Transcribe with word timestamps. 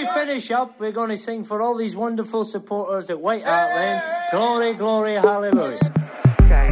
to 0.00 0.12
finish 0.12 0.50
up, 0.50 0.78
we're 0.78 0.92
going 0.92 1.10
to 1.10 1.16
sing 1.16 1.44
for 1.44 1.62
all 1.62 1.74
these 1.74 1.96
wonderful 1.96 2.44
supporters 2.44 3.08
at 3.08 3.20
White 3.20 3.44
Hart 3.44 3.74
Lane. 3.74 4.02
Glory, 4.30 4.74
glory, 4.74 5.14
hallelujah. 5.14 5.78
Okay. 6.42 6.66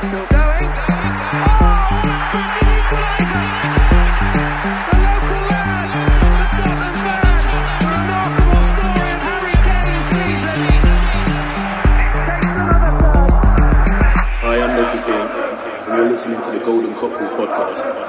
Still 0.00 0.26
going. 0.26 0.70
Hi, 14.38 14.60
I'm 14.62 14.76
Loki 14.76 14.98
King, 15.04 15.26
and 15.88 15.98
you're 15.98 16.10
listening 16.10 16.40
to 16.42 16.50
the 16.58 16.64
Golden 16.64 16.94
Cockerel 16.94 17.30
podcast. 17.36 18.05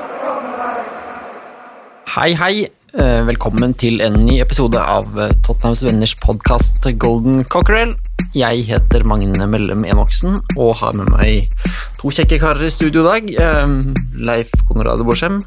Hei, 2.17 2.31
hei. 2.33 2.63
Eh, 2.97 3.19
Velkommen 3.27 3.75
til 3.77 3.99
en 4.01 4.15
ny 4.25 4.39
episode 4.41 4.79
av 4.81 5.05
eh, 5.21 5.29
Tottenhams 5.45 5.83
Venners 5.85 6.15
podkast 6.17 6.81
Golden 6.97 7.43
Cockerel. 7.45 7.91
Jeg 8.33 8.63
heter 8.65 9.05
Magne 9.05 9.45
Mellem 9.45 9.83
Enoksen 9.85 10.33
og 10.55 10.71
har 10.79 10.97
med 10.97 11.11
meg 11.13 11.53
to 11.99 12.09
kjekke 12.09 12.39
karer 12.41 12.65
i 12.65 12.71
studio 12.73 13.03
i 13.03 13.07
dag. 13.11 13.29
Eh, 13.43 13.75
Leif 14.17 14.49
Konrad 14.65 15.05
Borsem 15.05 15.37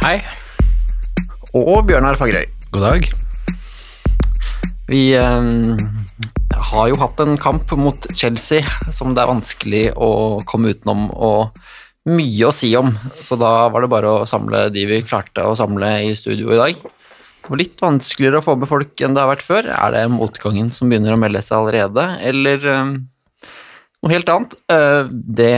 Hei. 0.00 0.14
og 1.60 1.84
Bjørnar 1.90 2.16
Fagerøy. 2.16 2.48
God 2.72 2.88
dag. 2.88 3.12
Vi 4.88 5.04
har 6.72 6.88
jo 6.88 7.00
hatt 7.04 7.20
en 7.20 7.36
kamp 7.36 7.76
mot 7.76 8.08
Chelsea 8.16 8.64
som 8.88 9.12
det 9.12 9.26
er 9.26 9.34
vanskelig 9.34 9.86
å 9.92 10.40
komme 10.48 10.72
utenom 10.72 11.10
og 11.12 11.52
mye 12.08 12.48
å 12.48 12.54
si 12.54 12.72
om, 12.78 12.90
så 13.22 13.36
da 13.38 13.68
var 13.70 13.84
det 13.84 13.90
bare 13.92 14.10
å 14.10 14.26
samle 14.26 14.64
de 14.74 14.82
vi 14.90 15.02
klarte 15.06 15.44
å 15.46 15.54
samle 15.58 15.90
i 16.08 16.14
studio 16.18 16.50
i 16.54 16.58
dag. 16.58 16.80
Det 17.42 17.50
var 17.50 17.58
litt 17.60 17.80
vanskeligere 17.82 18.40
å 18.40 18.44
få 18.46 18.56
med 18.58 18.70
folk 18.70 19.00
enn 19.02 19.14
det 19.14 19.22
har 19.22 19.30
vært 19.32 19.46
før. 19.46 19.68
Er 19.70 19.94
det 19.94 20.02
motgangen 20.10 20.70
som 20.74 20.90
begynner 20.90 21.14
å 21.14 21.20
melde 21.20 21.42
seg 21.42 21.58
allerede, 21.60 22.04
eller 22.22 22.66
eh, 22.70 22.92
noe 24.02 24.12
helt 24.14 24.30
annet? 24.34 24.54
Eh, 24.70 25.10
det 25.10 25.52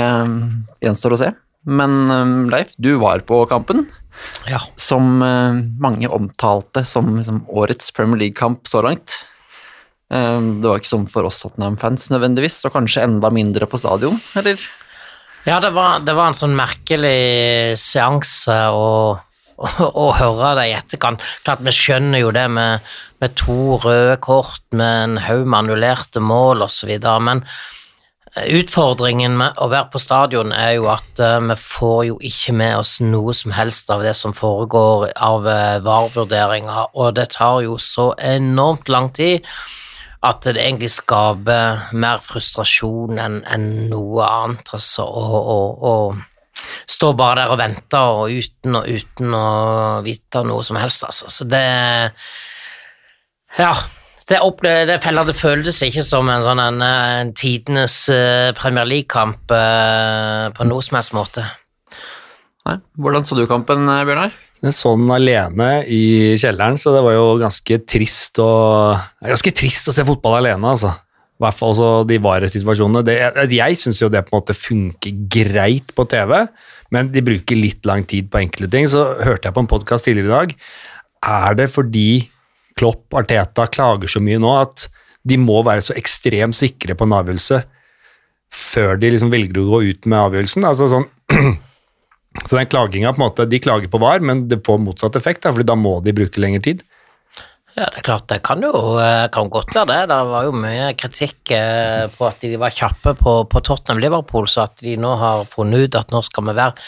gjenstår 0.85 1.17
å 1.17 1.21
se. 1.25 1.33
Men 1.65 1.99
eh, 2.13 2.33
Leif, 2.53 2.73
du 2.77 2.95
var 3.01 3.25
på 3.29 3.43
kampen 3.49 3.87
Ja. 4.49 4.61
som 4.81 5.21
eh, 5.25 5.61
mange 5.81 6.09
omtalte 6.13 6.85
som 6.89 7.17
liksom, 7.19 7.43
årets 7.53 7.93
Premier 7.97 8.21
League-kamp 8.27 8.69
så 8.69 8.81
langt. 8.85 9.23
Eh, 10.13 10.41
det 10.61 10.69
var 10.69 10.81
ikke 10.81 10.93
sånn 10.93 11.09
for 11.13 11.29
oss 11.29 11.41
Tottenham-fans 11.45 12.09
nødvendigvis, 12.13 12.61
og 12.69 12.77
kanskje 12.77 13.05
enda 13.09 13.33
mindre 13.33 13.69
på 13.69 13.81
stadion, 13.81 14.21
eller? 14.41 14.61
Ja, 15.45 15.61
det 15.61 15.75
var, 15.77 16.01
det 16.01 16.15
var 16.17 16.31
en 16.31 16.37
sånn 16.39 16.55
merkelig 16.57 17.77
seanse 17.77 18.55
å, 18.73 18.87
å, 19.61 19.69
å 19.85 20.07
høre 20.17 20.55
det 20.57 20.71
i 20.71 20.77
etterkant. 20.79 21.21
Klart, 21.45 21.61
vi 21.67 21.75
skjønner 21.75 22.23
jo 22.23 22.31
det 22.33 22.47
med, 22.49 22.95
med 23.21 23.37
to 23.37 23.77
røde 23.83 24.17
kort, 24.25 24.65
med 24.73 25.03
en 25.03 25.21
haug 25.27 25.45
med 25.45 25.59
annullerte 25.59 26.25
mål 26.25 26.65
osv., 26.65 26.97
men 27.29 27.45
utfordringen 28.35 29.37
med 29.39 29.61
å 29.63 29.69
være 29.71 29.93
på 29.93 30.01
stadion 30.03 30.51
er 30.57 30.73
jo 30.79 30.89
at 30.91 31.21
uh, 31.23 31.37
vi 31.45 31.55
får 31.61 32.01
jo 32.09 32.17
ikke 32.25 32.57
med 32.57 32.81
oss 32.81 32.97
noe 33.05 33.37
som 33.37 33.53
helst 33.55 33.93
av 33.95 34.03
det 34.03 34.17
som 34.19 34.35
foregår 34.35 35.13
av 35.13 35.45
uh, 35.47 35.77
VAR-vurderinger, 35.85 36.97
og 36.97 37.15
det 37.21 37.29
tar 37.37 37.61
jo 37.69 37.77
så 37.79 38.15
enormt 38.19 38.89
lang 38.91 39.13
tid 39.15 39.45
at 40.25 40.47
det 40.47 40.61
egentlig 40.63 40.93
skaper 40.95 41.91
mer 42.01 42.23
frustrasjon 42.25 43.19
enn 43.21 43.43
en 43.45 43.67
noe 43.91 44.25
annet, 44.25 44.71
altså, 44.77 45.05
og, 45.05 45.35
og, 45.55 45.85
og 45.85 46.63
stå 46.91 47.13
bare 47.19 47.43
der 47.43 47.53
og 47.53 47.61
vente 47.61 48.01
og 48.01 48.33
uten, 48.33 48.79
og, 48.79 48.89
uten 48.89 49.37
å 49.37 49.49
vite 50.07 50.45
noe 50.49 50.65
som 50.67 50.81
helst, 50.81 51.05
altså. 51.09 51.31
Så 51.33 51.49
det 51.49 51.67
Ja. 53.59 53.75
Det, 54.25 54.39
det, 54.89 54.95
feller, 55.05 55.29
føltes 55.37 55.83
ikke 55.85 56.01
som 56.01 56.31
en 56.33 56.41
sånn 56.47 56.61
en, 56.63 56.79
en 56.81 57.33
tidenes 57.37 58.09
eh, 58.09 58.55
Premier 58.57 58.89
League-kamp 58.89 59.53
eh, 59.53 60.47
på 60.57 60.65
noe 60.65 60.81
som 60.81 60.97
helst 60.97 61.13
måte. 61.13 61.45
Nei. 62.65 62.79
Hvordan 62.97 63.29
så 63.29 63.37
du 63.37 63.45
kampen, 63.45 63.85
eh, 63.93 64.01
Sånn 64.73 65.05
alene 65.13 65.83
i 65.93 66.37
kjelleren, 66.41 66.79
så 66.81 66.95
det 66.95 67.03
var 67.05 67.17
jo 67.17 67.25
ganske 67.41 67.77
trist 67.85 68.39
å, 68.41 68.53
ganske 69.21 69.53
trist 69.53 69.91
å 69.91 69.95
se 69.97 70.07
fotball 70.09 70.39
alene, 70.39 70.71
altså. 70.71 70.95
I 71.35 71.43
hvert 71.43 71.59
fall 71.59 71.75
så 71.77 71.89
de 72.09 72.17
varesituasjonene. 72.23 73.03
Det, 73.05 73.17
jeg 73.19 73.59
jeg 73.59 73.79
syns 73.81 74.01
jo 74.01 74.09
det 74.13 74.23
på 74.25 74.33
en 74.33 74.39
måte 74.39 74.57
funker 74.57 75.19
greit 75.35 75.91
på 75.97 76.07
TV, 76.09 76.37
men 76.95 77.11
de 77.13 77.25
bruker 77.27 77.59
litt 77.59 77.85
lang 77.89 78.07
tid 78.09 78.31
på 78.31 78.41
enkelte 78.41 78.71
ting. 78.73 78.87
Så 78.89 79.03
hørte 79.19 79.51
jeg 79.51 79.57
på 79.57 79.65
en 79.65 79.71
podkast 79.71 80.07
tidligere 80.09 80.31
i 80.31 80.35
dag. 80.35 80.55
Er 81.35 81.59
det 81.59 81.69
fordi 81.75 82.09
Klopp, 82.79 83.07
Arteta 83.19 83.67
klager 83.71 84.11
så 84.11 84.23
mye 84.23 84.41
nå 84.43 84.55
at 84.63 84.89
de 85.27 85.39
må 85.41 85.61
være 85.67 85.85
så 85.85 85.97
ekstremt 85.99 86.57
sikre 86.57 86.97
på 86.97 87.07
en 87.07 87.17
avgjørelse 87.19 87.61
før 88.55 88.99
de 89.03 89.11
liksom 89.11 89.33
velger 89.35 89.61
å 89.63 89.69
gå 89.75 89.83
ut 89.91 90.09
med 90.09 90.21
avgjørelsen? 90.21 90.67
Altså 90.71 90.91
sånn 90.93 91.09
Så 92.43 92.59
den 92.59 92.67
klaginga 92.67 93.13
på 93.15 93.21
en 93.21 93.27
måte, 93.29 93.47
De 93.47 93.61
klager 93.63 93.91
på 93.91 94.01
VAR, 94.03 94.21
men 94.21 94.47
det 94.51 94.65
får 94.67 94.83
motsatt 94.83 95.17
effekt, 95.17 95.45
da, 95.45 95.53
fordi 95.55 95.69
da 95.71 95.79
må 95.79 96.01
de 96.05 96.15
bruke 96.17 96.43
lengre 96.43 96.65
tid. 96.65 96.83
Ja, 97.75 97.89
det 97.91 98.03
er 98.03 98.07
klart, 98.07 98.27
det 98.31 98.43
kan 98.47 98.63
jo 98.63 98.73
eh, 99.03 99.25
kan 99.35 99.49
godt 99.51 99.75
være 99.75 99.89
det. 99.91 100.03
Det 100.13 100.19
var 100.31 100.45
jo 100.47 100.53
mye 100.55 100.93
kritikk 100.99 101.51
eh, 101.57 102.05
på 102.15 102.29
at 102.29 102.45
de 102.45 102.55
var 102.61 102.75
kjappe 102.75 103.17
på, 103.19 103.33
på 103.51 103.63
Tottenham-Liverpool, 103.67 104.47
så 104.51 104.69
at 104.69 104.79
de 104.83 104.95
nå 105.01 105.11
har 105.19 105.43
funnet 105.51 105.89
ut 105.89 105.99
at 105.99 106.15
nå 106.15 106.23
skal 106.27 106.47
vi 106.51 106.55
være 106.55 106.87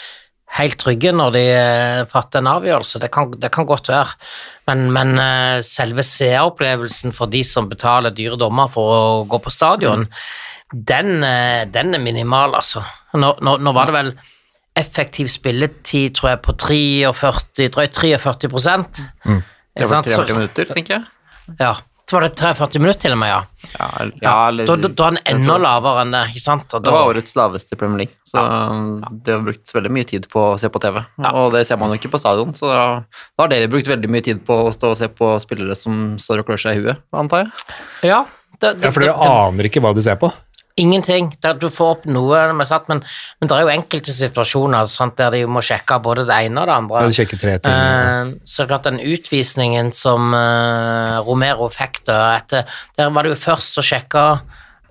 helt 0.57 0.77
trygge 0.79 1.11
når 1.11 1.33
de 1.35 1.43
eh, 1.51 2.05
fatter 2.07 2.39
en 2.39 2.51
avgjørelse. 2.53 3.01
Det 3.03 3.11
kan, 3.11 3.35
det 3.35 3.51
kan 3.55 3.67
godt 3.67 3.91
være. 3.91 4.15
Men, 4.71 4.87
men 4.95 5.19
selve 5.63 6.03
seeropplevelsen 6.07 7.15
for 7.15 7.31
de 7.31 7.43
som 7.47 7.67
betaler 7.71 8.15
dyre 8.15 8.39
dommer 8.39 8.71
for 8.71 8.95
å 8.95 9.03
gå 9.27 9.41
på 9.43 9.51
stadion, 9.51 10.07
den, 10.71 11.23
eh, 11.23 11.67
den 11.71 11.95
er 11.95 12.03
minimal, 12.03 12.55
altså. 12.59 12.83
Nå, 13.15 13.35
nå, 13.41 13.57
nå 13.63 13.75
var 13.75 13.89
det 13.89 13.95
vel 13.95 14.11
effektiv 14.77 15.27
spilletid, 15.33 16.15
tror 16.17 16.29
jeg, 16.35 16.41
på 16.45 16.55
43, 16.67 17.67
drøyt 17.73 17.97
43 17.97 18.49
prosent. 18.53 19.03
Det 19.25 19.85
var 19.85 19.91
sant? 19.91 20.07
43 20.13 20.37
minutter, 20.37 20.65
tenker 20.73 20.97
jeg. 20.99 21.05
ja, 21.59 21.75
så 22.07 22.15
var 22.17 22.23
det 22.27 22.35
43 22.39 22.79
minutter 22.79 23.01
til 23.03 23.11
og 23.15 23.19
med, 23.19 23.29
ja. 23.33 23.41
Ja, 23.79 23.87
ja 24.23 24.35
eller- 24.49 24.65
da, 24.69 24.75
da, 24.79 24.87
da 24.87 25.07
er 25.07 25.11
den 25.17 25.19
enda 25.33 25.53
tror- 25.57 25.63
lavere 25.65 26.01
enn 26.05 26.11
det, 26.15 26.21
ikke 26.31 26.41
sant? 26.45 26.73
Og 26.77 26.83
Det 26.85 26.93
var 26.93 27.09
årets 27.11 27.35
laveste 27.35 27.73
i 27.75 27.79
Premier 27.81 27.97
League, 28.05 28.15
så 28.23 28.43
det 29.25 29.33
har 29.35 29.43
brukt 29.43 29.73
veldig 29.75 29.91
mye 29.91 30.07
tid 30.07 30.29
på 30.31 30.39
å 30.53 30.59
se 30.59 30.69
på 30.69 30.79
TV. 30.81 31.01
Og 31.33 31.51
det 31.53 31.65
ser 31.67 31.77
man 31.77 31.91
jo 31.91 31.99
ikke 31.99 32.11
på 32.15 32.19
stadion, 32.23 32.53
så 32.55 32.71
da, 32.71 32.87
da 33.37 33.43
har 33.43 33.47
dere 33.49 33.67
brukt 33.67 33.87
veldig 33.91 34.09
mye 34.09 34.23
tid 34.23 34.45
på 34.47 34.55
å 34.67 34.71
stå 34.73 34.91
og 34.93 34.97
se 34.97 35.07
på 35.09 35.33
spillere 35.43 35.75
som 35.75 36.15
står 36.17 36.39
og 36.39 36.47
klør 36.47 36.59
seg 36.63 36.77
i 36.77 36.81
huet, 36.87 36.97
antar 37.13 37.43
jeg? 37.43 37.51
ja, 38.13 38.23
det, 38.59 38.77
det, 38.79 38.85
Ja, 38.87 38.91
For 38.91 39.01
dere 39.01 39.13
det- 39.13 39.21
det- 39.21 39.31
aner 39.51 39.63
ikke 39.69 39.81
hva 39.83 39.93
de 39.93 40.01
ser 40.01 40.15
på. 40.15 40.31
Ingenting. 40.77 41.31
Der 41.41 41.57
du 41.57 41.71
får 41.73 41.95
opp 41.95 42.03
noe, 42.05 42.39
men, 42.53 42.67
men, 42.89 42.99
men 43.41 43.49
det 43.49 43.55
er 43.55 43.63
jo 43.65 43.71
enkelte 43.73 44.13
situasjoner 44.13 44.89
sant, 44.91 45.15
der 45.17 45.33
de 45.33 45.39
må 45.49 45.63
sjekke 45.65 45.97
både 46.05 46.27
det 46.29 46.37
ene 46.45 46.61
og 46.61 46.69
det 46.69 46.75
andre. 46.75 47.01
Ja, 47.01 47.09
de 47.09 47.17
sjekker 47.17 47.41
tre 47.41 47.55
ting. 47.63 47.73
Eh, 47.73 48.35
så 48.45 48.61
det 48.61 48.67
er 48.67 48.71
klart 48.75 48.89
den 48.89 49.01
utvisningen 49.01 49.89
som 49.97 50.35
eh, 50.37 51.17
Romero 51.25 51.71
fikk 51.73 52.03
da 52.09 52.19
etter 52.35 52.69
Der 52.97 53.09
var 53.15 53.25
det 53.25 53.33
jo 53.33 53.39
først 53.47 53.81
å 53.81 53.85
sjekke 53.85 54.25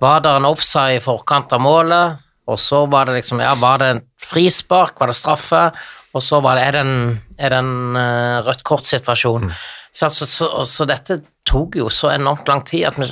var 0.02 0.24
det 0.24 0.32
en 0.36 0.48
offside 0.48 0.98
i 0.98 1.04
forkant 1.04 1.54
av 1.56 1.62
målet, 1.64 2.18
og 2.46 2.58
så 2.60 2.82
var 2.90 3.08
det 3.08 3.20
liksom 3.20 3.40
Ja, 3.40 3.54
var 3.58 3.80
det 3.80 3.92
en 3.94 4.02
frispark, 4.20 4.98
var 5.00 5.10
det 5.10 5.16
straffe, 5.16 5.62
og 6.12 6.22
så 6.24 6.40
var 6.44 6.58
det 6.58 6.66
Er 6.66 6.76
det 6.76 6.82
en, 6.82 6.98
er 7.38 7.54
det 7.54 7.62
en 7.62 8.02
eh, 8.02 8.42
rødt 8.46 8.66
kort-situasjon? 8.66 9.48
Så, 9.96 10.10
så, 10.10 10.26
så, 10.26 10.50
så 10.66 10.84
dette 10.88 11.22
tok 11.46 11.78
jo 11.78 11.88
så 11.94 12.10
enormt 12.12 12.50
lang 12.50 12.66
tid 12.66 12.90
at 12.90 12.98
vi, 13.00 13.08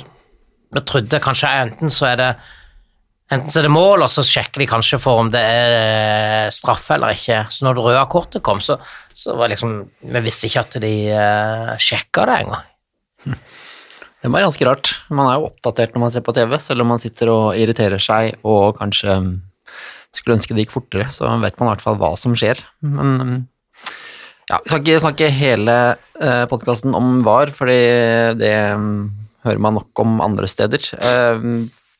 vi 0.75 0.83
trodde 0.85 1.23
kanskje 1.23 1.55
enten 1.63 1.89
så 1.89 2.11
er 2.11 2.21
det 2.21 2.29
Enten 3.33 3.49
så 3.49 3.57
er 3.57 3.65
det 3.65 3.73
mål, 3.73 4.03
og 4.05 4.11
så 4.11 4.21
sjekker 4.21 4.61
de 4.61 4.67
kanskje 4.69 4.99
for 5.01 5.23
om 5.23 5.31
det 5.33 5.41
er 5.41 5.71
eh, 5.79 6.49
straffe 6.53 6.93
eller 6.93 7.15
ikke. 7.15 7.39
Så 7.49 7.65
når 7.65 7.77
det 7.77 7.85
røde 7.87 8.03
kortet 8.11 8.43
kom, 8.45 8.61
så, 8.61 8.77
så 9.17 9.33
var 9.39 9.49
liksom 9.49 9.79
Vi 10.05 10.21
visste 10.21 10.45
ikke 10.45 10.61
at 10.61 10.77
de 10.83 10.93
uh, 11.09 11.71
sjekka 11.81 12.27
det 12.29 12.41
engang. 12.43 12.67
Det 14.25 14.31
var 14.33 14.41
ganske 14.41 14.65
rart. 14.65 14.89
Man 15.13 15.27
er 15.29 15.35
jo 15.37 15.49
oppdatert 15.51 15.91
når 15.93 16.01
man 16.01 16.09
ser 16.09 16.23
på 16.25 16.33
TV, 16.33 16.55
selv 16.57 16.81
om 16.81 16.87
man 16.89 17.01
sitter 17.01 17.29
og 17.29 17.59
irriterer 17.61 18.01
seg 18.01 18.39
og 18.41 18.79
kanskje 18.79 19.19
mm, 19.21 19.27
skulle 20.17 20.39
ønske 20.39 20.55
det 20.57 20.63
gikk 20.63 20.73
fortere, 20.73 21.05
så 21.13 21.29
vet 21.43 21.59
man 21.59 21.67
i 21.67 21.71
hvert 21.75 21.83
fall 21.85 21.99
hva 22.01 22.09
som 22.17 22.33
skjer. 22.33 22.63
Men 22.81 23.11
mm, 23.19 23.35
ja, 24.49 24.57
vi 24.63 24.71
skal 24.71 24.81
ikke 24.81 25.03
snakke 25.03 25.29
hele 25.29 25.75
eh, 25.93 26.41
podkasten 26.49 26.97
om 26.97 27.19
VAR, 27.27 27.53
fordi 27.53 27.77
det 28.41 28.55
mm, 28.81 28.97
hører 29.45 29.61
man 29.67 29.77
nok 29.77 30.01
om 30.07 30.17
andre 30.25 30.49
steder. 30.49 30.89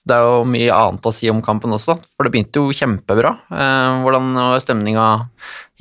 Det 0.05 0.13
er 0.13 0.21
jo 0.21 0.45
mye 0.45 0.69
annet 0.69 1.05
å 1.09 1.13
si 1.15 1.29
om 1.31 1.41
kampen 1.45 1.73
også, 1.73 1.95
for 2.13 2.27
det 2.27 2.33
begynte 2.35 2.61
jo 2.61 2.73
kjempebra. 2.77 3.31
Eh, 3.49 4.01
hvordan 4.05 4.33
var 4.37 4.61
stemninga 4.61 5.05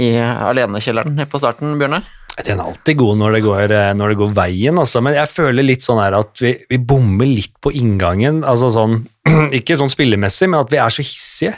i 0.00 0.14
alenekjelleren 0.16 1.26
på 1.28 1.40
starten, 1.42 1.76
Bjørnar? 1.80 2.06
Den 2.42 2.58
er 2.58 2.66
alltid 2.66 2.98
god 2.98 3.20
når 3.20 3.36
det 3.36 3.42
går, 3.44 3.72
eh, 3.76 3.90
når 3.94 4.10
det 4.10 4.18
går 4.18 4.32
veien, 4.34 4.78
altså. 4.80 5.02
men 5.04 5.14
jeg 5.14 5.30
føler 5.30 5.66
litt 5.66 5.84
sånn 5.84 6.00
her 6.02 6.16
at 6.18 6.40
vi, 6.42 6.54
vi 6.72 6.80
bommer 6.80 7.28
litt 7.30 7.52
på 7.62 7.70
inngangen. 7.76 8.42
altså 8.42 8.72
sånn, 8.74 9.04
Ikke 9.58 9.76
sånn 9.78 9.92
spillemessig, 9.92 10.48
men 10.50 10.64
at 10.64 10.72
vi 10.72 10.80
er 10.82 10.94
så 10.94 11.04
hissige. 11.04 11.54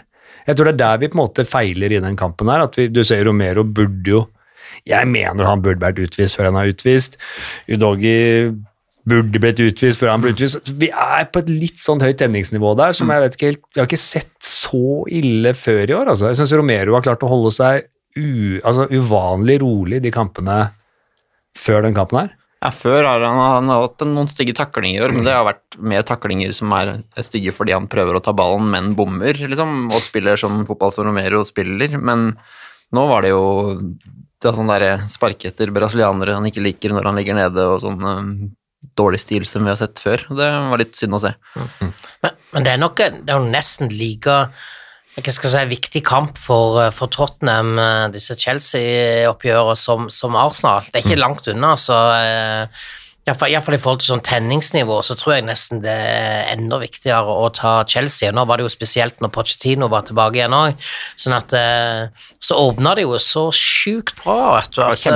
Jeg 0.47 0.59
tror 0.59 0.69
det 0.69 0.77
er 0.77 0.83
der 0.83 1.01
vi 1.03 1.09
på 1.11 1.17
en 1.17 1.25
måte 1.25 1.47
feiler 1.49 1.95
i 1.95 2.03
den 2.03 2.19
kampen 2.19 2.51
her. 2.53 2.67
at 2.67 2.77
vi, 2.79 2.89
Du 2.89 3.03
ser 3.05 3.25
Romero 3.27 3.65
burde 3.65 4.11
jo 4.11 4.27
Jeg 4.87 5.09
mener 5.11 5.47
han 5.49 5.63
burde 5.63 5.83
vært 5.83 5.99
utvist 5.99 6.37
før 6.37 6.51
han 6.53 6.61
er 6.61 6.71
utvist. 6.71 7.17
Udogi 7.67 8.53
burde 9.07 9.41
blitt 9.43 9.61
utvist 9.63 10.01
før 10.01 10.13
han 10.13 10.23
ble 10.25 10.33
utvist. 10.35 10.73
Vi 10.79 10.89
er 10.91 11.29
på 11.31 11.43
et 11.43 11.51
litt 11.51 11.79
sånn 11.81 12.03
høyt 12.03 12.19
tenningsnivå 12.23 12.75
der 12.79 12.97
som 12.97 13.11
jeg 13.13 13.23
vet 13.23 13.37
ikke 13.37 13.51
helt 13.53 13.63
Vi 13.71 13.83
har 13.83 13.91
ikke 13.91 14.03
sett 14.03 14.33
så 14.45 15.05
ille 15.07 15.53
før 15.57 15.85
i 15.85 15.97
år, 15.97 16.11
altså. 16.13 16.31
Jeg 16.31 16.41
syns 16.41 16.57
Romero 16.59 16.97
har 16.97 17.07
klart 17.07 17.23
å 17.23 17.31
holde 17.31 17.53
seg 17.55 17.87
u, 18.17 18.59
altså, 18.65 18.89
uvanlig 18.91 19.61
rolig 19.63 20.03
de 20.03 20.13
kampene 20.15 20.59
før 21.57 21.87
den 21.87 21.97
kampen 21.97 22.25
her. 22.25 22.35
Ja, 22.65 22.71
Før 22.73 23.05
har 23.05 23.21
han, 23.21 23.37
han 23.37 23.69
har 23.71 23.85
hatt 23.85 24.03
noen 24.09 24.31
stygge 24.33 24.55
taklinger 24.57 24.99
i 24.99 25.05
år, 25.05 25.13
men 25.15 25.27
det 25.27 25.35
har 25.37 25.45
vært 25.47 25.77
mer 25.77 26.03
taklinger 26.09 26.55
som 26.57 26.73
er 26.75 26.95
stygge 27.23 27.53
fordi 27.55 27.75
han 27.77 27.87
prøver 27.93 28.17
å 28.17 28.23
ta 28.25 28.33
ballen, 28.37 28.71
men 28.73 28.95
bommer, 28.99 29.37
liksom, 29.37 29.91
og 29.93 30.03
spiller 30.03 30.41
sånn 30.41 30.65
fotball 30.67 30.95
som 30.95 31.07
Romero 31.07 31.45
spiller. 31.47 31.99
Men 32.01 32.33
nå 32.97 33.05
var 33.13 33.27
det 33.27 33.35
jo 33.35 33.45
det 33.77 34.51
er 34.51 34.57
sånn 34.57 34.71
derre 34.71 34.93
sparke 35.11 35.51
etter 35.51 35.71
brasilianere 35.75 36.37
han 36.37 36.49
ikke 36.49 36.65
liker 36.65 36.93
når 36.93 37.11
han 37.11 37.21
ligger 37.21 37.39
nede, 37.39 37.69
og 37.71 37.81
sånn 37.85 38.03
dårlig 38.99 39.21
stil 39.25 39.47
som 39.49 39.67
vi 39.67 39.73
har 39.73 39.79
sett 39.81 40.01
før. 40.03 40.25
Det 40.31 40.49
var 40.71 40.83
litt 40.83 40.97
synd 40.99 41.19
å 41.19 41.23
se. 41.23 41.35
Men, 41.57 42.41
men 42.53 42.67
det 42.67 42.75
er 42.75 42.83
nok 42.83 42.99
det 43.01 43.29
er 43.29 43.39
jo 43.39 43.53
nesten 43.53 43.93
like 43.93 44.41
hva 45.17 45.33
skal 45.33 45.49
si, 45.49 45.65
viktig 45.71 46.03
kamp 46.05 46.37
for, 46.37 46.83
eh, 46.83 46.93
for 46.93 47.09
Tottenham, 47.09 47.79
eh, 47.79 48.09
disse 48.13 48.37
Chelsea-oppgjørene, 48.37 49.77
som, 49.77 50.11
som 50.11 50.37
Arsenal. 50.37 50.85
Det 50.93 51.01
er 51.01 51.07
ikke 51.07 51.23
langt 51.23 51.49
unna, 51.49 51.73
så 51.81 51.97
eh, 52.21 52.83
iallfall 53.27 53.75
i 53.75 53.81
forhold 53.81 54.03
til 54.03 54.13
sånn 54.13 54.25
tenningsnivå, 54.27 55.01
så 55.03 55.17
tror 55.19 55.39
jeg 55.39 55.47
nesten 55.49 55.81
det 55.83 55.95
er 55.95 56.53
enda 56.53 56.79
viktigere 56.79 57.33
å 57.33 57.49
ta 57.57 57.81
Chelsea. 57.89 58.31
Nå 58.31 58.45
var 58.47 58.61
det 58.61 58.69
jo 58.69 58.75
spesielt 58.77 59.25
når 59.25 59.33
Pochettino 59.35 59.89
var 59.91 60.05
tilbake 60.07 60.39
igjen 60.39 60.55
òg, 60.55 60.77
sånn 61.19 61.35
at 61.35 61.57
Så 62.39 62.55
åpna 62.55 62.95
det 62.95 63.03
jo 63.03 63.17
så 63.19 63.49
sjukt 63.51 64.21
bra, 64.23 64.61
vet 64.61 64.77
du, 64.77 64.83
at, 64.85 65.07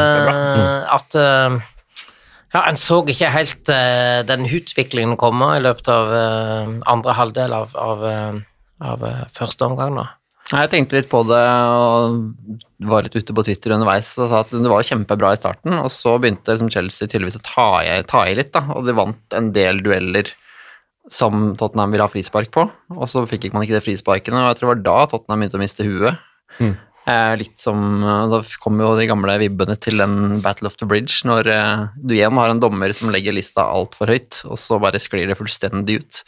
at 0.97 1.15
eh, 1.15 1.61
ja, 2.55 2.65
En 2.67 2.79
så 2.81 3.01
ikke 3.07 3.31
helt 3.31 3.71
uh, 3.71 4.23
den 4.27 4.49
utviklingen 4.49 5.19
komme 5.21 5.53
i 5.57 5.63
løpet 5.63 5.91
av 5.93 6.11
uh, 6.11 6.73
andre 6.91 7.15
halvdel 7.19 7.55
av, 7.55 7.77
av, 7.79 8.03
eh, 8.09 8.41
av 8.83 9.05
uh, 9.07 9.21
første 9.37 9.69
omgang. 9.69 9.95
da. 10.01 10.09
Nei, 10.51 10.65
Jeg 10.65 10.73
tenkte 10.73 10.99
litt 10.99 11.11
på 11.13 11.23
det 11.29 11.39
og 11.47 12.19
var 12.91 13.07
litt 13.07 13.15
ute 13.15 13.37
på 13.37 13.45
Twitter 13.47 13.77
underveis 13.77 14.11
og 14.19 14.33
sa 14.33 14.43
at 14.43 14.51
det 14.51 14.73
var 14.73 14.87
kjempebra 14.87 15.35
i 15.37 15.39
starten, 15.39 15.79
og 15.79 15.93
så 15.95 16.17
begynte 16.19 16.57
liksom 16.57 16.73
Chelsea 16.75 17.07
tydeligvis 17.07 17.39
å 17.39 17.47
ta 17.47 17.69
i, 17.87 17.95
ta 18.09 18.25
i 18.27 18.35
litt, 18.39 18.51
da, 18.57 18.65
og 18.75 18.89
de 18.89 18.97
vant 18.99 19.37
en 19.39 19.53
del 19.55 19.79
dueller 19.85 20.33
som 21.11 21.53
Tottenham 21.59 21.95
ville 21.95 22.07
ha 22.07 22.11
frispark 22.11 22.51
på, 22.55 22.67
og 22.97 23.07
så 23.11 23.23
fikk 23.31 23.53
man 23.55 23.63
ikke 23.63 23.79
det 23.79 23.85
frisparkene, 23.87 24.43
og 24.43 24.51
jeg 24.51 24.59
tror 24.59 24.67
det 24.67 24.73
var 24.73 24.83
da 24.89 24.99
Tottenham 25.13 25.45
begynte 25.45 25.61
å 25.61 25.63
miste 25.63 25.87
huet. 25.87 26.27
Mm. 26.59 26.75
Litt 27.41 27.61
som 27.63 28.03
eh, 28.05 28.25
Da 28.33 28.41
kommer 28.63 28.87
jo 28.87 28.97
de 28.99 29.09
gamle 29.11 29.37
vibbene 29.43 29.77
til 29.81 30.01
den 30.01 30.41
Battle 30.45 30.71
of 30.71 30.77
the 30.81 30.89
Bridge, 30.89 31.23
når 31.29 31.51
eh, 31.51 31.87
du 31.97 32.15
igjen 32.17 32.39
har 32.41 32.53
en 32.53 32.63
dommer 32.63 32.93
som 32.97 33.13
legger 33.13 33.37
lista 33.37 33.67
altfor 33.69 34.13
høyt, 34.13 34.43
og 34.49 34.61
så 34.61 34.81
bare 34.83 35.01
sklir 35.03 35.31
det 35.31 35.39
fullstendig 35.39 36.01
ut. 36.03 36.23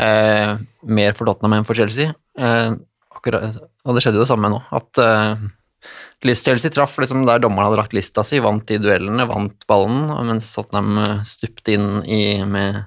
Eh, 0.00 0.54
mer 0.86 1.18
for 1.18 1.30
Tottenham 1.30 1.60
enn 1.60 1.68
for 1.68 1.78
Chelsea. 1.78 2.14
Eh, 2.38 2.72
akkurat, 3.14 3.60
og 3.84 3.96
det 3.96 4.04
skjedde 4.04 4.20
jo 4.20 4.24
det 4.24 4.30
samme 4.32 4.50
nå, 4.52 4.62
at 4.74 5.02
eh, 5.02 5.44
Chelsea 6.34 6.72
traff 6.72 6.96
liksom 6.98 7.26
der 7.28 7.42
dommeren 7.42 7.68
hadde 7.68 7.82
lagt 7.82 7.96
lista 7.96 8.24
si, 8.24 8.40
vant 8.42 8.64
de 8.68 8.78
duellene, 8.80 9.26
vant 9.28 9.66
ballen, 9.68 10.08
mens 10.30 10.50
Tottenham 10.54 10.98
eh, 11.04 11.22
stupte 11.28 11.76
inn 11.76 11.88
i, 12.06 12.22
med 12.48 12.82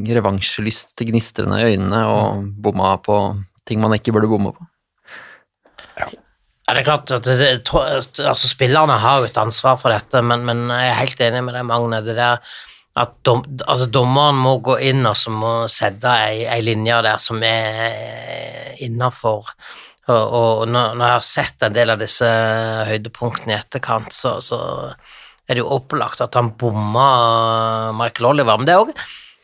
revansjelyst 0.00 0.94
til 0.96 1.10
gnistrende 1.10 1.58
øynene 1.60 2.04
og 2.08 2.46
bomma 2.62 2.94
på 3.04 3.18
ting 3.68 3.82
man 3.82 3.92
ikke 3.96 4.14
burde 4.16 4.30
bomme 4.30 4.54
på. 4.56 4.68
Ja, 6.70 6.74
det 6.76 6.84
er 6.84 6.86
klart 6.86 7.10
at 7.10 7.26
det, 7.26 7.46
altså 8.22 8.46
Spillerne 8.46 8.94
har 9.02 9.18
jo 9.18 9.26
et 9.26 9.38
ansvar 9.42 9.74
for 9.80 9.90
dette, 9.90 10.20
men, 10.22 10.44
men 10.46 10.68
jeg 10.70 10.86
er 10.86 11.00
helt 11.00 11.22
enig 11.26 11.40
med 11.42 11.56
deg, 11.58 11.64
Magne. 11.66 11.98
det 12.06 12.14
der 12.14 12.38
at 13.00 13.16
dom, 13.26 13.40
altså 13.66 13.88
Dommeren 13.90 14.38
må 14.38 14.52
gå 14.62 14.76
inn 14.86 15.02
og 15.02 15.16
så 15.18 15.32
må 15.34 15.50
sette 15.66 16.12
ei, 16.28 16.44
ei 16.46 16.60
linje 16.62 17.00
der 17.02 17.18
som 17.18 17.42
er 17.42 18.76
innafor. 18.86 19.50
Og, 20.10 20.36
og 20.38 20.62
når 20.70 20.94
jeg 20.94 21.16
har 21.16 21.26
sett 21.26 21.66
en 21.66 21.74
del 21.74 21.90
av 21.90 22.04
disse 22.04 22.30
høydepunktene 22.86 23.56
i 23.56 23.58
etterkant, 23.58 24.14
så, 24.14 24.36
så 24.38 24.60
er 24.94 25.58
det 25.58 25.64
jo 25.64 25.72
opplagt 25.74 26.22
at 26.22 26.38
han 26.38 26.52
bomma 26.54 27.90
Michael 27.98 28.30
Oliver. 28.30 28.62
Men 28.62 28.70
det 28.70 28.76
er 28.76 28.84
òg 28.84 28.94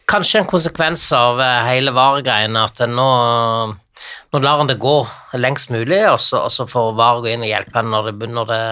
kanskje 0.07 0.45
en 0.45 0.51
konsekvens 0.55 1.09
av 1.19 1.43
eh, 1.43 1.65
hele 1.73 1.91
VAR-greiene 1.91 2.63
at 2.71 2.87
nå 2.87 3.11
nå 4.35 4.41
lar 4.43 4.61
han 4.61 4.71
det 4.71 4.79
gå 4.83 4.97
lengst 5.39 5.71
mulig, 5.75 6.01
og 6.11 6.19
så, 6.23 6.47
og 6.47 6.53
så 6.53 6.67
får 6.71 6.95
VAR 6.99 7.23
gå 7.25 7.33
inn 7.33 7.45
og 7.47 7.51
hjelpe 7.51 7.79
henne 7.79 7.93
når 7.95 8.11
det, 8.11 8.31
når, 8.33 8.49
det, 8.51 8.63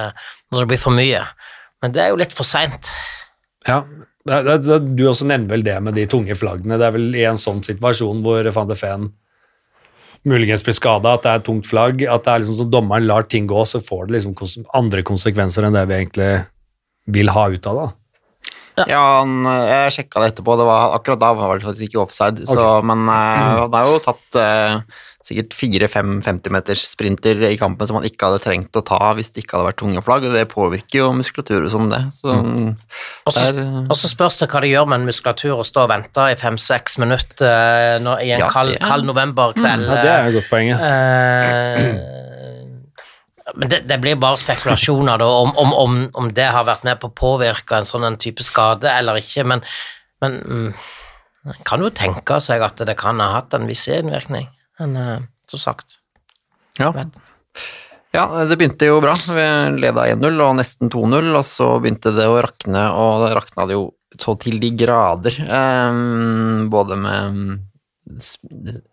når 0.52 0.64
det 0.64 0.70
blir 0.72 0.82
for 0.82 0.96
mye. 0.96 1.22
Men 1.84 1.94
det 1.94 2.02
er 2.02 2.12
jo 2.12 2.20
litt 2.20 2.34
for 2.34 2.48
seint. 2.48 2.90
Ja, 3.68 3.82
det, 4.24 4.56
Du 4.96 5.04
også 5.08 5.28
nevner 5.28 5.56
vel 5.56 5.66
det 5.66 5.76
med 5.84 5.98
de 5.98 6.06
tunge 6.10 6.36
flaggene. 6.38 6.78
Det 6.80 6.88
er 6.88 6.96
vel 6.96 7.10
i 7.16 7.26
en 7.28 7.40
sånn 7.40 7.62
situasjon 7.64 8.24
hvor 8.24 8.48
van 8.56 8.70
de 8.70 8.78
Ven 8.80 9.12
muligens 10.24 10.64
blir 10.64 10.76
skada, 10.76 11.14
at 11.14 11.24
det 11.24 11.32
er 11.32 11.42
et 11.42 11.44
tungt 11.44 11.66
flagg, 11.68 12.00
at 12.08 12.24
det 12.24 12.32
er 12.32 12.40
liksom 12.40 12.56
så 12.56 12.66
dommeren 12.72 13.04
lar 13.04 13.26
ting 13.28 13.48
gå, 13.50 13.60
så 13.68 13.82
får 13.84 14.06
det 14.06 14.16
liksom 14.16 14.32
kons 14.38 14.56
andre 14.76 15.04
konsekvenser 15.04 15.66
enn 15.66 15.76
det 15.76 15.84
vi 15.90 15.98
egentlig 15.98 16.30
vil 17.12 17.32
ha 17.34 17.44
ut 17.52 17.68
av 17.68 17.80
det. 17.80 17.90
Ja, 18.90 19.02
han, 19.20 19.44
jeg 19.68 19.92
sjekka 19.98 20.22
det 20.22 20.32
etterpå, 20.32 20.56
det 20.58 20.64
var, 20.66 20.96
akkurat 20.96 21.20
da 21.22 21.30
var 21.36 21.60
det 21.60 21.68
faktisk 21.68 21.90
ikke 21.90 22.00
offside, 22.06 22.46
så, 22.48 22.64
men 22.82 23.04
eh, 23.06 23.42
han 23.60 23.76
har 23.76 23.90
jo 23.92 24.00
tatt 24.02 24.38
eh, 24.40 25.04
sikkert 25.24 25.54
fire-fem 25.56 26.18
50-meters 26.24 26.82
sprinter 26.84 27.40
i 27.48 27.56
kampen 27.56 27.88
som 27.88 27.96
han 27.96 28.04
ikke 28.04 28.28
hadde 28.28 28.42
trengt 28.44 28.76
å 28.76 28.82
ta 28.84 28.98
hvis 29.16 29.30
det 29.32 29.44
ikke 29.44 29.56
hadde 29.56 29.68
vært 29.70 29.78
tunge 29.80 30.02
flagg, 30.04 30.26
og 30.28 30.34
det 30.36 30.42
påvirker 30.50 30.98
jo 31.00 31.06
muskulatur 31.16 31.64
som 31.72 31.88
det. 31.92 32.02
Så 32.12 32.34
Og 32.34 33.32
så, 33.32 33.46
der, 33.56 33.62
og 33.88 33.96
så 33.96 34.10
spørs 34.10 34.36
det 34.42 34.50
hva 34.52 34.60
det 34.60 34.74
gjør 34.74 34.90
med 34.90 35.00
en 35.00 35.08
muskulatur 35.08 35.62
å 35.62 35.64
stå 35.64 35.86
og 35.86 35.92
vente 35.94 36.26
i 36.28 36.36
fem-seks 36.40 36.98
minutter 37.00 37.48
eh, 37.48 37.96
når, 38.04 38.20
i 38.20 38.34
en 38.36 38.44
Ja, 38.44 38.50
kald, 38.52 38.76
kald 38.84 39.08
novemberkveld. 39.08 39.88
Ja, 39.88 40.02
Det 40.04 40.12
er 40.12 40.28
jo 40.28 40.36
godt 40.36 40.50
poenget. 40.52 40.84
Eh, 40.84 41.88
men 43.54 43.70
det, 43.70 43.78
det 43.88 43.98
blir 44.02 44.18
bare 44.20 44.40
spekulasjoner 44.40 45.20
da, 45.20 45.28
om, 45.44 45.54
om, 45.60 45.72
om, 45.78 45.96
om 46.20 46.28
det 46.36 46.50
har 46.52 46.66
vært 46.68 46.84
med 46.84 47.00
på 47.00 47.08
å 47.08 47.16
påvirke 47.16 47.78
en 47.78 47.88
sånn 47.88 48.04
en 48.08 48.20
type 48.20 48.44
skade 48.44 48.90
eller 48.92 49.20
ikke, 49.20 49.44
men, 49.48 49.64
men 50.24 50.36
mm, 50.44 50.70
kan 51.68 51.84
jo 51.84 51.92
tenke 51.94 52.40
seg 52.44 52.64
at 52.64 52.84
det 52.88 52.96
kan 53.00 53.20
ha 53.22 53.30
hatt 53.38 53.56
en 53.56 53.68
viss 53.68 53.86
innvirkning. 53.88 54.48
Men 54.80 54.96
uh, 54.98 55.18
som 55.50 55.62
sagt 55.62 55.98
ja. 56.78 56.90
vet. 56.94 57.18
ja, 58.14 58.24
det 58.48 58.56
begynte 58.58 58.88
jo 58.88 59.00
bra. 59.04 59.14
Vi 59.14 59.46
leda 59.78 60.08
1-0 60.14 60.40
og 60.46 60.56
nesten 60.58 60.90
2-0, 60.90 61.30
og 61.34 61.44
så 61.46 61.68
begynte 61.82 62.14
det 62.16 62.26
å 62.30 62.40
rakne, 62.42 62.88
og 62.98 63.26
det 63.26 63.34
rakna 63.38 63.68
det 63.70 63.78
jo 63.78 63.86
så 64.20 64.36
til 64.38 64.60
de 64.62 64.70
grader. 64.78 65.38
Um, 65.46 66.68
både 66.70 66.98
med 66.98 67.38
mm, 67.38 67.56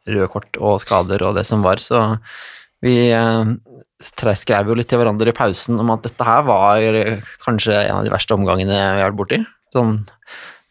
røde 0.10 0.30
kort 0.34 0.58
og 0.62 0.82
skader 0.84 1.26
og 1.28 1.38
det 1.38 1.46
som 1.50 1.66
var, 1.66 1.82
så 1.82 2.08
vi 2.82 2.96
eh, 3.14 3.52
skrev 4.02 4.72
jo 4.72 4.78
litt 4.78 4.90
til 4.90 5.02
hverandre 5.02 5.30
i 5.30 5.38
pausen 5.38 5.78
om 5.82 5.92
at 5.94 6.08
dette 6.08 6.26
her 6.26 6.46
var 6.48 6.82
kanskje 7.44 7.76
en 7.84 8.00
av 8.00 8.08
de 8.08 8.14
verste 8.14 8.34
omgangene 8.34 8.74
vi 8.74 9.04
har 9.04 9.12
vært 9.12 9.20
borti. 9.20 9.42
Sånn 9.76 10.00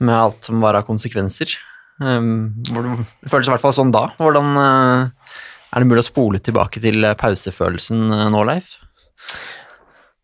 med 0.00 0.16
alt 0.16 0.48
som 0.48 0.62
var 0.64 0.78
av 0.78 0.86
konsekvenser. 0.88 1.52
Hvor 2.00 2.86
det 2.86 3.28
føles 3.28 3.48
i 3.48 3.52
hvert 3.52 3.62
fall 3.62 3.76
sånn 3.76 3.92
da. 3.94 4.06
Hvordan 4.20 4.50
eh, 4.56 5.32
er 5.70 5.82
det 5.82 5.88
mulig 5.90 6.04
å 6.04 6.08
spole 6.08 6.40
tilbake 6.42 6.82
til 6.82 7.04
eh, 7.04 7.16
pausefølelsen 7.20 8.06
eh, 8.16 8.28
nå, 8.32 8.44
Leif? 8.48 8.78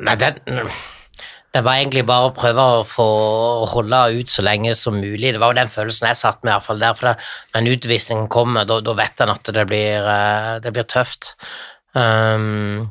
Nei, 0.07 0.17
det, 0.21 0.31
det 1.53 1.63
var 1.65 1.77
egentlig 1.77 2.07
bare 2.09 2.31
å 2.31 2.35
prøve 2.37 2.65
å 2.79 2.83
få 2.89 3.07
holde 3.75 4.01
ut 4.17 4.33
så 4.33 4.45
lenge 4.45 4.73
som 4.79 4.97
mulig. 4.97 5.35
Det 5.35 5.41
var 5.43 5.53
jo 5.53 5.61
den 5.61 5.73
følelsen 5.73 6.09
jeg 6.11 6.21
satt 6.23 6.43
med, 6.43 6.51
i 6.51 6.55
hvert 6.55 6.69
fall 6.71 6.83
der, 6.83 6.97
for 6.97 7.13
når 7.13 7.63
en 7.63 7.73
utvisning 7.75 8.27
kommer, 8.33 8.69
da, 8.69 8.81
da 8.85 8.97
vet 8.97 9.25
en 9.25 9.37
at 9.37 9.53
det 9.57 9.69
blir, 9.69 10.11
det 10.65 10.73
blir 10.73 10.89
tøft. 10.89 11.35
Um, 11.97 12.89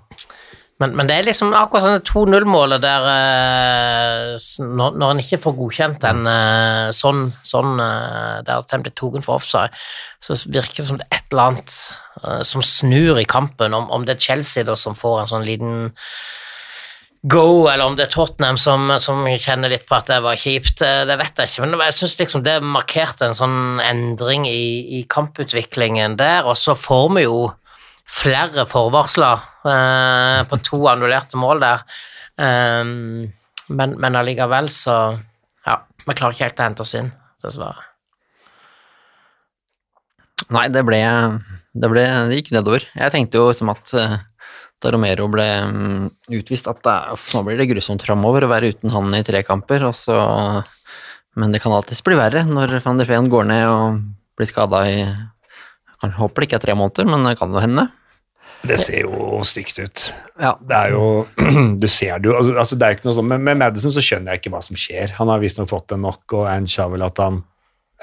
men, 0.83 0.91
men 0.91 1.07
det 1.07 1.15
er 1.15 1.27
liksom 1.29 1.53
akkurat 1.55 1.85
sånn 1.85 1.93
det 1.95 2.09
2-0-målet 2.09 2.81
der 2.83 3.05
eh, 3.07 4.31
når, 4.59 4.97
når 4.99 5.13
en 5.13 5.21
ikke 5.23 5.39
får 5.45 5.55
godkjent 5.55 6.07
en 6.09 6.27
eh, 6.27 6.87
sånn, 6.95 7.29
sånn 7.47 7.79
eh, 7.79 8.41
der 8.43 8.65
den 8.73 8.83
tok 8.89 9.15
tatt 9.15 9.27
for 9.27 9.37
offside, 9.37 9.85
så 10.19 10.35
virker 10.43 10.81
det 10.81 10.87
som 10.89 10.99
det 10.99 11.07
er 11.07 11.21
et 11.21 11.31
eller 11.31 11.53
annet 11.53 11.77
som 12.47 12.63
snur 12.63 13.19
i 13.21 13.27
kampen. 13.27 13.75
Om, 13.75 13.87
om 13.93 14.05
det 14.07 14.15
er 14.15 14.23
Chelsea 14.27 14.65
da 14.65 14.73
som 14.79 14.95
får 14.97 15.19
en 15.21 15.29
sånn 15.29 15.45
liten 15.47 15.73
go, 17.29 17.67
eller 17.69 17.85
om 17.85 17.97
det 17.97 18.07
er 18.07 18.13
Tottenham 18.13 18.57
som, 18.59 18.89
som 19.01 19.23
kjenner 19.27 19.71
litt 19.71 19.85
på 19.87 19.97
at 19.97 20.09
det 20.09 20.21
var 20.25 20.39
kjipt, 20.39 20.81
det 20.81 21.17
vet 21.21 21.39
jeg 21.39 21.51
ikke. 21.51 21.65
Men 21.65 21.85
jeg 21.85 21.97
syns 21.99 22.17
liksom 22.19 22.43
det 22.45 22.55
markerte 22.65 23.29
en 23.29 23.37
sånn 23.37 23.59
endring 23.83 24.47
i, 24.49 24.99
i 24.99 25.03
kamputviklingen 25.11 26.17
der, 26.19 26.47
og 26.49 26.57
så 26.59 26.75
får 26.79 27.13
vi 27.15 27.25
jo 27.27 27.45
flere 28.05 28.65
forvarsler 28.69 29.41
eh, 29.67 30.41
på 30.49 30.59
to 30.65 30.79
annullerte 30.91 31.39
mål 31.41 31.63
der. 31.63 31.83
Um, 32.35 33.31
men, 33.71 33.95
men 33.95 34.17
allikevel 34.19 34.67
så 34.69 34.95
Ja, 35.65 35.77
vi 36.03 36.13
klarer 36.13 36.35
ikke 36.35 36.49
helt 36.49 36.59
å 36.59 36.65
hente 36.67 36.83
oss 36.83 36.93
inn, 36.99 37.07
dessverre. 37.41 37.85
Nei, 40.51 40.67
det 40.69 40.83
ble 40.85 40.99
Det, 41.73 41.89
ble, 41.89 42.03
det 42.29 42.41
gikk 42.41 42.51
nedover. 42.55 42.83
Jeg 42.93 43.13
tenkte 43.13 43.39
jo 43.39 43.53
som 43.55 43.71
at 43.73 43.93
eh, 43.97 44.17
da 44.83 44.91
Romero 44.93 45.25
ble 45.31 45.47
mm, 45.71 46.03
utvist, 46.37 46.67
at 46.69 46.83
det, 46.85 46.95
uff, 47.15 47.29
nå 47.33 47.41
blir 47.47 47.57
det 47.59 47.69
grusomt 47.71 48.03
framover 48.05 48.45
å 48.45 48.51
være 48.51 48.73
uten 48.75 48.93
han 48.93 49.15
i 49.17 49.23
tre 49.25 49.41
kamper. 49.47 49.87
Og 49.89 49.95
så, 49.97 50.15
men 51.39 51.55
det 51.55 51.63
kan 51.63 51.73
alltids 51.75 52.03
bli 52.05 52.19
verre 52.19 52.45
når 52.47 52.77
van 52.85 53.01
der 53.01 53.09
Feen 53.09 53.31
går 53.31 53.49
ned 53.49 53.65
og 53.71 54.03
blir 54.35 54.51
skada 54.51 54.83
i 54.91 54.99
jeg 56.01 56.17
håper 56.19 56.41
det 56.41 56.49
ikke 56.49 56.59
er 56.59 56.65
tre 56.65 56.75
måneder, 56.77 57.07
men 57.09 57.27
det 57.27 57.37
kan 57.39 57.53
jo 57.53 57.63
hende. 57.63 57.87
Det 58.65 58.77
ser 58.81 59.05
jo 59.05 59.41
stygt 59.45 59.79
ut. 59.79 60.05
Ja. 60.41 60.53
Det 60.59 60.77
er 60.77 60.93
jo 60.95 61.25
Du 61.81 61.87
ser 61.91 62.19
det 62.19 62.29
jo. 62.29 62.37
Altså, 62.37 62.55
altså, 62.57 62.77
det 62.79 62.85
er 62.85 62.93
jo 62.93 62.99
ikke 62.99 63.09
noe 63.09 63.17
sånn, 63.19 63.29
men 63.31 63.43
med 63.45 63.61
Madison 63.61 63.93
så 63.93 64.03
skjønner 64.03 64.33
jeg 64.33 64.43
ikke 64.43 64.55
hva 64.55 64.61
som 64.65 64.79
skjer. 64.79 65.13
Han 65.19 65.31
har 65.31 65.43
visstnok 65.43 65.69
fått 65.71 65.95
en 65.95 66.05
nok, 66.05 66.23
og 66.37 66.47
Ange 66.49 66.71
sa 66.73 66.87
vel 66.91 67.05
at 67.05 67.21
han 67.21 67.41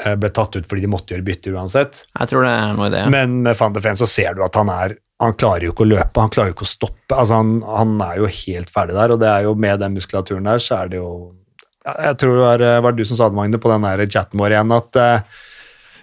eh, 0.04 0.14
ble 0.18 0.32
tatt 0.34 0.58
ut 0.58 0.68
fordi 0.68 0.84
de 0.84 0.92
måtte 0.92 1.14
gjøre 1.14 1.26
bytte 1.26 1.54
uansett. 1.54 2.04
Jeg 2.14 2.32
tror 2.32 2.46
det 2.46 2.54
er 2.54 2.76
noe 2.78 2.90
i 2.90 2.94
det. 2.94 3.04
Men 3.12 3.40
med 3.46 3.58
van 3.58 3.76
de 3.76 3.84
Ven 3.84 4.00
så 4.00 4.08
ser 4.10 4.38
du 4.38 4.44
at 4.46 4.58
han 4.58 4.72
er 4.72 4.98
Han 5.22 5.36
klarer 5.38 5.68
jo 5.68 5.70
ikke 5.70 5.84
å 5.84 5.86
løpe, 5.86 6.18
han 6.18 6.32
klarer 6.34 6.50
jo 6.50 6.56
ikke 6.56 6.64
å 6.66 6.70
stoppe. 6.72 7.14
Altså, 7.14 7.36
han, 7.38 7.60
han 7.62 7.92
er 8.02 8.16
jo 8.18 8.26
helt 8.26 8.72
ferdig 8.74 8.96
der, 8.96 9.12
og 9.14 9.20
det 9.22 9.28
er 9.30 9.44
jo 9.46 9.52
med 9.54 9.78
den 9.78 9.94
muskulaturen 9.94 10.48
der, 10.50 10.58
så 10.58 10.80
er 10.80 10.90
det 10.90 10.98
jo 10.98 11.10
Jeg 11.86 12.16
tror 12.18 12.34
det 12.34 12.42
var, 12.42 12.64
var 12.82 12.96
det 12.96 13.04
du 13.04 13.06
som 13.06 13.20
sa 13.20 13.28
det, 13.30 13.38
Magne, 13.38 13.60
på 13.62 13.70
den 13.70 13.86
der 13.86 14.02
chatten 14.10 14.42
vår 14.42 14.56
igjen, 14.56 14.74
at 14.74 14.98
eh, 14.98 15.38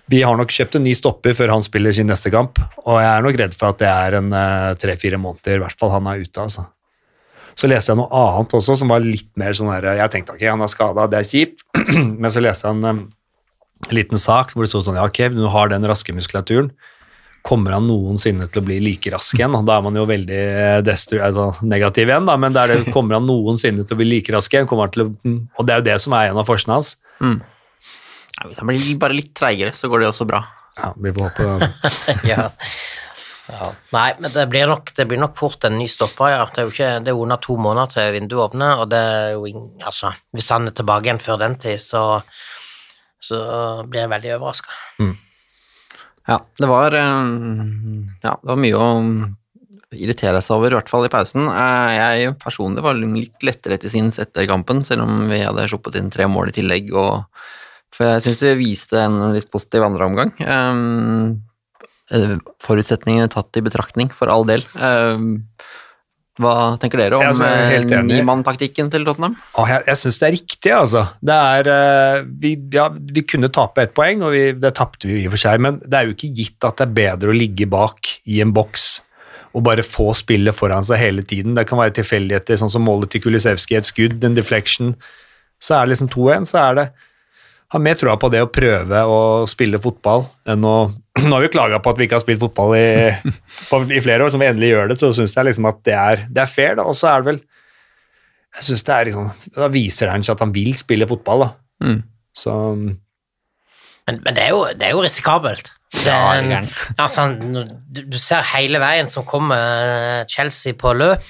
vi 0.09 0.23
har 0.25 0.37
nok 0.39 0.51
kjøpt 0.53 0.79
en 0.79 0.85
ny 0.87 0.95
stopper 0.97 1.35
før 1.37 1.53
han 1.53 1.63
spiller 1.65 1.93
sin 1.95 2.09
neste 2.09 2.31
kamp, 2.33 2.59
og 2.81 2.97
jeg 2.97 3.09
er 3.11 3.25
nok 3.25 3.39
redd 3.43 3.55
for 3.57 3.73
at 3.73 3.81
det 3.81 3.89
er 3.91 4.17
en 4.19 4.33
eh, 4.33 4.73
tre-fire 4.81 5.19
måneder 5.21 5.59
i 5.59 5.63
hvert 5.63 5.79
fall 5.79 5.93
han 5.93 6.09
er 6.09 6.23
ute. 6.23 6.45
altså. 6.45 6.65
Så 7.59 7.69
leste 7.69 7.91
jeg 7.91 7.99
noe 7.99 8.09
annet 8.15 8.55
også 8.55 8.77
som 8.79 8.91
var 8.93 9.03
litt 9.03 9.29
mer 9.39 9.55
sånn 9.57 9.71
her 9.73 9.89
Jeg 9.97 10.11
tenkte 10.13 10.37
ok, 10.37 10.45
han 10.47 10.63
er 10.63 10.71
skada, 10.71 11.07
det 11.11 11.19
er 11.19 11.27
kjipt, 11.27 11.65
men 12.21 12.29
så 12.33 12.41
leste 12.43 12.65
jeg 12.69 12.77
en, 12.77 12.87
eh, 12.89 13.03
en 13.89 13.99
liten 13.99 14.21
sak 14.21 14.55
hvor 14.55 14.65
det 14.65 14.71
sto 14.73 14.81
sånn 14.85 14.97
ja, 14.99 15.05
ok, 15.09 15.27
du 15.35 15.45
har 15.53 15.69
den 15.71 15.85
raske 15.89 16.15
muskulaturen. 16.15 16.71
Kommer 17.45 17.71
han 17.77 17.85
noensinne 17.87 18.49
til 18.51 18.59
å 18.59 18.65
bli 18.67 18.81
like 18.83 19.13
rask 19.13 19.37
igjen? 19.37 19.53
Da 19.67 19.77
er 19.77 19.85
man 19.85 19.95
jo 19.95 20.07
veldig 20.09 20.41
eh, 20.81 21.21
altså 21.23 21.51
negativ 21.61 22.09
igjen, 22.09 22.27
da, 22.27 22.35
men 22.41 22.57
det 22.57 22.65
det, 22.73 22.81
kommer 22.95 23.19
han 23.19 23.29
noensinne 23.29 23.85
til 23.85 23.95
å 23.95 24.01
bli 24.01 24.09
like 24.09 24.33
rask 24.35 24.57
igjen? 24.57 24.67
Å, 24.67 24.89
og 24.89 25.69
det 25.69 25.75
er 25.75 25.79
jo 25.83 25.87
det 25.91 26.01
som 26.03 26.17
er 26.17 26.33
en 26.33 26.41
av 26.41 26.49
forsene 26.49 26.79
hans. 26.79 26.95
Ja, 27.21 27.58
hvis 28.47 28.61
han 28.61 28.69
blir 28.71 28.95
bare 29.01 29.17
litt 29.17 29.33
treigere, 29.37 29.73
så 29.75 29.89
går 29.91 30.03
det 30.05 30.09
også 30.13 30.27
bra. 30.29 30.43
Ja, 30.79 30.93
vi 30.95 31.11
får 31.11 31.27
håpe 31.27 31.45
det. 31.45 31.69
Altså. 31.83 32.15
ja. 32.31 32.49
Ja. 33.49 33.71
Nei, 33.95 34.09
men 34.21 34.29
det 34.31 34.43
blir, 34.51 34.67
nok, 34.69 34.91
det 34.93 35.07
blir 35.09 35.17
nok 35.17 35.33
fort 35.39 35.65
en 35.65 35.79
ny 35.79 35.87
stopper, 35.89 36.29
ja. 36.35 36.43
Det 36.53 36.61
er 36.61 36.67
jo 36.67 36.73
ikke, 36.75 36.89
det 37.01 37.11
er 37.13 37.21
under 37.23 37.39
to 37.41 37.55
måneder 37.57 37.89
til 37.95 38.11
vinduet 38.13 38.43
åpner, 38.51 38.83
og 38.83 38.91
det 38.91 38.99
er 38.99 39.31
jo 39.33 39.47
ingen, 39.49 39.71
altså, 39.81 40.11
Hvis 40.37 40.51
han 40.53 40.69
er 40.69 40.75
tilbake 40.77 41.09
igjen 41.09 41.23
før 41.23 41.41
den 41.41 41.57
tid, 41.61 41.81
så, 41.81 42.03
så 43.25 43.39
blir 43.89 44.03
jeg 44.05 44.11
veldig 44.13 44.35
overraska. 44.37 44.77
Ja, 46.29 46.37
det 46.61 46.69
var, 46.69 46.93
eh, 46.93 47.33
ja, 48.21 48.35
det 48.37 48.51
var 48.53 48.59
mye 48.61 48.77
å 48.77 48.89
irritere 49.97 50.43
seg 50.45 50.59
over, 50.59 50.69
i 50.69 50.77
hvert 50.77 50.91
fall 50.91 51.07
i 51.07 51.09
pausen. 51.09 51.47
Eh, 51.49 51.93
Jeg 52.21 52.35
personlig 52.43 52.83
var 52.85 52.99
litt 53.01 53.41
lettere 53.41 53.79
til 53.81 53.89
sinns 53.89 54.21
etter 54.21 54.45
kampen, 54.49 54.83
selv 54.85 55.07
om 55.07 55.25
vi 55.31 55.41
hadde 55.41 55.65
sluppet 55.71 55.97
inn 55.97 56.11
tre 56.13 56.29
mål 56.29 56.51
i 56.53 56.57
tillegg. 56.59 56.93
Og, 56.93 57.25
for 57.95 58.05
jeg 58.05 58.25
syns 58.27 58.43
vi 58.45 58.55
viste 58.61 58.99
en 59.01 59.17
litt 59.35 59.49
positiv 59.51 59.85
andre 59.87 60.07
omgang. 60.09 60.33
Eh, 60.39 62.37
Forutsetningene 62.65 63.29
tatt 63.31 63.57
i 63.59 63.65
betraktning, 63.65 64.09
for 64.15 64.31
all 64.33 64.47
del. 64.49 64.63
Eh, 64.75 65.25
Hva 66.39 66.53
tenker 66.79 67.01
dere 67.01 67.17
om 67.19 67.41
eh, 67.43 67.81
nimann-taktikken 68.07 68.87
til 68.93 69.03
Tottenham? 69.03 69.33
Jeg 69.67 69.83
jeg 69.89 69.99
syns 69.99 70.19
det 70.21 70.27
er 70.29 70.35
riktig, 70.37 70.71
altså. 70.71 71.01
Det 71.19 71.35
er, 71.35 71.69
eh, 71.73 72.21
vi, 72.39 72.53
ja, 72.71 72.87
vi 72.89 73.25
kunne 73.27 73.51
tape 73.51 73.83
ett 73.83 73.93
poeng, 73.97 74.23
og 74.23 74.31
vi, 74.31 74.45
det 74.55 74.71
tapte 74.79 75.09
vi 75.09 75.19
i 75.19 75.27
og 75.27 75.35
for 75.35 75.43
seg, 75.43 75.59
men 75.65 75.81
det 75.83 75.99
er 75.99 76.07
jo 76.07 76.15
ikke 76.15 76.31
gitt 76.37 76.63
at 76.69 76.79
det 76.79 76.87
er 76.87 76.95
bedre 77.01 77.33
å 77.33 77.35
ligge 77.35 77.67
bak 77.67 78.13
i 78.25 78.39
en 78.45 78.55
boks 78.55 78.87
og 79.57 79.63
bare 79.65 79.83
få 79.83 80.11
spillet 80.13 80.53
foran 80.55 80.85
seg 80.85 81.01
hele 81.01 81.23
tiden. 81.25 81.55
Det 81.57 81.65
kan 81.67 81.79
være 81.81 81.97
tilfeldigheter, 81.97 82.59
sånn 82.61 82.71
som 82.71 82.83
målet 82.85 83.09
til 83.11 83.23
Kulisevskij, 83.23 83.79
et 83.79 83.89
skudd, 83.89 84.23
en 84.23 84.37
deflection. 84.37 84.93
Så 85.59 85.75
er 85.75 85.87
det 85.87 85.95
liksom 85.95 86.11
2-1, 86.13 86.45
så 86.51 86.59
er 86.61 86.77
det 86.77 86.87
Har 87.69 87.81
mer 87.85 87.97
troa 87.99 88.15
på 88.17 88.29
det 88.33 88.39
å 88.41 88.49
prøve 88.49 88.99
å 89.05 89.19
spille 89.49 89.77
fotball 89.81 90.23
enn 90.49 90.63
å 90.65 90.75
Nå 91.27 91.33
har 91.35 91.43
vi 91.43 91.49
klaga 91.53 91.77
på 91.83 91.91
at 91.91 91.97
vi 91.99 92.05
ikke 92.07 92.15
har 92.17 92.23
spilt 92.23 92.39
fotball 92.41 92.71
i, 92.77 92.85
på, 93.69 93.81
i 93.91 93.99
flere 94.01 94.23
år, 94.25 94.31
så 94.33 94.39
vi 94.41 94.47
endelig 94.49 94.69
gjør 94.71 94.91
det, 94.93 94.97
så 95.01 95.09
syns 95.15 95.33
jeg 95.35 95.49
liksom 95.49 95.67
at 95.69 95.81
det 95.85 95.95
er, 95.99 96.21
det 96.31 96.41
er 96.45 96.49
fair, 96.49 96.77
da. 96.79 96.85
Og 96.87 96.95
så 96.97 97.09
er 97.11 97.21
det 97.23 97.29
vel 97.33 97.41
jeg 98.55 98.65
synes 98.65 98.81
det 98.87 98.93
er 98.95 99.05
liksom, 99.11 99.27
Da 99.59 99.67
viser 99.69 100.09
han 100.09 100.23
seg 100.25 100.33
at 100.33 100.41
han 100.41 100.53
vil 100.55 100.71
spille 100.79 101.05
fotball, 101.09 101.43
da. 101.43 101.49
Mm. 101.85 101.99
Så 102.33 102.53
Men, 102.79 104.15
men 104.25 104.33
det, 104.33 104.41
er 104.47 104.55
jo, 104.55 104.63
det 104.73 104.87
er 104.87 104.95
jo 104.95 105.03
risikabelt. 105.05 105.69
Er 106.05 106.39
en- 106.41 106.69
altså, 106.97 107.27
du, 107.37 108.01
du 108.09 108.17
ser 108.21 108.41
hele 108.55 108.79
veien 108.81 109.09
som 109.11 109.25
kommer 109.27 110.25
Chelsea 110.29 110.73
på 110.77 110.95
løp, 110.97 111.21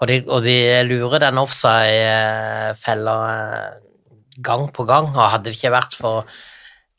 og 0.00 0.08
de, 0.10 0.20
og 0.28 0.44
de 0.46 0.54
lurer 0.86 1.18
den 1.26 1.38
offside-fella 1.42 3.16
gang 4.42 4.68
på 4.72 4.86
gang, 4.88 5.10
og 5.14 5.30
hadde 5.34 5.44
det 5.50 5.56
ikke 5.58 5.72
vært 5.74 5.96
for 5.98 6.24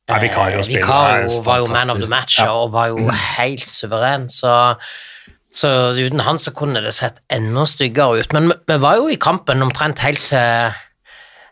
Nei, 0.09 0.19
Vicario 0.25 0.59
eh, 0.59 0.81
er 0.81 1.43
var 1.45 1.61
jo 1.61 1.67
man 1.71 1.89
of 1.93 1.99
the 2.01 2.09
match 2.11 2.39
Ja. 2.41 2.49
og 2.51 2.71
var 2.73 2.87
jo 2.91 3.09
helt 3.37 3.67
suveren, 3.69 4.27
så 4.29 4.75
så 5.51 5.91
uten 5.99 6.21
han 6.23 6.37
så 6.39 6.53
kunne 6.55 6.79
det 6.81 6.93
sett 6.95 7.17
enda 7.29 7.65
styggere 7.67 8.21
ut. 8.23 8.31
Men 8.33 8.53
vi- 8.67 8.77
var 8.79 8.95
jo 9.01 9.09
i 9.11 9.17
kampen 9.19 9.61
omtrent 9.61 9.99
helt 9.99 10.19
til 10.29 10.71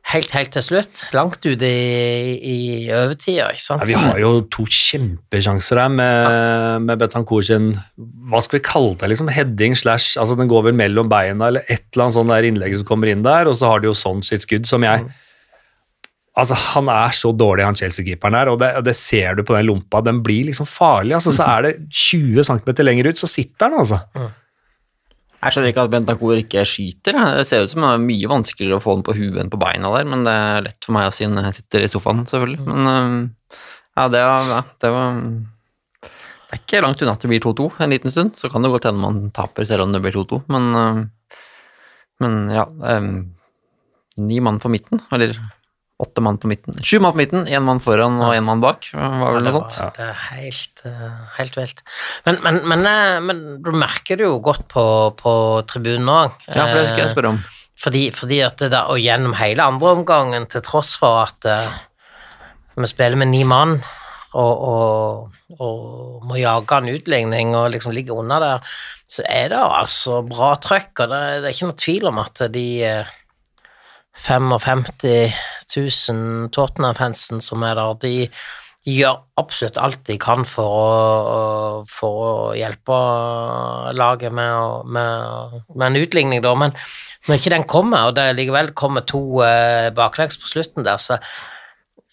Helt, 0.09 0.31
helt 0.31 0.49
til 0.55 0.63
slutt. 0.63 1.01
Langt 1.13 1.43
ute 1.45 1.67
i, 1.67 2.39
i 2.41 2.55
overtida, 2.95 3.49
ikke 3.51 3.61
sant? 3.61 3.83
ja, 3.83 3.85
Vi 3.85 3.93
har 4.07 4.17
jo 4.17 4.29
to 4.49 4.63
kjempesjanser 4.65 5.77
her 5.83 5.91
med, 5.93 6.81
med 6.87 6.97
Betancourt 7.03 7.45
sin 7.45 7.67
Hva 8.31 8.41
skal 8.41 8.57
vi 8.57 8.63
kalle 8.65 8.95
det? 8.97 9.09
liksom 9.11 9.29
Heading 9.29 9.75
slash 9.77 10.15
altså 10.17 10.37
Den 10.39 10.49
går 10.49 10.63
vel 10.69 10.73
mellom 10.79 11.11
beina, 11.11 11.51
eller 11.51 11.61
et 11.69 11.83
eller 11.93 12.07
annet 12.07 12.17
sånt 12.17 12.33
der 12.33 12.47
innlegg 12.49 12.77
som 12.79 12.87
kommer 12.89 13.11
inn 13.11 13.21
der, 13.27 13.51
og 13.51 13.59
så 13.59 13.69
har 13.69 13.83
de 13.83 13.91
jo 13.91 13.93
sånn 13.97 14.23
sitt 14.25 14.47
skudd, 14.47 14.65
som 14.65 14.81
jeg 14.87 15.05
Altså, 16.39 16.57
Han 16.73 16.89
er 16.91 17.15
så 17.15 17.31
dårlig, 17.35 17.65
han 17.67 17.77
Chelsea-keeperen 17.77 18.37
her, 18.37 18.51
og 18.51 18.59
det, 18.61 18.73
og 18.79 18.85
det 18.87 18.95
ser 18.97 19.35
du 19.37 19.43
på 19.45 19.55
den 19.57 19.67
lompa. 19.67 20.01
Den 20.05 20.21
blir 20.25 20.47
liksom 20.49 20.67
farlig. 20.69 21.17
altså 21.17 21.33
Så 21.35 21.47
er 21.47 21.67
det 21.67 21.73
20 21.89 22.45
cm 22.47 22.69
lenger 22.85 23.11
ut, 23.11 23.21
så 23.21 23.29
sitter 23.29 23.69
den, 23.69 23.79
altså. 23.83 23.99
Jeg 25.39 25.55
skjønner 25.55 25.71
ikke 25.71 25.83
at 25.87 25.91
Bentancour 25.93 26.39
ikke 26.41 26.65
skyter. 26.67 27.15
Det 27.37 27.45
ser 27.47 27.63
ut 27.63 27.71
som 27.71 27.85
det 27.85 27.91
er 27.93 28.01
mye 28.03 28.31
vanskeligere 28.31 28.79
å 28.79 28.83
få 28.83 28.97
den 28.97 29.05
på 29.07 29.15
huet 29.15 29.37
enn 29.39 29.51
på 29.51 29.59
beina 29.61 29.91
der, 29.93 30.07
men 30.11 30.25
det 30.27 30.33
er 30.35 30.65
lett 30.65 30.83
for 30.83 30.95
meg 30.97 31.07
å 31.07 31.13
si 31.15 31.29
når 31.31 31.47
jeg 31.47 31.59
sitter 31.61 31.85
i 31.85 31.91
sofaen, 31.91 32.25
selvfølgelig. 32.27 32.65
Men 32.67 32.89
ja, 33.95 34.07
det 34.11 34.23
var, 34.25 34.49
ja, 34.51 34.59
det 34.83 34.91
var 34.95 35.21
Det 36.49 36.57
er 36.57 36.59
ikke 36.63 36.81
langt 36.83 37.01
unna 37.03 37.13
at 37.15 37.23
det 37.23 37.29
blir 37.31 37.43
2-2 37.45 37.69
en 37.85 37.93
liten 37.93 38.11
stund. 38.11 38.35
Så 38.35 38.51
kan 38.51 38.65
det 38.65 38.71
godt 38.73 38.89
hende 38.89 39.03
man 39.03 39.31
taper 39.35 39.67
selv 39.69 39.85
om 39.85 39.95
det 39.95 40.03
blir 40.03 40.17
2-2, 40.17 40.43
men 40.51 41.09
Men 42.19 42.33
ja 42.51 42.65
Ni 44.19 44.41
mann 44.43 44.59
på 44.59 44.67
midten, 44.67 44.99
eller 45.15 45.37
åtte 45.99 46.21
mann 46.23 46.37
på 46.39 46.47
midten. 46.47 46.77
Sju 46.83 46.99
mann 47.03 47.11
på 47.11 47.19
midten, 47.19 47.47
én 47.51 47.63
mann 47.65 47.81
foran 47.83 48.21
og 48.23 48.31
én 48.31 48.45
mann 48.47 48.61
bak, 48.63 48.87
var 48.95 49.35
vel 49.35 49.43
det, 49.43 49.51
noe 49.51 49.67
sånt. 49.67 49.97
det 49.97 50.05
er 50.05 50.21
helt, 50.29 50.83
eh, 50.87 51.17
helt 51.35 51.57
vilt. 51.59 51.83
Men, 52.27 52.39
men, 52.45 52.59
men, 52.71 52.85
eh, 52.87 53.17
men 53.23 53.41
du 53.65 53.71
merker 53.75 54.19
det 54.19 54.27
jo 54.27 54.37
godt 54.43 54.63
på, 54.71 54.85
på 55.19 55.33
tribunen 55.67 56.07
òg. 56.13 56.37
Ja, 56.47 56.69
for 56.69 56.77
det 56.77 56.85
skal 56.93 57.03
jeg 57.03 57.13
spørre 57.13 57.33
om. 57.35 57.41
Fordi, 57.79 58.05
fordi 58.15 58.39
at 58.43 58.57
det 58.63 58.71
der, 58.71 58.91
og 58.91 58.99
gjennom 58.99 59.35
hele 59.39 59.67
andre 59.67 59.93
omgangen, 59.97 60.47
til 60.51 60.63
tross 60.63 60.95
for 60.99 61.25
at 61.25 61.47
eh, 61.47 61.67
vi 62.79 62.87
spiller 62.87 63.19
med 63.19 63.33
ni 63.33 63.43
mann 63.47 63.81
og, 64.39 64.55
og, 64.71 65.37
og 65.59 66.25
må 66.29 66.39
jage 66.39 66.79
en 66.79 66.91
utligning 66.93 67.55
og 67.59 67.71
liksom 67.73 67.91
ligge 67.95 68.15
unna 68.15 68.39
der, 68.39 68.73
så 69.09 69.27
er 69.27 69.51
det 69.51 69.59
altså 69.59 70.21
bra 70.23 70.53
trøkk, 70.61 70.93
og 70.95 71.11
det, 71.11 71.23
det 71.41 71.49
er 71.49 71.55
ikke 71.55 71.71
noe 71.71 71.83
tvil 71.83 72.11
om 72.11 72.19
at 72.23 72.43
de 72.53 72.67
eh, 72.87 73.15
55 74.19 74.83
000 75.75 76.49
Tottenham-fansen 76.55 77.43
som 77.43 77.63
er 77.67 77.77
der, 77.79 77.99
de, 78.03 78.13
de 78.85 78.95
gjør 78.95 79.21
absolutt 79.41 79.77
alt 79.81 80.01
de 80.07 80.17
kan 80.21 80.45
for 80.47 80.79
å, 80.79 81.43
for 81.91 82.23
å 82.23 82.33
hjelpe 82.57 82.97
laget 83.97 84.33
med, 84.35 84.89
med, 84.89 85.61
med 85.75 85.87
en 85.89 86.01
utligning, 86.01 86.43
da. 86.45 86.55
Men 86.57 86.75
når 87.27 87.39
ikke 87.39 87.55
den 87.55 87.67
kommer, 87.69 88.09
og 88.09 88.17
det 88.17 88.31
likevel 88.39 88.73
kommer 88.77 89.05
to 89.07 89.43
eh, 89.45 89.89
baklengs 89.95 90.39
på 90.39 90.51
slutten 90.51 90.87
der, 90.87 91.01
så 91.01 91.19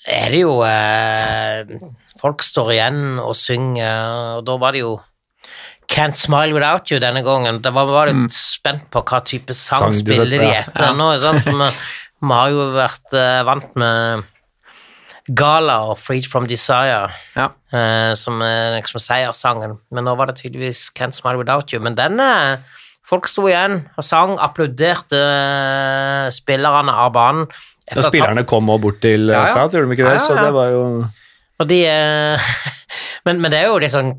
er 0.07 0.31
det 0.31 0.45
jo 0.45 0.61
eh, 0.63 1.77
Folk 2.17 2.41
står 2.41 2.71
igjen 2.73 3.19
og 3.21 3.35
synger, 3.37 4.39
og 4.39 4.47
da 4.49 4.55
var 4.59 4.73
det 4.73 4.81
jo 4.81 4.95
Can't 5.93 6.17
Smile 6.19 6.55
Without 6.55 6.91
You 6.91 6.99
denne 6.99 7.23
gangen. 7.23 7.61
Da 7.63 7.71
var 7.75 7.87
vi 7.91 8.09
litt 8.09 8.25
mm. 8.25 8.33
spent 8.33 8.87
på 8.91 9.03
hva 9.07 9.21
type 9.27 9.55
sang, 9.55 9.85
Sang 9.85 9.95
spiller 9.95 10.31
de 10.33 10.41
etter 10.49 10.89
ja. 10.89 10.95
nå. 10.97 11.11
Sant? 11.23 11.45
For 11.47 11.61
vi, 12.23 12.33
har 12.33 12.49
jo 12.55 12.65
vært 12.77 13.13
eh, 13.17 13.43
vant 13.47 13.77
med 13.77 14.25
Gala 15.37 15.81
og 15.91 15.99
Freed 15.99 16.27
From 16.31 16.47
Desire, 16.47 17.11
Ja. 17.37 17.49
eh, 17.75 18.15
som 18.15 18.41
er 18.43 18.77
liksom 18.81 19.01
seiersangen. 19.03 19.79
Men 19.91 20.05
nå 20.07 20.15
var 20.17 20.27
det 20.31 20.37
tydeligvis 20.39 20.91
Can't 20.95 21.15
Smile 21.19 21.39
Without 21.41 21.73
You. 21.73 21.81
Men 21.83 21.95
den 21.99 22.21
eh, 22.21 22.57
Folk 23.07 23.29
sto 23.31 23.45
igjen 23.47 23.85
og 23.95 24.03
sang, 24.03 24.33
applauderte 24.43 25.15
eh, 25.15 26.27
spillerne 26.35 26.91
av 26.91 27.13
banen. 27.15 27.45
Da 27.95 28.03
spillerne 28.03 28.43
kom 28.51 28.67
også 28.73 28.83
bort 28.83 28.97
til 29.05 29.29
Ja, 29.31 29.45
ja, 29.45 29.45
ja. 29.45 29.53
South, 29.53 29.77
gjorde 29.77 29.93
de 29.93 29.95
ikke 29.95 30.09
det? 30.09 30.17
Ja, 30.17 30.25
Så 30.25 30.35
det 30.35 30.49
var 30.57 30.73
jo 30.75 30.81
Og 31.63 31.69
de 31.71 31.79
eh, 31.87 32.49
men, 33.29 33.39
men 33.41 33.53
det 33.55 33.61
er 33.61 33.69
jo 33.71 33.91
sånn 33.95 34.11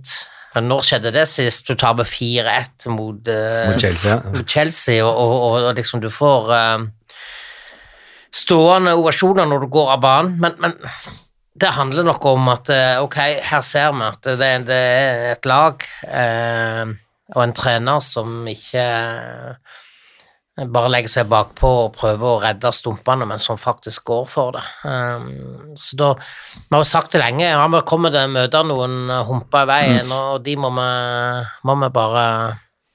Når 0.63 0.86
skjedde 0.88 1.12
det 1.12 1.25
sist? 1.27 1.68
Du 1.68 1.75
taper 1.75 2.08
4-1 2.08 2.88
mot, 2.96 3.27
eh, 3.27 3.68
Mot 3.74 3.82
Chelsea. 3.84 4.16
mot 4.32 4.48
Chelsea, 4.48 5.04
og, 5.04 5.12
og, 5.20 5.36
og, 5.50 5.68
og 5.68 5.75
liksom 5.82 6.00
du 6.00 6.08
får 6.10 6.48
eh, 6.56 6.88
stående 8.34 8.96
ovasjoner 8.98 9.48
når 9.50 9.63
du 9.63 9.72
går 9.72 9.96
av 9.96 10.03
banen, 10.03 10.38
men, 10.41 10.57
men 10.62 10.75
det 11.57 11.74
handler 11.74 12.05
nok 12.05 12.25
om 12.29 12.51
at 12.53 12.69
eh, 12.74 13.00
ok, 13.01 13.17
her 13.50 13.65
ser 13.65 13.91
vi 13.96 14.05
at 14.05 14.29
det, 14.38 14.53
det 14.67 14.77
er 14.77 15.27
et 15.34 15.50
lag 15.50 15.84
eh, 16.05 16.96
og 17.34 17.43
en 17.43 17.55
trener 17.57 18.01
som 18.03 18.46
ikke 18.48 18.84
eh, 18.84 19.77
bare 20.74 20.91
legger 20.93 21.12
seg 21.12 21.31
bakpå 21.31 21.72
og 21.86 21.96
prøver 21.98 22.27
å 22.29 22.41
redde 22.41 22.72
stumpene, 22.74 23.25
men 23.29 23.41
som 23.41 23.60
faktisk 23.62 24.05
går 24.10 24.24
for 24.29 24.55
det. 24.57 24.63
Um, 24.89 25.74
så 25.77 26.00
da 26.00 26.07
Vi 26.17 26.74
har 26.74 26.81
jo 26.81 26.88
sagt 26.89 27.13
det 27.13 27.22
lenge, 27.22 27.46
ja, 27.46 27.65
vi 27.69 27.81
kommer 27.86 28.13
til 28.13 28.25
å 28.25 28.34
møte 28.34 28.63
noen 28.65 29.12
humper 29.27 29.67
i 29.67 29.69
veien, 29.69 30.13
og 30.13 30.41
de 30.46 30.55
må 30.57 30.72
vi, 30.74 30.88
må 31.69 31.77
vi 31.84 31.91
bare 31.93 32.25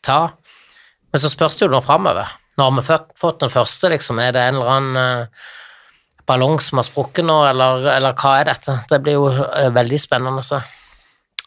ta. 0.02 0.20
Men 1.12 1.22
så 1.22 1.30
spørs 1.30 1.58
det 1.58 1.68
jo 1.68 1.74
nå 1.76 1.82
framover. 1.86 2.34
Nå 2.58 2.64
har 2.68 2.76
vi 2.76 2.84
fått, 2.84 3.12
fått 3.18 3.40
den 3.40 3.52
første, 3.52 3.88
liksom. 3.92 4.20
Er 4.20 4.34
det 4.34 4.42
en 4.44 4.58
eller 4.58 4.72
annen 4.74 5.00
eh, 5.00 5.46
ballong 6.28 6.58
som 6.60 6.80
har 6.80 6.88
sprukket 6.88 7.24
nå, 7.24 7.38
eller, 7.48 7.86
eller 7.94 8.16
hva 8.18 8.34
er 8.40 8.50
dette? 8.50 8.76
Det 8.90 9.00
blir 9.04 9.16
jo 9.16 9.30
eh, 9.32 9.70
veldig 9.72 10.00
spennende 10.00 10.44
å 10.44 10.46
se. 10.46 10.60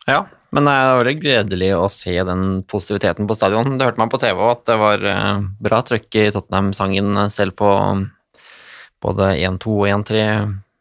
Ja, 0.09 0.23
men 0.55 0.67
det 0.67 0.73
er 0.73 0.99
veldig 1.01 1.15
gledelig 1.21 1.71
å 1.77 1.85
se 1.91 2.15
den 2.25 2.63
positiviteten 2.69 3.29
på 3.29 3.37
stadion. 3.37 3.77
Det 3.77 3.87
hørte 3.89 4.01
man 4.01 4.11
på 4.13 4.21
TV 4.21 4.43
at 4.49 4.65
det 4.69 4.77
var 4.81 5.07
eh, 5.13 5.47
bra 5.69 5.81
trøkk 5.85 6.19
i 6.21 6.27
Tottenham-sangen 6.33 7.25
selv 7.33 7.57
på 7.61 7.71
både 9.05 9.33
1-2 9.45 9.77
og 9.77 9.89
1-3. 9.91 10.25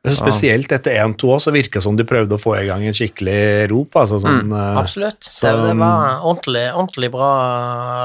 Spesielt 0.05 0.69
etter 0.77 0.99
1-2 1.01 1.31
også, 1.33 1.49
så 1.49 1.53
virka 1.55 1.79
det 1.79 1.83
som 1.87 1.97
de 1.97 2.05
prøvde 2.05 2.37
å 2.37 2.41
få 2.41 2.53
i 2.59 2.67
gang 2.69 2.83
en 2.85 2.93
skikkelig 2.97 3.71
rop. 3.71 3.95
Altså, 3.97 4.19
sånn, 4.21 4.51
mm, 4.51 4.77
Absolutt. 4.83 5.25
så- 5.25 5.49
det, 5.49 5.71
det 5.71 5.79
var 5.81 6.21
ordentlig, 6.21 6.65
ordentlig 6.75 7.11
bra 7.15 7.31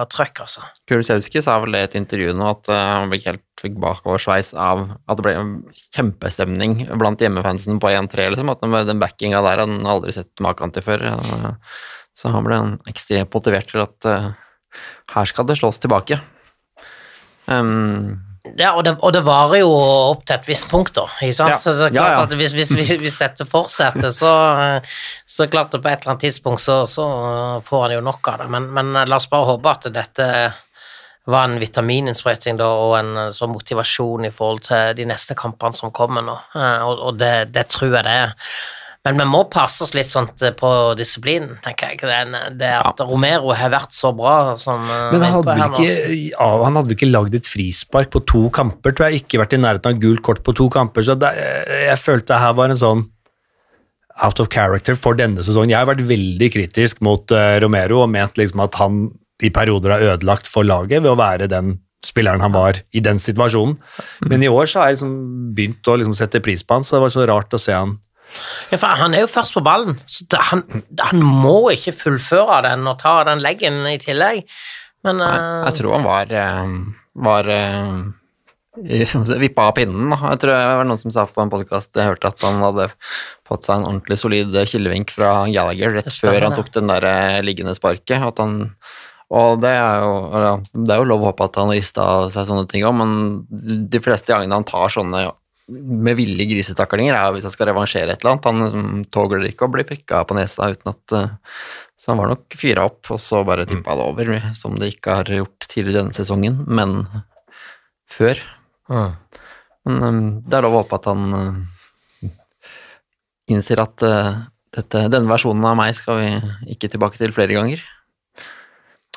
trøkk, 0.08 0.39
altså. 0.46 0.63
Kulisevskij 0.88 1.44
sa 1.44 1.58
vel 1.60 1.75
det 1.75 1.82
i 1.82 1.88
et 1.89 1.98
intervju 2.00 2.32
nå, 2.38 2.50
at 2.56 2.70
eh, 2.72 2.86
han 2.96 3.12
fikk 3.12 3.25
helt 3.27 3.44
fikk 3.60 3.75
bakoversveis 3.84 4.53
av 4.56 4.86
at 5.10 5.18
det 5.20 5.24
ble 5.25 5.34
en 5.36 5.51
kjempestemning 5.98 6.88
blant 6.98 7.20
hjemmefansen 7.20 7.82
på 7.84 7.91
1-3, 7.91 8.29
liksom. 8.32 8.50
At 8.56 8.62
den, 8.63 8.72
den 8.88 9.00
backinga 9.03 9.44
der 9.44 9.60
hadde 9.60 9.68
han 9.68 9.84
aldri 9.86 10.15
sett 10.15 10.32
maken 10.39 10.72
til 10.72 10.84
før. 10.88 11.03
Eh, 11.03 11.51
Så 12.15 12.32
han 12.32 12.44
ble 12.44 12.56
ekstremt 12.88 13.32
motivert 13.36 13.68
til 13.72 13.84
at 13.84 14.06
eh, 14.08 14.32
her 15.15 15.25
skal 15.25 15.46
det 15.46 15.56
slås 15.60 15.79
tilbake. 15.79 16.22
Um, 17.48 18.20
Ja, 18.55 18.72
og 18.72 18.86
det, 18.88 18.93
og 19.03 19.12
det 19.13 19.22
varer 19.27 19.60
jo 19.60 19.72
opp 19.74 20.22
til 20.24 20.38
et 20.38 20.48
visst 20.48 20.69
punkt, 20.72 20.93
da. 20.96 21.05
Ikke 21.19 21.36
sant? 21.36 21.58
Ja. 21.58 21.60
Så 21.60 21.74
det 21.75 21.89
er 21.89 21.96
klart 21.98 22.13
ja. 22.15 22.22
at 22.24 22.36
hvis, 22.39 22.53
hvis, 22.55 22.72
hvis, 22.77 22.93
hvis 23.01 23.19
dette 23.19 23.46
fortsetter, 23.50 24.13
så, 24.15 24.31
så 25.27 25.43
det 25.43 25.51
klart 25.51 25.75
at 25.75 25.84
på 25.84 25.91
et 25.91 26.00
eller 26.00 26.15
annet 26.15 26.25
tidspunkt 26.29 26.63
så, 26.63 26.81
så 26.88 27.05
får 27.65 27.86
han 27.86 27.98
jo 27.98 28.05
nok 28.05 28.31
av 28.31 28.41
det. 28.43 28.50
Men, 28.55 28.69
men 28.75 28.96
la 29.03 29.19
oss 29.19 29.27
bare 29.31 29.51
håpe 29.51 29.75
at 29.75 29.89
dette 29.93 30.29
var 31.29 31.46
en 31.46 31.60
vitamininnsprøyting 31.62 32.58
da, 32.58 32.67
og 32.79 32.96
en 32.98 33.34
så 33.36 33.48
motivasjon 33.51 34.25
i 34.25 34.34
forhold 34.34 34.63
til 34.69 34.96
de 34.98 35.05
neste 35.12 35.36
kampene 35.38 35.77
som 35.77 35.91
kommer 35.93 36.25
nå. 36.25 36.38
Eh, 36.55 36.86
Og, 36.88 37.03
og 37.10 37.19
det, 37.19 37.51
det 37.53 37.67
tror 37.69 38.00
jeg 38.00 38.08
det 38.08 38.15
er. 38.24 38.34
Men 39.10 39.22
vi 39.24 39.28
må 39.32 39.44
passe 39.51 39.84
oss 39.86 39.94
litt 39.98 40.10
sånt 40.10 40.42
på 40.60 40.72
disiplinen, 41.00 41.58
tenker 41.66 41.94
jeg. 41.94 42.01
Det, 42.04 42.42
det 42.60 42.72
at 42.78 43.04
Romero 43.06 43.54
har 43.58 43.72
vært 43.74 43.96
så 43.98 44.12
bra 44.16 44.56
som 44.62 44.84
eh, 44.86 45.12
Men 45.13 45.25
han 45.25 45.38
hadde, 45.39 45.56
vel 45.56 45.63
ikke, 45.68 46.18
ja, 46.32 46.50
han 46.63 46.80
hadde 46.80 46.98
ikke 46.98 47.10
lagd 47.10 47.38
et 47.39 47.50
frispark 47.50 48.12
på 48.13 48.24
to 48.30 48.44
kamper, 48.56 48.96
tror 48.96 49.10
jeg. 49.10 49.24
Ikke 49.24 49.42
vært 49.42 49.56
i 49.58 49.62
nærheten 49.62 49.96
av 49.96 50.04
gult 50.04 50.24
kort 50.25 50.44
på 50.46 50.56
to 50.58 50.70
kamper. 50.74 51.06
Så 51.06 51.18
det, 51.20 51.32
jeg 51.88 52.01
følte 52.01 52.34
det 52.34 52.44
her 52.44 52.58
var 52.60 52.74
en 52.74 52.82
sånn 52.82 53.08
out 54.20 54.39
of 54.44 54.50
character 54.51 54.98
for 55.00 55.18
denne 55.18 55.44
sesongen. 55.46 55.74
Jeg 55.74 55.82
har 55.82 55.89
vært 55.89 56.08
veldig 56.10 56.50
kritisk 56.54 57.04
mot 57.06 57.32
eh, 57.36 57.58
Romero 57.63 58.04
og 58.04 58.12
ment 58.13 58.39
liksom 58.39 58.66
at 58.66 58.80
han 58.80 59.08
i 59.39 59.51
perioder 59.56 59.96
har 59.96 60.08
ødelagt 60.16 60.50
for 60.51 60.68
laget 60.68 61.06
ved 61.06 61.13
å 61.13 61.20
være 61.20 61.48
den 61.51 61.78
spilleren 62.06 62.44
han 62.44 62.56
var 62.56 62.80
i 62.96 63.01
den 63.04 63.20
situasjonen. 63.20 63.75
Men 64.32 64.44
i 64.44 64.51
år 64.51 64.70
så 64.70 64.82
har 64.82 64.89
jeg 64.89 65.00
liksom 65.00 65.16
begynt 65.56 65.88
å 65.88 65.98
liksom 66.00 66.16
sette 66.16 66.42
pris 66.44 66.63
på 66.63 66.78
han, 66.78 66.86
så 66.88 66.96
det 66.98 67.04
var 67.06 67.16
så 67.16 67.25
rart 67.28 67.55
å 67.55 67.60
se 67.60 67.75
han 67.75 67.98
Ja, 68.70 68.77
for 68.77 69.00
han 69.00 69.15
er 69.18 69.25
jo 69.25 69.31
først 69.31 69.55
på 69.57 69.63
ballen, 69.65 69.98
så 70.09 70.25
han, 70.51 70.63
han 71.01 71.24
må 71.24 71.72
ikke 71.74 71.96
fullføre 71.96 72.61
den 72.68 72.87
og 72.89 73.00
ta 73.01 73.20
den 73.27 73.42
leggen 73.44 73.81
i 73.89 73.98
tillegg. 74.01 74.46
Men 75.07 75.22
Nei, 75.22 75.33
eh, 75.35 75.65
jeg 75.70 75.79
tror 75.79 75.98
han 75.98 76.07
var, 76.07 76.33
eh, 76.35 76.72
var 77.25 77.51
eh, 77.55 78.00
vippa 79.44 79.70
av 79.70 79.75
pinnen. 79.79 80.13
Da. 80.13 80.20
Jeg 80.33 80.44
tror 80.44 80.53
det 80.53 80.79
var 80.81 80.89
noen 80.89 81.01
som 81.01 81.15
sa 81.15 81.27
på 81.27 81.44
en 81.44 81.51
podkast 81.51 81.96
jeg 81.96 82.11
hørte 82.11 82.31
at 82.31 82.48
han 82.48 82.61
hadde 82.63 82.89
fått 83.48 83.68
seg 83.68 83.79
en 83.79 83.89
ordentlig 83.89 84.20
solid 84.22 84.55
kilevink 84.70 85.13
fra 85.15 85.33
Gallagher 85.51 85.98
rett 86.00 86.13
før 86.13 86.48
han 86.48 86.57
tok 86.57 86.74
den 86.75 86.92
der 86.92 87.07
liggende 87.46 87.75
sparket. 87.77 88.20
At 88.20 88.44
han, 88.44 88.59
og 89.29 89.59
det 89.63 89.74
er, 89.74 90.03
jo, 90.03 90.55
det 90.85 90.96
er 90.96 91.01
jo 91.01 91.09
lov 91.11 91.24
å 91.24 91.31
håpe 91.31 91.50
at 91.50 91.59
han 91.61 91.74
rista 91.74 92.05
seg 92.33 92.50
sånne 92.50 92.70
ting 92.70 92.85
òg, 92.87 92.96
men 93.00 93.20
de 93.89 94.03
fleste 94.03 94.31
gangene 94.33 94.59
han 94.59 94.68
tar 94.68 94.92
sånne 94.94 95.29
med 95.70 96.18
ville 96.18 96.48
grisetaklinger, 96.50 97.16
er 97.16 97.34
hvis 97.36 97.46
han 97.48 97.53
skal 97.53 97.70
revansjere 97.70 98.14
et 98.14 98.24
eller 98.24 98.36
annet. 98.36 98.50
Han 98.50 98.64
liksom 98.64 99.05
tåler 99.14 99.46
ikke 99.50 99.68
å 99.68 99.74
bli 99.74 99.86
prikka 99.88 100.24
på 100.27 100.38
nesa 100.38 100.72
uten 100.74 100.92
at 100.92 101.16
eh, 101.16 101.58
Så 102.00 102.14
han 102.14 102.22
var 102.22 102.32
nok 102.32 102.55
fyra 102.55 102.86
opp, 102.88 103.01
og 103.12 103.20
så 103.20 103.42
bare 103.48 103.68
tippa 103.68 103.98
det 104.00 104.05
over, 104.08 104.29
som 104.55 104.77
det 104.79 104.94
ikke 104.94 105.18
har 105.20 105.32
gjort 105.40 105.68
tidligere 105.68 106.05
denne 106.05 106.16
sesongen, 106.16 106.62
men 106.68 107.01
før. 108.10 108.40
mm. 108.88 109.18
Men 109.88 110.03
um, 110.03 110.24
det 110.44 110.58
er 110.58 110.64
lov 110.64 110.75
å 110.75 110.82
håpe 110.82 110.98
at 111.00 111.05
han 111.08 111.34
uh, 111.34 112.32
innser 113.51 113.79
at 113.82 114.03
dette, 114.75 115.05
denne 115.10 115.32
versjonen 115.32 115.66
av 115.66 115.77
meg 115.79 115.96
skal 115.98 116.20
vi 116.20 116.34
ikke 116.75 116.92
tilbake 116.92 117.20
til 117.20 117.34
flere 117.34 117.55
ganger. 117.55 117.84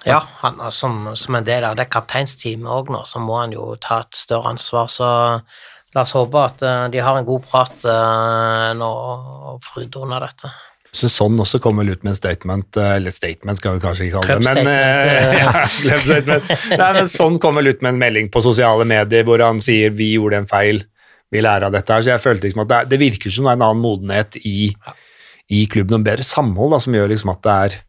Ja, 0.04 0.22
han, 0.42 0.58
som, 0.72 1.16
som 1.16 1.34
en 1.34 1.46
del 1.46 1.64
av 1.64 1.76
det 1.78 1.86
kapteinsteamet 1.92 2.70
òg 2.70 2.90
nå, 2.90 3.04
så 3.06 3.22
må 3.22 3.38
han 3.38 3.54
jo 3.54 3.72
ta 3.82 4.00
et 4.02 4.18
større 4.18 4.50
ansvar. 4.50 4.90
Så 4.90 5.08
la 5.92 6.04
oss 6.04 6.14
håpe 6.16 6.42
at 6.42 6.62
eh, 6.64 6.84
de 6.92 7.00
har 7.04 7.18
en 7.18 7.26
god 7.26 7.46
prat 7.48 7.88
eh, 7.88 8.68
nå 8.78 8.90
og 8.92 9.64
får 9.64 9.82
rydde 9.82 10.04
unna 10.06 10.20
dette. 10.22 10.52
Så 10.92 11.08
sånn 11.08 11.38
også 11.40 11.56
kommer 11.64 11.86
vel 11.86 11.96
ut 11.96 12.02
med 12.04 12.12
en 12.12 12.18
statement, 12.18 12.76
eh, 12.76 12.96
eller 12.98 13.14
statement 13.14 13.60
skal 13.60 13.76
vi 13.76 13.84
kanskje 13.84 14.08
ikke 14.08 14.24
kalle 14.26 14.54
det, 14.56 14.64
men, 14.66 14.72
ja, 15.42 15.66
statement. 15.68 16.50
Nei, 16.72 16.90
men 16.98 17.12
sånn 17.12 17.38
kommer 17.40 17.64
vel 17.64 17.76
ut 17.76 17.84
med 17.84 17.94
en 17.94 18.02
melding 18.02 18.32
på 18.32 18.44
sosiale 18.44 18.88
medier 18.88 19.24
hvor 19.28 19.44
han 19.44 19.62
sier 19.64 19.94
vi 19.96 20.14
gjorde 20.16 20.42
en 20.42 20.50
feil, 20.50 20.82
vi 21.32 21.40
lærer 21.40 21.70
av 21.70 21.76
dette 21.76 21.94
her, 21.94 22.04
så 22.04 22.12
jeg 22.12 22.24
følte 22.24 22.48
liksom 22.48 22.66
at 22.66 22.72
det, 22.74 22.82
det 22.92 23.00
virker 23.00 23.32
som 23.32 23.48
det 23.48 23.54
er 23.54 23.60
en 23.60 23.64
annen 23.70 23.80
modenhet 23.80 24.36
i, 24.44 24.68
i 25.52 25.64
klubben, 25.72 26.02
og 26.02 26.04
bedre 26.10 26.28
samhold 26.28 26.76
da, 26.76 26.82
som 26.84 26.96
gjør 26.96 27.08
liksom 27.14 27.32
at 27.32 27.42
det 27.46 27.56
er 27.56 27.80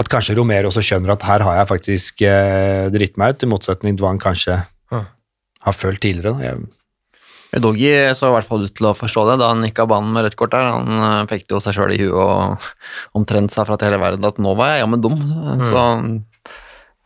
at 0.00 0.08
kanskje 0.10 0.34
Romero 0.38 0.70
også 0.70 0.82
skjønner 0.84 1.12
at 1.14 1.24
her 1.28 1.44
har 1.44 1.58
jeg 1.60 1.68
faktisk 1.68 2.22
eh, 2.26 2.86
dritt 2.90 3.18
meg 3.20 3.34
ut, 3.34 3.44
i 3.44 3.50
motsetning 3.50 3.96
til 3.96 4.06
hva 4.06 4.14
han 4.14 4.22
kanskje. 4.22 4.56
Har 5.66 5.76
følt 5.76 6.00
tidligere. 6.02 6.32
Da. 6.38 6.46
Jeg, 7.52 7.60
Doggy 7.62 7.90
så 8.16 8.30
i 8.30 8.34
hvert 8.38 8.48
fall 8.48 8.62
ut 8.64 8.72
til 8.78 8.86
å 8.88 8.94
forstå 8.96 9.26
det 9.28 9.34
da 9.42 9.50
han 9.52 9.64
gikk 9.66 9.82
av 9.84 9.90
banen 9.92 10.14
med 10.14 10.24
rødt 10.24 10.38
kort 10.40 10.54
der. 10.54 10.70
Han 10.72 10.88
uh, 11.02 11.24
pekte 11.28 11.52
jo 11.52 11.60
seg 11.60 11.76
sjøl 11.76 11.92
i 11.92 12.00
huet 12.00 12.16
og 12.16 12.68
omtrent 13.18 13.52
sa 13.52 13.66
fra 13.68 13.76
til 13.76 13.90
hele 13.90 14.00
verden 14.00 14.24
at 14.24 14.40
nå 14.40 14.54
var 14.56 14.72
jeg 14.72 14.84
jammen 14.86 15.02
dum. 15.04 15.18
Så 15.68 15.82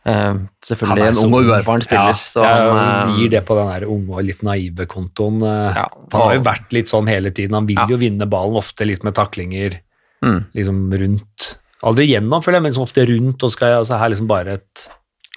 eh, 0.07 0.37
selvfølgelig 0.69 1.03
Han 1.03 1.17
en 1.17 1.21
ung 1.25 1.35
og 1.35 1.49
uerfaren 1.51 1.83
spiller, 1.83 2.13
Ja, 2.15 2.21
så 2.21 2.45
jeg 2.47 2.71
han 2.71 3.11
uh, 3.11 3.17
gir 3.19 3.33
det 3.33 3.43
på 3.49 3.57
den 3.59 3.71
der 3.73 3.87
unge 3.91 4.15
og 4.15 4.23
litt 4.29 4.43
naive 4.47 4.87
kontoen. 4.87 5.41
eh, 5.43 5.81
Ja, 5.81 5.85
han 6.13 6.21
har 6.23 6.35
jo 6.37 6.45
vært 6.47 6.75
litt 6.79 6.91
sånn 6.91 7.11
hele 7.11 7.31
tiden. 7.35 7.57
Han 7.59 7.67
vil 7.67 7.81
Ja. 7.81 7.87
jo 7.91 7.99
vinne 7.99 8.29
ballen 8.29 8.55
ofte 8.55 8.87
litt 8.87 9.03
med 9.03 9.15
taklinger 9.19 9.81
mm. 10.23 10.39
liksom 10.55 10.79
rundt. 11.03 11.57
Aldri 11.83 12.07
gjennom, 12.09 12.41
føler 12.41 12.57
jeg, 12.57 12.63
men 12.63 12.71
liksom 12.71 12.87
ofte 12.87 13.03
rundt. 13.11 13.43
Og 13.43 13.51
skal 13.53 13.73
jeg, 13.75 13.83
altså 13.83 13.99
her 13.99 14.15
liksom 14.15 14.31
bare 14.31 14.55
et 14.61 14.87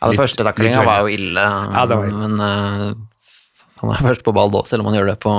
Ja, 0.00 0.08
den 0.08 0.16
første 0.22 0.46
taklinga 0.46 0.84
var 0.86 1.02
jo 1.02 1.10
ille, 1.18 1.42
Ja, 1.74 1.82
det 1.90 1.98
var 1.98 2.06
ille. 2.08 2.28
men 2.28 2.40
eh, 2.46 2.94
han 3.80 3.92
er 3.94 4.06
først 4.10 4.24
på 4.26 4.34
ball 4.36 4.52
da, 4.52 4.62
selv 4.68 4.84
om 4.84 4.90
han 4.90 4.98
gjør 4.98 5.12
det 5.12 5.18
på, 5.22 5.34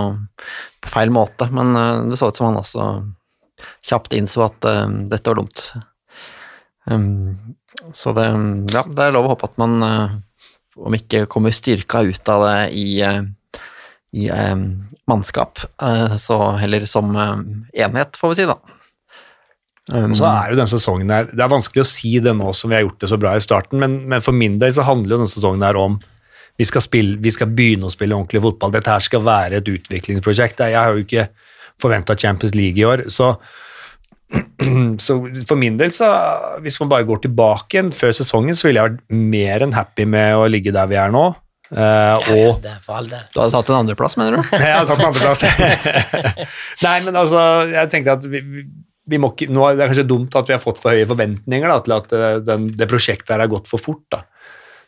på 0.82 0.94
feil 0.94 1.14
måte. 1.14 1.48
Men 1.54 1.76
eh, 1.78 2.06
det 2.10 2.20
så 2.20 2.32
ut 2.32 2.40
som 2.40 2.50
han 2.50 2.62
også 2.62 2.88
kjapt 3.86 4.16
innså 4.18 4.46
at 4.48 4.68
uh, 4.68 4.88
dette 5.12 5.30
var 5.30 5.42
dumt. 5.42 5.64
Um, 6.90 7.56
så 7.94 8.14
det, 8.18 8.26
ja, 8.74 8.84
det 8.90 9.06
er 9.06 9.16
lov 9.16 9.30
å 9.30 9.34
håpe 9.36 9.50
at 9.52 9.60
man, 9.62 9.78
uh, 9.86 10.18
om 10.82 10.98
ikke 10.98 11.28
kommer 11.30 11.54
styrka 11.54 12.04
ut 12.08 12.32
av 12.32 12.46
det 12.48 12.58
i, 12.80 12.86
i 14.16 14.28
eh, 14.32 14.62
mannskap, 15.10 15.60
så 16.18 16.38
heller 16.62 16.86
som 16.88 17.12
enhet, 17.12 18.16
får 18.18 18.32
vi 18.32 18.38
si, 18.40 18.46
da. 18.48 18.56
Um, 19.92 20.14
så 20.16 20.30
er 20.30 20.54
jo 20.54 20.60
denne 20.60 20.72
sesongen 20.72 21.12
her 21.12 21.26
Det 21.28 21.42
er 21.42 21.50
vanskelig 21.52 21.82
å 21.84 21.90
si 21.90 22.12
det 22.24 22.32
nå 22.38 22.52
som 22.56 22.72
vi 22.72 22.78
har 22.78 22.86
gjort 22.86 23.02
det 23.02 23.10
så 23.12 23.18
bra 23.20 23.34
i 23.36 23.44
starten, 23.44 23.82
men, 23.82 23.98
men 24.08 24.24
for 24.24 24.38
min 24.38 24.56
del 24.62 24.72
så 24.78 24.86
handler 24.88 25.18
jo 25.18 25.20
denne 25.24 25.34
sesongen 25.34 25.66
her 25.68 25.80
om 25.80 26.00
vi 26.60 26.66
skal, 26.68 26.82
spille, 26.86 27.18
vi 27.24 27.32
skal 27.34 27.48
begynne 27.56 27.88
å 27.88 27.94
spille 27.94 28.16
ordentlig 28.18 28.42
fotball. 28.44 28.72
Dette 28.76 28.92
her 28.94 29.00
skal 29.06 29.24
være 29.26 29.62
et 29.62 29.70
utviklingsprosjekt. 29.72 30.60
Jeg 30.72 30.78
har 30.78 30.94
jo 30.98 31.04
ikke 31.06 31.28
forventa 31.82 32.14
Champions 32.20 32.54
League 32.58 32.78
i 32.78 32.86
år, 32.86 33.06
så, 33.10 33.32
så 35.06 35.16
for 35.50 35.58
min 35.60 35.78
del, 35.80 35.92
så 35.96 36.08
hvis 36.64 36.78
man 36.84 36.92
bare 36.92 37.08
går 37.10 37.24
tilbake 37.26 37.76
igjen 37.80 37.90
før 37.96 38.14
sesongen, 38.16 38.56
så 38.60 38.68
ville 38.70 38.84
jeg 38.84 38.92
vært 38.94 39.16
mer 39.34 39.66
enn 39.66 39.74
happy 39.76 40.06
med 40.10 40.36
å 40.38 40.46
ligge 40.52 40.74
der 40.76 40.92
vi 40.92 41.00
er 41.02 41.12
nå. 41.14 41.26
Det 42.62 42.72
er 42.76 42.80
for 42.84 42.98
all 43.00 43.06
del. 43.08 43.26
du 43.32 43.38
hadde 43.40 43.54
tatt 43.56 43.70
en 43.72 43.78
andreplass, 43.82 44.18
mener 44.20 44.38
du? 44.42 44.54
jeg 44.60 44.72
har 44.76 44.88
tatt 44.90 45.00
en 45.00 45.10
andreplass. 45.10 45.44
Nei, 46.86 46.96
men 47.06 47.16
altså, 47.16 47.42
jeg 47.72 47.92
tenker 47.94 48.18
at 48.20 48.28
vi, 48.30 48.42
vi- 48.44 48.70
vi 49.12 49.18
må 49.20 49.32
ikke, 49.34 49.48
nå 49.52 49.64
er 49.66 49.74
Det 49.76 49.82
er 49.84 49.90
kanskje 49.90 50.04
dumt 50.08 50.36
at 50.40 50.48
vi 50.48 50.54
har 50.54 50.60
fått 50.62 50.78
for 50.80 50.94
høye 50.94 51.08
forventninger 51.10 51.68
da, 51.72 51.80
til 51.84 51.94
at 51.98 52.12
eh, 52.16 52.36
den, 52.48 52.68
det 52.80 52.86
prosjektet 52.88 53.34
her 53.34 53.42
har 53.44 53.50
gått 53.52 53.68
for 53.68 53.82
fort. 53.82 54.04
da. 54.14 54.22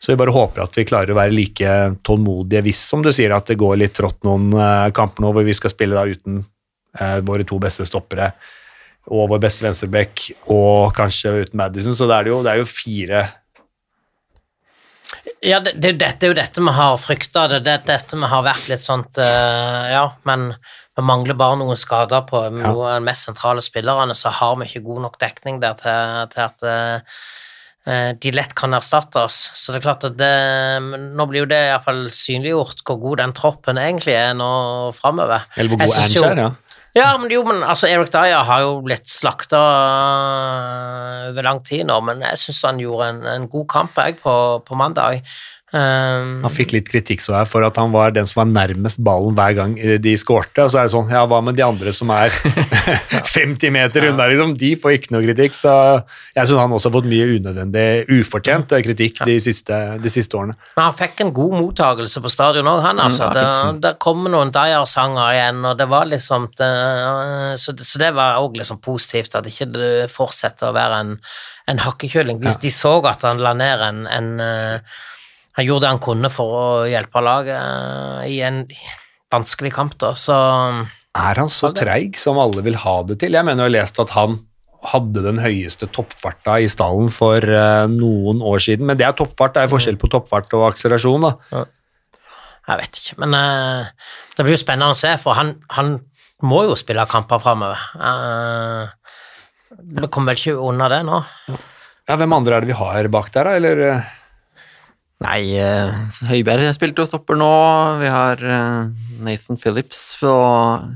Så 0.03 0.11
vi 0.11 0.19
bare 0.19 0.33
håper 0.35 0.65
at 0.65 0.75
vi 0.75 0.83
klarer 0.83 1.13
å 1.13 1.15
være 1.15 1.31
like 1.31 1.75
tålmodige 2.03 2.65
hvis, 2.65 2.81
som 2.91 2.99
du 3.05 3.07
sier, 3.15 3.31
at 3.31 3.47
det 3.47 3.55
går 3.61 3.77
litt 3.79 3.93
trått 3.95 4.19
noen 4.27 4.49
eh, 4.51 4.89
kamper 4.95 5.23
nå 5.23 5.29
hvor 5.31 5.45
vi 5.47 5.55
skal 5.55 5.71
spille 5.71 5.95
da 5.95 6.03
uten 6.03 6.41
eh, 6.99 7.21
våre 7.23 7.45
to 7.47 7.59
beste 7.63 7.87
stoppere 7.87 8.33
og 9.13 9.29
vår 9.31 9.39
beste 9.45 9.63
venstreback 9.63 10.25
og 10.51 10.91
kanskje 10.95 11.31
uten 11.45 11.59
Madison. 11.59 11.95
Så 11.95 12.07
det 12.09 12.17
er, 12.17 12.27
det 12.27 12.33
jo, 12.33 12.41
det 12.43 12.51
er 12.51 12.59
jo 12.59 12.67
fire. 12.67 13.23
Ja, 15.43 15.59
det, 15.63 15.75
det, 15.79 15.93
dette 15.99 16.27
er 16.27 16.31
jo 16.31 16.37
dette 16.37 16.63
vi 16.63 16.73
har 16.75 16.99
frykta, 16.99 17.47
det 17.51 17.61
er 17.63 17.83
dette 17.87 18.19
vi 18.19 18.31
har 18.31 18.45
vært 18.45 18.69
litt 18.71 18.83
sånt 18.83 19.19
uh, 19.19 19.83
Ja, 19.91 20.05
men 20.27 20.53
vi 20.95 21.03
mangler 21.03 21.35
bare 21.37 21.59
noen 21.59 21.79
skader 21.79 22.23
på 22.27 22.41
noen 22.47 22.65
av 22.69 22.81
de 22.95 23.07
mest 23.07 23.27
sentrale 23.27 23.63
spillerne, 23.65 24.15
så 24.15 24.31
har 24.35 24.55
vi 24.59 24.69
ikke 24.69 24.85
god 24.87 25.07
nok 25.07 25.19
dekning 25.21 25.59
der 25.63 25.75
til, 25.79 26.27
til 26.33 26.43
at 26.43 26.65
eh, 26.69 27.17
de 27.83 28.31
lett 28.31 28.53
kan 28.55 28.71
erstattes. 28.77 29.35
Så 29.59 29.73
det 29.73 29.81
er 29.81 29.83
klart 29.83 30.05
at 30.07 30.13
det, 30.15 30.29
Nå 31.17 31.25
blir 31.27 31.43
jo 31.43 31.49
det 31.51 31.57
iallfall 31.67 32.05
synliggjort 32.15 32.79
hvor 32.87 33.01
god 33.01 33.19
den 33.19 33.33
troppen 33.35 33.81
egentlig 33.81 34.15
er 34.15 34.31
nå 34.39 34.47
framover. 34.95 35.49
Eller 35.57 35.73
hvor 35.73 35.83
god 35.83 35.91
synes 35.97 36.15
er, 36.23 36.43
ja. 36.45 36.51
Ja, 36.93 37.07
men 37.17 37.31
jo, 37.33 37.41
men 37.47 37.63
altså, 37.65 37.87
Eric 37.89 38.11
Dyer 38.13 38.43
har 38.45 38.61
jo 38.61 38.75
blitt 38.85 39.09
slakta 39.09 39.59
over 41.31 41.45
lang 41.47 41.63
tid 41.65 41.87
nå, 41.89 41.95
men 42.05 42.21
jeg 42.21 42.37
syns 42.37 42.59
han 42.67 42.81
gjorde 42.81 43.07
en, 43.09 43.23
en 43.31 43.47
god 43.49 43.65
kamp 43.71 43.97
jeg, 43.97 44.19
på, 44.21 44.35
på 44.61 44.77
mandag. 44.77 45.23
Um, 45.73 46.43
Han 46.43 46.51
fikk 46.53 46.75
litt 46.75 46.89
kritikk 46.91 47.23
så 47.25 47.33
her 47.33 47.47
for 47.49 47.65
at 47.65 47.79
han 47.81 47.89
var 47.95 48.11
den 48.13 48.27
som 48.29 48.43
var 48.43 48.49
nærmest 48.51 48.99
ballen 49.01 49.33
hver 49.33 49.55
gang 49.57 49.71
eh, 49.81 49.95
de 49.97 50.11
skårte. 50.21 50.67
Og 50.67 50.69
så 50.69 50.83
er 50.83 50.85
det 50.85 50.93
sånn, 50.93 51.09
ja, 51.09 51.23
hva 51.25 51.39
med 51.41 51.57
de 51.57 51.63
andre 51.65 51.89
som 51.97 52.11
er 52.13 52.29
50 53.33 53.71
meter 53.73 54.05
unna, 54.11 54.27
liksom? 54.29 54.51
De 54.59 54.69
får 54.77 54.99
ikke 54.99 55.15
noe 55.15 55.23
kritikk. 55.25 55.55
Så 55.57 55.71
jeg 56.35 56.45
syns 56.45 56.61
han 56.61 56.75
også 56.77 56.91
har 56.91 56.95
fått 56.99 57.07
mye 57.09 57.25
unødvendig, 57.39 57.85
ufortjent 58.19 58.75
eh, 58.77 58.83
kritikk 58.85 59.23
de 59.25 59.39
siste, 59.41 59.79
de 60.03 60.11
siste 60.13 60.37
årene. 60.37 60.53
Men 60.75 60.85
han 60.85 60.97
fikk 60.99 61.23
en 61.25 61.33
god 61.33 61.55
mottakelse 61.57 62.21
på 62.21 62.31
stadion 62.33 62.69
òg, 62.69 62.83
han. 62.85 63.01
altså. 63.01 63.31
Ja, 63.31 63.31
det, 63.39 63.79
der 63.87 63.97
kom 64.03 64.27
noen 64.29 64.53
Dyer-sanger 64.53 65.31
igjen, 65.39 65.63
og 65.71 65.79
det 65.79 65.87
var 65.89 66.05
liksom 66.11 66.45
det, 66.59 66.69
så, 67.63 67.73
det, 67.73 67.87
så 67.89 68.03
det 68.03 68.11
var 68.13 68.37
òg 68.43 68.59
liksom 68.61 68.77
positivt, 68.83 69.33
at 69.39 69.49
ikke 69.49 69.71
det 69.73 69.89
fortsetter 70.13 70.69
å 70.69 70.77
være 70.77 71.01
en, 71.01 71.17
en 71.73 71.81
hakkekylling. 71.81 72.43
De, 72.43 72.53
de 72.61 72.73
så 72.73 72.93
at 73.09 73.25
han 73.25 73.41
la 73.41 73.55
ned 73.57 73.87
en, 73.87 74.05
en 74.05 74.29
eh, 74.43 75.01
Han 75.57 75.67
gjorde 75.67 75.85
det 75.85 75.91
han 75.93 76.01
kunne 76.01 76.31
for 76.33 76.55
å 76.57 76.65
hjelpe 76.89 77.21
laget 77.21 77.57
eh, 77.59 78.31
i 78.33 78.39
en 78.45 78.63
vanskelig 79.33 79.73
kamp, 79.75 79.97
da, 80.01 80.13
så 80.17 80.35
Er 81.17 81.41
han 81.41 81.49
så 81.51 81.69
treig 81.77 82.17
som 82.17 82.39
alle 82.41 82.63
vil 82.65 82.77
ha 82.81 82.95
det 83.05 83.19
til? 83.21 83.37
Jeg 83.37 83.45
mener 83.45 83.65
jeg 83.65 83.69
har 83.69 83.77
lest 83.81 84.01
at 84.01 84.13
han 84.17 84.39
hadde 84.83 85.23
den 85.23 85.39
høyeste 85.39 85.87
toppfarta 85.95 86.57
i 86.59 86.67
stallen 86.67 87.07
for 87.13 87.39
uh, 87.39 87.85
noen 87.87 88.41
år 88.43 88.63
siden, 88.65 88.89
men 88.89 88.99
det 88.99 89.05
er 89.07 89.15
toppfart, 89.15 89.53
det 89.55 89.63
er 89.63 89.71
forskjell 89.71 89.99
på 90.01 90.09
toppfart 90.11 90.51
og 90.57 90.65
akselerasjon, 90.73 91.23
da. 91.23 91.61
Jeg 92.67 92.81
vet 92.81 92.99
ikke, 92.99 93.15
men 93.23 93.37
uh, 93.37 94.09
det 94.35 94.43
blir 94.43 94.57
jo 94.57 94.59
spennende 94.59 94.91
å 94.91 94.97
se, 94.97 95.13
for 95.21 95.39
han, 95.39 95.53
han 95.77 95.93
må 96.43 96.65
jo 96.67 96.75
spille 96.79 97.05
kamper 97.07 97.39
framover. 97.39 97.79
vi 99.71 100.09
kommer 100.11 100.33
vel 100.33 100.41
ikke 100.41 100.57
unna 100.59 100.91
det 100.91 100.99
nå. 101.07 101.21
Ja, 102.03 102.17
Hvem 102.19 102.35
andre 102.35 102.57
er 102.57 102.65
det 102.65 102.73
vi 102.73 102.81
har 102.81 103.07
bak 103.07 103.31
der, 103.31 103.47
da? 103.47 103.55
Eller 103.61 104.03
Nei, 105.21 105.53
Høiberg 106.27 106.65
spilte 106.75 107.03
og 107.05 107.07
stopper 107.07 107.37
nå. 107.39 107.49
Vi 108.01 108.09
har 108.11 108.41
eh, 108.43 108.89
Nathan 109.23 109.59
Phillips 109.61 110.01
og 110.25 110.89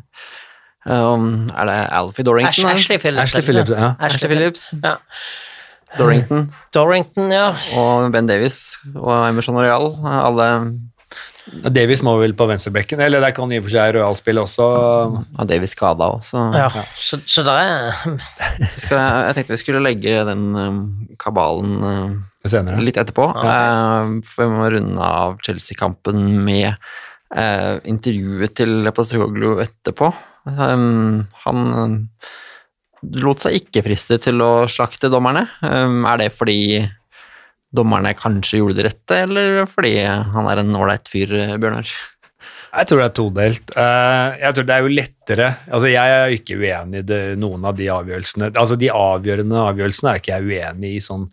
eh, 0.87 1.03
um, 1.13 1.47
Er 1.53 1.69
det 1.69 1.77
Alfie 1.95 2.25
Dorrington? 2.27 2.65
Ash. 2.67 2.81
Ashley 2.81 2.99
Phillips. 2.99 3.23
Ashley 3.29 3.45
Phillips, 3.45 3.71
ja. 3.71 3.93
Ashley 3.99 4.27
Phillips, 4.31 4.73
Ja. 4.83 4.95
Dorrington 5.97 6.49
Dorrington, 6.75 7.31
ja. 7.31 7.53
og 7.79 8.11
Ben 8.11 8.27
Davies 8.27 8.75
og 8.95 9.29
Emerson 9.29 9.55
Areal. 9.61 9.93
Alle 10.03 10.47
Davies 11.47 12.01
må 12.03 12.13
vel 12.19 12.33
på 12.37 12.47
venstrebekken, 12.49 12.99
eller 13.03 13.23
det 13.23 13.33
kan 13.37 13.51
i 13.51 13.59
og 13.61 13.65
for 13.65 13.73
seg 13.73 13.93
Royal 13.95 14.17
spille 14.19 14.43
også. 14.43 14.67
Ja, 15.37 15.45
Davies 15.47 15.73
skada 15.75 16.09
òg, 16.17 16.27
ja. 16.55 16.67
Så, 16.99 17.21
så 17.25 17.43
det 17.47 17.55
er 17.63 17.95
jeg 18.67 19.35
tenkte 19.37 19.55
vi 19.55 19.61
skulle 19.61 19.83
legge 19.83 20.23
den 20.27 20.47
um, 20.55 20.81
kabalen 21.21 21.77
um, 21.83 22.17
senere. 22.47 22.81
litt 22.83 22.99
etterpå. 22.99 23.29
Eh, 23.43 24.15
for 24.27 24.43
vi 24.43 24.57
må 24.57 24.71
runde 24.75 25.11
av 25.23 25.37
Chelsea-kampen 25.45 26.25
med 26.45 26.69
eh, 26.71 27.73
intervjuet 27.87 28.55
til 28.57 28.91
Postecoglou 28.95 29.61
etterpå. 29.63 30.11
Um, 30.47 31.25
han 31.43 31.63
um, 31.75 31.97
lot 33.23 33.43
seg 33.43 33.59
ikke 33.61 33.85
friste 33.87 34.19
til 34.23 34.43
å 34.43 34.51
slakte 34.71 35.11
dommerne. 35.13 35.47
Um, 35.63 36.03
er 36.07 36.23
det 36.23 36.31
fordi 36.35 36.59
dommerne 37.75 38.13
kanskje 38.17 38.61
gjorde 38.61 38.77
det 38.79 38.85
rette, 38.89 39.17
eller 39.25 39.65
fordi 39.69 39.95
han 40.05 40.47
er 40.51 40.61
en 40.61 40.75
ålreit 40.79 41.09
fyr, 41.11 41.33
Bjørnar? 41.59 41.89
Jeg 42.77 42.87
tror 42.89 42.99
det 42.99 43.05
er 43.07 43.15
todelt. 43.15 43.71
Eh, 43.79 44.37
Jeg 44.43 44.53
tror 44.53 44.65
det 44.67 44.73
er 44.75 44.81
jo 44.83 44.91
lettere 44.91 45.45
Altså, 45.71 45.87
jeg 45.89 46.15
er 46.17 46.33
ikke 46.35 46.57
uenig 46.59 46.99
i 46.99 47.05
det, 47.07 47.21
noen 47.39 47.63
av 47.65 47.77
de 47.79 47.87
avgjørelsene. 47.89 48.51
Altså, 48.55 48.75
de 48.77 48.89
avgjørende 48.93 49.61
avgjørelsene 49.71 50.11
er 50.11 50.19
ikke 50.21 50.33
jeg 50.35 50.49
uenig 50.51 50.91
i 50.97 51.03
sånn 51.03 51.25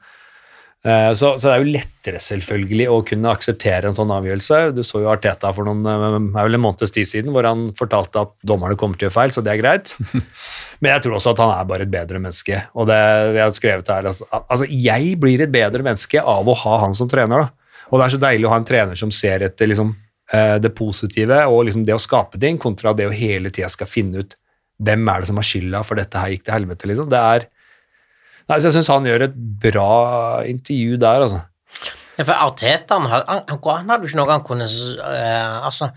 Så, 0.85 1.31
så 1.40 1.49
det 1.49 1.53
er 1.55 1.62
jo 1.62 1.75
lettere 1.79 2.18
selvfølgelig 2.20 2.87
å 2.92 2.99
kunne 3.09 3.31
akseptere 3.33 3.88
en 3.88 3.97
sånn 3.97 4.11
avgjørelse. 4.12 4.59
Du 4.77 4.83
så 4.85 5.01
jo 5.01 5.09
Arteta 5.09 5.49
for 5.57 5.64
noen, 5.64 5.81
eh, 5.88 6.03
er 6.20 6.44
vel 6.44 6.59
en 6.59 6.61
måneds 6.61 6.92
tid 6.92 7.09
siden 7.09 7.33
hvor 7.33 7.49
han 7.49 7.70
fortalte 7.79 8.20
at 8.20 8.35
dommerne 8.44 8.77
kommer 8.77 9.01
til 9.01 9.07
å 9.07 9.09
gjøre 9.09 9.16
feil, 9.16 9.33
så 9.33 9.40
det 9.40 9.55
er 9.55 9.62
greit. 9.62 9.94
Men 10.85 10.92
jeg 10.92 11.07
tror 11.07 11.16
også 11.16 11.33
at 11.33 11.40
han 11.40 11.55
er 11.55 11.70
bare 11.70 11.87
et 11.88 11.94
bedre 11.94 12.20
menneske. 12.20 12.61
Og 12.77 12.90
det 12.90 13.01
jeg 13.01 13.40
har 13.40 13.57
skrevet 13.57 13.92
her, 13.94 14.11
altså, 14.12 14.29
altså 14.42 14.68
jeg 14.68 15.16
blir 15.25 15.47
et 15.47 15.55
bedre 15.55 15.87
menneske 15.87 16.20
av 16.20 16.53
å 16.53 16.59
ha 16.66 16.77
han 16.85 16.97
som 16.99 17.09
trener. 17.09 17.47
da. 17.47 17.81
Og 17.88 17.97
det 17.97 18.05
er 18.05 18.14
så 18.14 18.23
deilig 18.27 18.49
å 18.49 18.53
ha 18.53 18.61
en 18.61 18.68
trener 18.68 19.01
som 19.01 19.12
ser 19.14 19.47
etter 19.49 19.73
liksom, 19.73 19.97
eh, 20.37 20.57
det 20.61 20.75
positive 20.77 21.40
og 21.49 21.64
liksom 21.70 21.88
det 21.88 21.97
å 21.97 22.03
skape 22.03 22.40
ting, 22.40 22.61
kontra 22.61 22.92
det 22.92 23.09
å 23.09 23.16
hele 23.16 23.49
tida 23.49 23.73
skal 23.73 23.88
finne 23.88 24.20
ut 24.20 24.37
hvem 24.85 25.09
er 25.09 25.23
det 25.23 25.31
som 25.31 25.38
har 25.40 25.47
skylda 25.47 25.85
for 25.87 25.97
dette 25.97 26.20
her 26.20 26.33
gikk 26.35 26.44
til 26.44 26.59
helvete. 26.59 26.92
liksom. 26.92 27.09
Det 27.09 27.20
er 27.20 27.49
Nei, 28.51 28.59
så 28.59 28.69
Jeg 28.69 28.77
syns 28.77 28.91
han 28.93 29.07
gjør 29.09 29.29
et 29.29 29.37
bra 29.63 29.93
intervju 30.49 30.99
der, 31.01 31.25
altså. 31.27 31.45
Ja, 32.19 32.27
For 32.27 32.35
Arteta 32.35 32.99
han, 33.01 33.09
han, 33.11 33.47
han, 33.49 33.63
han 33.65 33.89
hadde 33.91 34.05
jo 34.05 34.13
ikke 34.13 34.21
noe 34.21 34.31
han 34.31 34.45
kunne 34.47 34.67
eh, 34.69 35.55
Altså, 35.67 35.89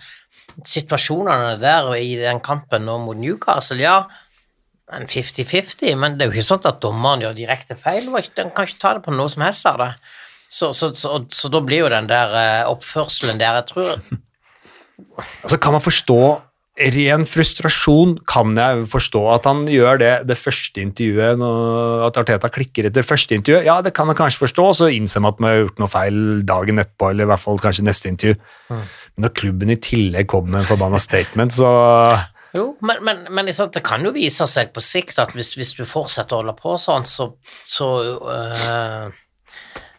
situasjonene 0.66 1.58
der 1.62 1.92
i 2.00 2.16
den 2.18 2.40
kampen 2.42 2.88
nå 2.88 2.96
mot 3.04 3.20
Newcastle, 3.20 3.78
ja 3.84 4.00
en 4.88 5.08
50-50, 5.08 5.96
men 6.00 6.16
det 6.16 6.24
er 6.24 6.30
jo 6.30 6.38
ikke 6.38 6.48
sånn 6.48 6.68
at 6.70 6.80
dommeren 6.84 7.26
gjør 7.26 7.36
direkte 7.36 7.76
feil. 7.80 8.08
Den 8.38 8.54
kan 8.56 8.68
ikke 8.68 8.80
ta 8.80 8.94
det 8.96 9.04
på 9.04 9.12
noe 9.16 9.28
som 9.32 9.44
helst 9.44 9.68
av 9.68 9.82
det. 9.82 9.90
Så, 10.48 10.72
så, 10.72 10.94
så, 10.96 11.18
så 11.28 11.50
da 11.52 11.60
blir 11.64 11.84
jo 11.84 11.92
den 11.92 12.08
der 12.08 12.32
uh, 12.32 12.70
oppførselen 12.72 13.36
der 13.36 13.58
Jeg 13.60 13.66
tror 13.68 13.90
Altså, 15.44 15.58
Kan 15.60 15.76
man 15.76 15.84
forstå 15.84 16.22
ren 16.78 17.26
frustrasjon? 17.28 18.18
Kan 18.30 18.54
jeg 18.58 18.86
forstå 18.92 19.22
at 19.34 19.48
han 19.50 19.66
gjør 19.72 20.00
det 20.02 20.12
det 20.30 20.38
første 20.38 20.84
intervjuet, 20.84 21.42
at 22.08 22.20
Arteta 22.22 22.52
klikker 22.54 22.90
etter 22.90 23.06
første 23.06 23.38
intervju? 23.38 23.66
Ja, 23.66 23.80
det 23.82 23.96
kan 23.98 24.10
jeg 24.12 24.20
kanskje 24.20 24.46
forstå, 24.46 24.70
og 24.72 24.78
så 24.78 24.90
innser 24.94 25.24
man 25.24 25.36
at 25.36 25.44
man 25.44 25.52
har 25.52 25.62
gjort 25.64 25.84
noe 25.84 25.92
feil 25.92 26.24
dagen 26.48 26.82
etterpå, 26.84 27.12
eller 27.12 27.28
i 27.28 27.32
hvert 27.34 27.44
fall 27.44 27.62
kanskje 27.64 27.88
neste 27.88 28.12
intervju. 28.14 28.40
Men 28.70 29.26
når 29.26 29.36
klubben 29.42 29.74
i 29.74 29.80
tillegg 29.82 30.30
kommer 30.32 30.54
med 30.54 30.66
en 30.66 30.72
forbanna 30.72 31.02
statement, 31.02 31.58
så 31.58 31.70
Jo, 32.56 32.72
men, 32.82 33.04
men, 33.04 33.26
men 33.34 33.50
det 33.50 33.84
kan 33.86 34.06
jo 34.06 34.14
vise 34.16 34.46
seg 34.50 34.72
på 34.74 34.82
sikt 34.82 35.20
at 35.22 35.34
hvis, 35.36 35.52
hvis 35.60 35.74
du 35.78 35.84
fortsetter 35.86 36.38
å 36.38 36.42
holde 36.42 36.56
på 36.58 36.78
sånn, 36.80 37.06
så, 37.06 37.34
så 37.68 37.90
øh, 38.18 39.10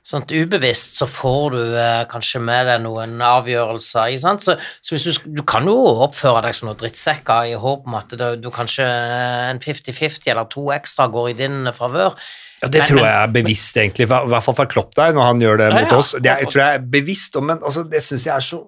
sånn 0.08 0.24
ubevisst 0.24 0.96
så 0.96 1.06
får 1.10 1.54
du 1.54 1.60
eh, 1.76 2.02
kanskje 2.08 2.40
med 2.40 2.68
deg 2.70 2.82
noen 2.84 3.18
avgjørelser? 3.24 4.14
Så, 4.40 4.56
så 4.56 4.94
hvis 4.94 5.04
du, 5.04 5.30
du 5.40 5.42
kan 5.48 5.68
jo 5.68 5.76
oppføre 6.06 6.46
deg 6.46 6.56
som 6.56 6.70
noen 6.70 6.80
drittsekker 6.80 7.50
i 7.50 7.56
håp 7.60 7.88
om 7.88 7.98
at 7.98 8.14
det, 8.16 8.30
du 8.40 8.48
kanskje 8.54 8.86
øh, 8.88 9.48
en 9.52 9.60
50-50 9.64 10.30
eller 10.32 10.48
to 10.52 10.68
ekstra 10.74 11.08
går 11.12 11.32
i 11.34 11.38
din 11.42 11.72
favør. 11.76 12.16
Ja, 12.62 12.68
Det 12.68 12.80
Men- 12.80 12.88
tror 12.90 13.04
jeg 13.04 13.14
er 13.22 13.36
bevisst, 13.36 13.76
egentlig, 13.76 14.08
i 14.08 14.10
hvert 14.10 14.42
fall 14.42 14.56
fra 14.58 14.66
Klopp 14.66 14.96
der, 14.96 15.12
når 15.12 15.22
han 15.28 15.44
gjør 15.44 15.60
det 15.60 15.68
Ja, 15.70 15.80
mot 15.84 15.92
oss. 16.00 16.14
Det 16.18 16.26
er, 16.26 16.42
jeg 16.42 16.50
tror 16.52 16.64
jeg 16.64 16.74
er 16.80 16.90
bevisst, 16.96 17.36
men 17.42 17.58
altså, 17.62 17.84
det 17.90 18.02
syns 18.02 18.26
jeg 18.26 18.34
er 18.34 18.40
så 18.48 18.64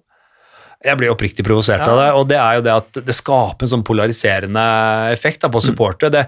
Jeg 0.80 0.96
blir 0.96 1.10
oppriktig 1.12 1.44
provosert 1.44 1.82
av 1.84 1.98
det, 1.98 2.06
og 2.16 2.22
det 2.30 2.36
er 2.40 2.56
jo 2.56 2.62
det 2.64 2.72
at 2.72 2.98
det 3.04 3.12
skaper 3.12 3.66
en 3.66 3.70
sånn 3.74 3.82
polariserende 3.84 4.62
effekt 5.12 5.42
da, 5.44 5.50
på 5.52 5.60
supportere. 5.60 6.08
Det, 6.14 6.22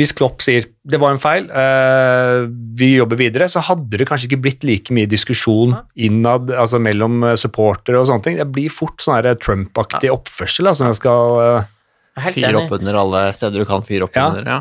hvis 0.00 0.14
Klopp 0.16 0.40
sier 0.40 0.64
det 0.88 0.96
var 1.02 1.12
en 1.12 1.20
feil, 1.20 1.50
uh, 1.52 2.46
vi 2.80 2.94
jobber 2.94 3.20
videre, 3.20 3.50
så 3.52 3.60
hadde 3.66 4.00
det 4.00 4.06
kanskje 4.08 4.30
ikke 4.30 4.40
blitt 4.46 4.64
like 4.64 4.94
mye 4.96 5.10
diskusjon 5.12 5.74
innad, 5.92 6.48
altså 6.56 6.80
mellom 6.80 7.20
eh, 7.28 7.36
supportere 7.36 8.00
og 8.00 8.08
sånne 8.08 8.24
ting. 8.24 8.38
Det 8.40 8.48
blir 8.54 8.72
fort 8.72 9.04
sånn 9.04 9.28
Trump-aktig 9.44 10.08
oppførsel 10.14 10.70
altså, 10.70 10.86
når 10.86 10.94
jeg 10.96 11.00
skal 11.02 11.36
Uh, 11.38 12.24
Jeg 12.24 12.34
Fyre 12.34 12.62
opp 12.62 12.72
under 12.74 12.96
alle 12.98 13.20
steder 13.36 13.62
du 13.62 13.66
kan 13.68 13.84
fyre 13.86 14.08
opp 14.08 14.16
Ja. 14.16 14.30
under. 14.32 14.48
ja. 14.48 14.58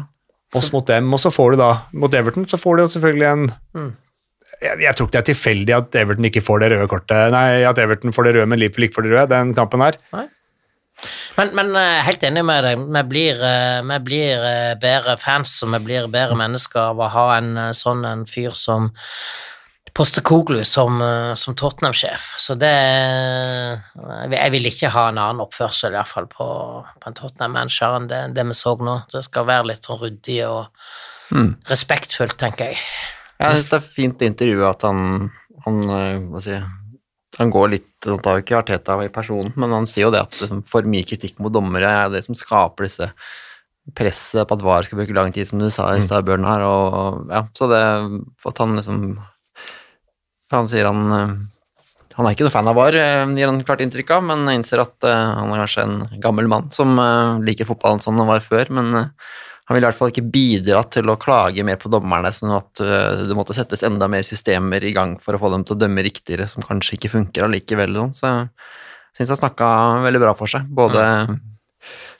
oss 0.55 0.69
mot 0.71 0.85
dem, 0.87 1.07
og 1.13 1.19
så 1.19 1.31
får 1.33 1.55
du 1.55 1.57
da, 1.63 1.71
mot 1.93 2.13
Everton, 2.13 2.45
så 2.47 2.59
får 2.59 2.77
du 2.77 2.83
selvfølgelig 2.97 3.27
en 3.31 3.47
Mm. 3.77 3.89
Jeg, 4.61 4.79
jeg 4.83 4.95
tror 4.95 5.07
ikke 5.07 5.15
det 5.17 5.21
er 5.21 5.29
tilfeldig 5.33 5.75
at 5.77 5.99
Everton 6.01 6.27
ikke 6.29 6.43
får 6.45 6.63
det 6.63 6.71
røde 6.73 6.89
kortet, 6.91 7.31
nei, 7.33 7.61
at 7.67 7.79
Everton 7.81 8.15
får 8.15 8.27
det 8.27 8.35
røde, 8.37 8.49
men 8.49 8.59
Liverpool 8.61 8.87
ikke 8.87 8.99
får 8.99 9.07
det 9.07 9.13
røde, 9.13 9.29
den 9.35 9.55
kampen 9.57 9.83
her. 9.85 9.99
Men, 11.37 11.51
men 11.53 11.75
jeg 11.77 11.97
er 11.97 12.05
helt 12.07 12.23
enig 12.25 12.41
med 12.47 12.63
deg. 12.65 12.85
Vi 12.95 13.03
blir, 13.11 13.41
eh, 13.45 13.81
vi 13.85 13.97
blir 14.07 14.45
eh, 14.49 14.71
bedre 14.81 15.13
fans 15.21 15.51
og 15.61 15.75
vi 15.75 15.83
blir 15.85 16.07
bedre 16.09 16.37
mennesker 16.39 16.87
av 16.87 17.03
å 17.05 17.09
ha 17.13 17.25
en 17.35 17.51
eh, 17.67 17.75
sånn 17.77 18.01
en 18.09 18.25
fyr 18.29 18.55
som 18.57 18.89
Postekoglu 19.97 20.59
som, 20.65 20.99
eh, 21.01 21.31
som 21.37 21.55
Tottenham-sjef. 21.57 22.25
Så 22.37 22.53
det 22.57 22.73
Jeg 24.29 24.51
vil 24.53 24.69
ikke 24.69 24.91
ha 24.93 25.07
en 25.09 25.17
annen 25.21 25.41
oppførsel, 25.41 25.93
iallfall 25.93 26.27
på, 26.29 26.47
på 27.01 27.09
en 27.09 27.17
Tottenham-manager 27.17 27.97
enn 27.97 28.09
det, 28.09 28.21
det 28.37 28.45
vi 28.49 28.57
så 28.57 28.75
nå. 28.77 28.99
Det 29.13 29.23
skal 29.25 29.47
være 29.49 29.71
litt 29.71 29.85
sånn 29.85 30.01
ryddig 30.01 30.41
og 30.49 30.65
Mm. 31.27 31.57
respektfullt, 31.67 32.37
tenker 32.39 32.69
jeg. 32.71 32.77
Jeg 33.37 33.57
syns 33.59 33.71
det 33.71 33.77
er 33.77 33.89
fint 33.97 34.23
i 34.23 34.29
intervjuet 34.31 34.67
at 34.69 34.85
han, 34.87 35.29
han 35.65 35.81
eh, 35.93 36.21
hva 36.31 36.41
si, 36.41 36.57
han 37.37 37.51
går 37.53 37.73
litt 37.75 38.07
Han 38.07 38.21
tar 38.23 38.37
jo 38.37 38.45
ikke 38.45 38.61
Arteta 38.61 38.95
i 39.03 39.11
personen, 39.13 39.51
men 39.59 39.73
han 39.75 39.89
sier 39.89 40.07
jo 40.07 40.13
det 40.13 40.23
at 40.25 40.39
liksom, 40.41 40.63
for 40.69 40.87
mye 40.89 41.05
kritikk 41.05 41.41
mot 41.43 41.53
dommere 41.53 41.89
er 42.05 42.13
det 42.13 42.23
som 42.25 42.37
skaper 42.37 42.87
disse 42.87 43.09
presset 43.97 44.47
på 44.47 44.55
at 44.57 44.63
VAR 44.65 44.87
skal 44.87 44.99
bruke 44.99 45.15
lang 45.15 45.33
tid, 45.35 45.47
som 45.47 45.61
du 45.61 45.69
sa 45.71 45.89
i 45.95 46.01
stad, 46.03 46.25
Bjørn 46.27 46.47
her, 46.47 46.63
og 46.67 47.29
ja, 47.31 47.45
så 47.55 47.69
det 47.71 47.83
at 48.51 48.63
han 48.63 48.75
liksom 48.79 49.05
Han 50.53 50.69
sier 50.71 50.87
han 50.87 51.13
eh, 51.13 51.37
han 52.17 52.25
er 52.25 52.33
ikke 52.33 52.47
noe 52.47 52.53
fan 52.53 52.69
av 52.71 52.77
VAR, 52.79 52.95
eh, 52.97 53.33
gir 53.37 53.51
han 53.51 53.59
klart 53.67 53.83
inntrykk 53.85 54.15
av, 54.15 54.23
men 54.25 54.47
innser 54.55 54.81
at 54.81 55.05
han 55.05 55.51
er 55.53 55.61
kanskje 55.61 55.83
en 55.85 55.99
gammel 56.23 56.49
mann 56.49 56.71
som 56.73 56.97
liker 57.45 57.69
fotballen 57.69 58.01
sånn 58.01 58.17
han 58.17 58.31
var 58.31 58.41
før, 58.41 58.71
men 58.73 59.11
han 59.67 59.75
ville 59.75 59.83
i 59.83 59.89
hvert 59.89 59.99
fall 59.99 60.11
ikke 60.13 60.29
bidra 60.31 60.81
til 60.87 61.09
å 61.11 61.17
klage 61.19 61.63
mer 61.67 61.75
på 61.81 61.89
dommerne, 61.91 62.31
sånn 62.31 62.53
at 62.55 62.79
øh, 62.79 63.25
det 63.27 63.35
måtte 63.35 63.55
settes 63.55 63.83
enda 63.83 64.07
mer 64.07 64.23
systemer 64.23 64.83
i 64.87 64.93
gang 64.95 65.17
for 65.19 65.35
å 65.35 65.41
få 65.41 65.51
dem 65.51 65.65
til 65.67 65.75
å 65.75 65.81
dømme 65.81 66.05
riktigere, 66.05 66.47
som 66.47 66.63
kanskje 66.63 66.95
ikke 66.95 67.11
funker 67.11 67.49
allikevel. 67.49 67.99
sånn. 67.99 68.15
Så 68.15 68.31
jeg 68.31 69.19
syns 69.19 69.35
han 69.35 69.41
snakka 69.41 69.67
veldig 70.07 70.23
bra 70.23 70.31
for 70.39 70.53
seg. 70.53 70.71
Både 70.71 71.03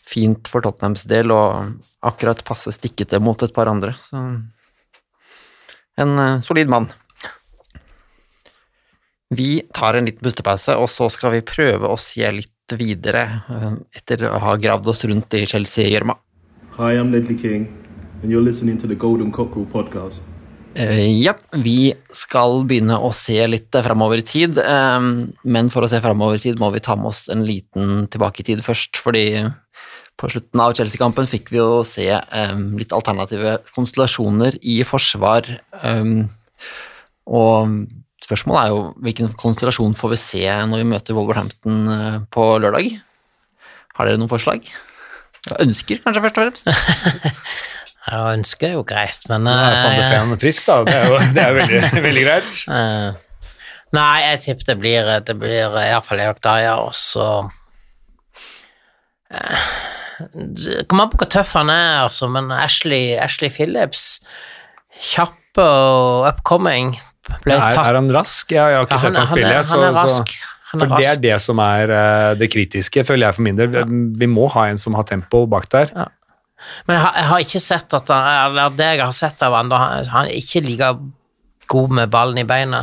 fint 0.08 0.52
for 0.52 0.64
Tottenhams 0.66 1.08
del 1.08 1.32
og 1.36 1.80
akkurat 2.08 2.44
passe 2.48 2.76
stikkete 2.76 3.22
mot 3.24 3.40
et 3.44 3.56
par 3.56 3.72
andre. 3.72 3.96
Så 3.96 4.20
en 6.04 6.20
øh, 6.20 6.44
solid 6.44 6.68
mann. 6.68 6.92
Vi 9.32 9.62
tar 9.76 9.96
en 9.96 10.08
liten 10.08 10.24
pustepause, 10.24 10.76
og 10.76 10.92
så 10.92 11.08
skal 11.12 11.38
vi 11.38 11.48
prøve 11.48 11.88
å 11.88 11.96
se 12.00 12.28
litt 12.32 12.76
videre 12.76 13.24
øh, 13.48 13.74
etter 13.96 14.28
å 14.28 14.38
ha 14.44 14.60
gravd 14.60 14.92
oss 14.92 15.08
rundt 15.08 15.40
i 15.40 15.48
Chelsea-gjørma. 15.48 16.20
Hi, 16.78 16.94
I'm 16.94 17.12
Ledley 17.12 17.34
King, 17.34 17.64
and 18.22 18.30
you're 18.30 18.44
listening 18.44 18.78
to 18.78 18.86
the 18.86 18.94
Golden 18.94 19.32
Cockerel 19.32 19.66
podcast. 19.66 20.22
Eh, 20.76 21.24
ja, 21.24 21.32
vi 21.58 21.90
skal 22.14 22.60
begynne 22.70 23.00
å 23.02 23.10
se 23.18 23.40
litt 23.50 23.74
eh, 23.74 23.82
framover 23.82 24.22
i 24.22 24.26
tid, 24.30 24.60
eh, 24.62 25.06
men 25.42 25.72
for 25.74 25.82
å 25.82 25.90
se 25.90 25.98
framover 26.04 26.38
i 26.38 26.44
tid 26.44 26.60
må 26.62 26.70
vi 26.76 26.82
ta 26.86 26.94
med 26.94 27.10
oss 27.10 27.24
en 27.34 27.42
liten 27.48 28.04
tilbake 28.14 28.44
i 28.44 28.46
tid 28.52 28.62
først, 28.62 29.00
fordi 29.02 29.24
på 30.22 30.30
slutten 30.30 30.62
av 30.62 30.76
Chelsea-kampen 30.78 31.26
fikk 31.32 31.50
vi 31.50 31.58
jo 31.58 31.80
se 31.82 32.06
eh, 32.14 32.54
litt 32.78 32.94
alternative 32.94 33.56
konstellasjoner 33.74 34.60
i 34.62 34.84
forsvar, 34.86 35.50
eh, 35.82 36.12
og 37.26 37.74
spørsmålet 38.28 38.62
er 38.62 38.76
jo 38.76 38.84
hvilken 39.08 39.34
konstellasjon 39.34 39.98
får 39.98 40.14
vi 40.14 40.22
se 40.28 40.46
når 40.46 40.84
vi 40.84 40.92
møter 40.94 41.18
Wolverhampton 41.18 41.82
eh, 41.96 42.20
på 42.30 42.46
lørdag? 42.62 43.00
Har 43.98 44.06
dere 44.06 44.22
noen 44.22 44.30
forslag? 44.30 44.70
Ønsker, 45.64 46.00
kanskje, 46.04 46.22
først 46.28 46.38
og 46.38 46.44
fremst? 46.48 46.68
Ja, 48.08 48.22
ønsker 48.32 48.70
er 48.70 48.76
jo 48.78 48.84
greit, 48.88 49.18
men 49.28 49.42
Nå 49.44 49.52
er 49.52 49.74
Van 49.84 49.96
de 49.98 50.04
eh, 50.06 50.12
Ven 50.30 50.40
frisk, 50.40 50.64
da. 50.70 50.78
Det 50.88 50.94
er 50.96 51.10
jo, 51.12 51.18
det 51.36 51.42
er 51.44 51.50
jo 51.52 51.58
veldig, 51.58 51.80
veldig 52.08 52.22
greit. 52.24 52.60
Eh, 52.72 53.50
nei, 53.98 54.14
jeg 54.24 54.40
tipper 54.46 54.70
det 54.70 54.76
blir 54.80 55.10
Det 55.28 55.36
blir 55.42 55.76
iallfall 55.82 56.22
Erik 56.24 56.40
Dyer, 56.46 56.80
og 56.86 56.96
så 56.96 57.26
eh, 59.32 60.86
kommer 60.88 61.04
an 61.08 61.12
på 61.12 61.20
hvor 61.22 61.30
tøff 61.36 61.52
han 61.60 61.70
er, 61.74 62.06
altså, 62.06 62.30
men 62.32 62.48
Ashley, 62.56 63.12
Ashley 63.22 63.52
Phillips 63.54 64.22
Kjapp 65.12 65.60
og 65.62 66.26
upcoming. 66.32 66.96
Ble 67.44 67.54
Er, 67.58 67.68
tatt 67.76 67.90
er 67.92 67.98
han 68.00 68.08
rask? 68.16 68.50
Jeg, 68.56 68.58
jeg 68.72 68.78
har 68.80 68.88
ikke 68.88 68.98
Ja, 68.98 69.04
sett 69.04 69.12
han 69.18 69.26
han 69.26 69.30
spille. 69.36 69.52
er, 69.52 69.68
han 69.68 69.84
er 69.84 70.00
så- 70.00 70.24
så- 70.24 70.56
rask. 70.74 70.92
For 70.92 71.00
det 71.00 71.08
er 71.10 71.20
det 71.24 71.38
som 71.44 71.58
er 71.64 71.86
eh, 71.96 72.32
det 72.40 72.50
kritiske, 72.54 73.04
føler 73.08 73.24
jeg 73.28 73.38
for 73.38 73.46
min 73.48 73.60
del. 73.60 73.70
Vi 74.20 74.28
må 74.32 74.46
ha 74.54 74.62
en 74.72 74.80
som 74.82 74.98
har 75.00 75.06
tempo 75.08 75.38
bak 75.50 75.66
der. 75.74 75.88
Men 76.88 76.94
jeg 76.98 77.04
har, 77.06 77.14
jeg 77.16 77.28
har 77.30 77.40
ikke 77.46 77.62
sett 77.64 77.90
at 77.96 78.08
han, 78.12 78.58
det 78.76 78.90
jeg 78.98 79.06
har 79.06 79.16
sett 79.16 79.40
av 79.46 79.54
han, 79.56 79.72
han 79.72 80.26
er 80.28 80.34
ikke 80.36 80.62
like 80.66 80.90
god 81.72 81.90
med 82.00 82.12
ballen 82.12 82.40
i 82.42 82.48
beina. 82.48 82.82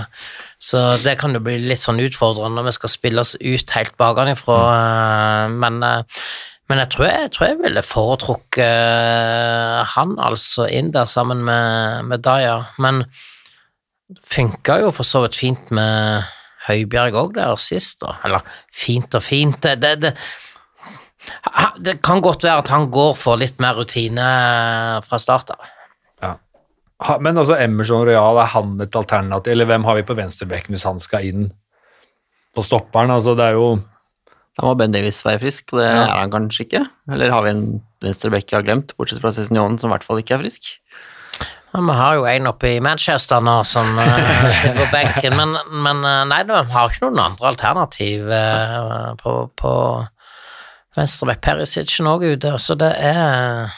Så 0.61 0.79
det 1.03 1.19
kan 1.21 1.35
jo 1.37 1.43
bli 1.45 1.59
litt 1.61 1.83
sånn 1.83 2.01
utfordrende 2.01 2.57
når 2.57 2.65
vi 2.71 2.75
skal 2.79 2.93
spille 2.93 3.21
oss 3.25 3.35
ut 3.41 3.69
helt 3.77 3.95
bakenfra. 4.01 4.59
eh, 4.79 5.47
Men, 5.53 5.75
eh, 5.83 6.03
men 6.71 6.81
jeg 6.81 6.89
tror 6.95 7.07
jeg, 7.11 7.31
tror 7.35 7.47
jeg 7.51 7.61
ville 7.61 7.83
foretrukket 7.85 8.73
han 9.93 10.11
altså 10.17 10.65
inn 10.73 10.95
der 10.95 11.05
sammen 11.11 11.43
med, 11.45 12.05
med 12.09 12.19
Daya. 12.25 12.63
Men 12.81 13.05
funka 14.25 14.79
jo 14.85 14.91
for 14.95 15.05
så 15.05 15.21
vidt 15.25 15.37
fint 15.37 15.71
med 15.75 16.25
Høibjerg 16.69 17.17
òg 17.21 17.35
der 17.37 17.57
sist, 17.61 18.01
da. 18.01 18.17
Eller 18.25 18.45
fint 18.73 19.15
og 19.15 19.23
fint. 19.23 19.59
Det, 19.65 19.75
det, 19.83 19.95
det, 20.05 20.13
Det 21.85 21.97
kan 22.05 22.21
godt 22.25 22.45
være 22.45 22.63
at 22.65 22.69
han 22.73 22.91
går 22.93 23.15
for 23.17 23.41
litt 23.41 23.61
mer 23.63 23.77
rutine 23.79 24.25
fra 25.05 25.19
start 25.21 25.51
av. 25.55 25.71
Ja. 26.25 26.35
men 27.21 27.37
altså, 27.37 27.57
Emerson 27.61 28.07
Royal, 28.07 28.39
er 28.41 28.51
han 28.55 28.79
et 28.81 28.97
alternativ? 28.97 29.53
Eller 29.53 29.69
hvem 29.69 29.85
har 29.89 29.99
vi 29.99 30.07
på 30.09 30.17
venstrebekken 30.17 30.73
hvis 30.77 30.87
han 30.89 31.01
skal 31.03 31.27
inn 31.29 31.49
på 32.55 32.63
stopperen? 32.65 33.11
Altså, 33.13 33.35
det 33.37 33.51
er 33.51 33.59
jo 33.59 33.73
Da 34.55 34.63
må 34.69 34.77
Ben 34.79 34.93
Davis 34.95 35.19
være 35.27 35.41
frisk, 35.43 35.73
og 35.75 35.81
det 35.81 35.89
Ja. 35.91 36.05
er 36.05 36.19
han 36.21 36.31
kanskje 36.31 36.63
ikke. 36.69 36.85
Eller 37.11 37.33
har 37.35 37.43
vi 37.43 37.51
en 37.51 37.65
venstrebekk 38.05 38.53
jeg 38.53 38.61
har 38.61 38.63
glemt, 38.69 38.93
bortsett 38.97 39.19
fra 39.21 39.33
Cézinhonen, 39.35 39.81
som 39.81 39.91
i 39.91 39.95
hvert 39.97 40.05
fall 40.07 40.21
ikke 40.23 40.37
er 40.37 40.45
frisk? 40.45 40.77
Ja, 41.75 41.81
Vi 41.81 41.95
har 41.99 42.15
jo 42.15 42.27
en 42.31 42.47
oppe 42.47 42.69
i 42.71 42.81
Manchester 42.81 43.41
nå 43.43 43.57
som 43.67 43.89
uh, 43.99 44.51
sitter 44.61 44.77
på 44.79 44.87
benken, 44.93 45.35
men, 45.35 45.57
men 45.83 46.05
eh, 46.07 46.21
nei, 46.31 46.45
vi 46.47 46.61
har 46.71 46.93
ikke 46.93 47.09
noen 47.09 47.23
andre 47.25 47.49
alternativ 47.51 48.31
uh, 48.31 49.11
på, 49.19 49.33
på 49.59 49.73
venstrebekk. 50.95 51.43
Perisic 51.43 51.97
er 51.99 52.13
òg 52.13 52.29
ute, 52.37 52.55
så 52.63 52.79
det 52.79 52.93
er 52.95 53.75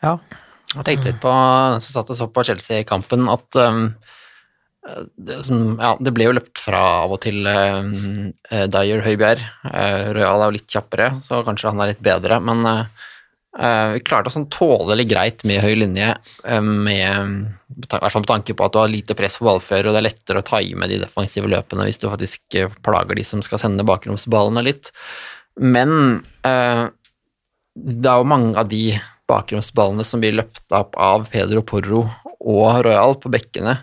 Ja. 0.00 0.16
Jeg 0.74 0.86
tenkte 0.88 1.12
litt 1.12 1.20
på, 1.22 1.30
som 1.78 1.92
satt 1.92 2.08
og 2.10 2.16
så 2.18 2.26
på 2.32 2.42
Chelsea-kampen, 2.48 3.28
at 3.30 3.60
um, 3.60 3.84
det, 5.14 5.36
som, 5.46 5.76
ja, 5.76 5.92
det 6.00 6.12
ble 6.16 6.26
jo 6.26 6.34
løpt 6.34 6.58
fra 6.58 6.80
av 7.04 7.12
og 7.14 7.20
til 7.22 7.44
uh, 7.46 7.84
Dyer 8.72 9.04
Høibjerg. 9.04 9.44
Uh, 9.68 10.08
Royal 10.16 10.40
er 10.40 10.48
jo 10.48 10.56
litt 10.56 10.72
kjappere, 10.72 11.12
så 11.22 11.44
kanskje 11.46 11.70
han 11.70 11.84
er 11.84 11.92
litt 11.92 12.02
bedre, 12.04 12.40
men 12.42 12.64
eh, 12.68 13.04
vi 13.54 14.00
klarte 14.02 14.30
å 14.30 14.34
sånn 14.34 14.48
tålelig 14.50 15.04
greit 15.06 15.44
med 15.46 15.62
høy 15.62 15.76
linje, 15.78 16.08
uh, 16.48 16.58
med, 16.64 17.44
i 17.70 17.86
hvert 17.86 18.10
fall 18.10 18.24
med 18.24 18.30
tanke 18.32 18.56
på 18.56 18.66
at 18.66 18.74
du 18.74 18.80
har 18.80 18.90
lite 18.90 19.14
press 19.18 19.38
på 19.38 19.46
ballfører, 19.46 19.86
og 19.88 19.94
det 19.94 20.00
er 20.02 20.08
lettere 20.08 20.42
å 20.42 20.48
time 20.48 20.88
de 20.90 20.98
defensive 21.02 21.50
løpene 21.50 21.86
hvis 21.86 22.02
du 22.02 22.08
faktisk 22.08 22.58
eh, 22.58 22.72
plager 22.82 23.18
de 23.18 23.26
som 23.26 23.44
skal 23.46 23.62
sende 23.62 23.86
bakromsballene 23.86 24.64
litt. 24.66 24.90
Men 25.62 26.18
uh, 26.46 26.90
det 27.74 28.10
er 28.10 28.22
jo 28.22 28.32
mange 28.34 28.58
av 28.58 28.70
de 28.70 28.96
bakromsballene 29.30 30.04
som 30.06 30.22
blir 30.22 30.34
løpt 30.36 30.74
opp 30.74 30.98
av 31.00 31.30
Pedro 31.30 31.62
Porro 31.66 32.04
og 32.44 32.82
Royal 32.84 33.16
på 33.22 33.30
bekkene. 33.32 33.78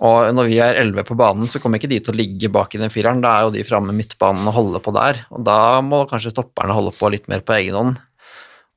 Og 0.00 0.30
når 0.32 0.46
vi 0.48 0.60
er 0.64 0.78
elleve 0.80 1.04
på 1.04 1.16
banen, 1.18 1.50
så 1.50 1.60
kommer 1.60 1.76
ikke 1.76 1.90
de 1.90 1.98
til 2.00 2.14
å 2.14 2.16
ligge 2.16 2.48
bak 2.52 2.72
i 2.72 2.80
den 2.80 2.92
fireren. 2.92 3.20
Da 3.20 3.34
er 3.34 3.44
jo 3.44 3.52
de 3.58 3.66
framme 3.68 3.92
midtbanen 3.92 4.48
og 4.48 4.56
holde 4.56 4.80
på 4.80 4.94
der, 4.96 5.26
og 5.28 5.44
da 5.44 5.82
må 5.84 6.06
kanskje 6.08 6.32
stopperne 6.32 6.76
holde 6.76 6.94
på 6.96 7.10
litt 7.12 7.28
mer 7.28 7.44
på 7.44 7.58
egen 7.58 7.76
hånd. 7.76 8.00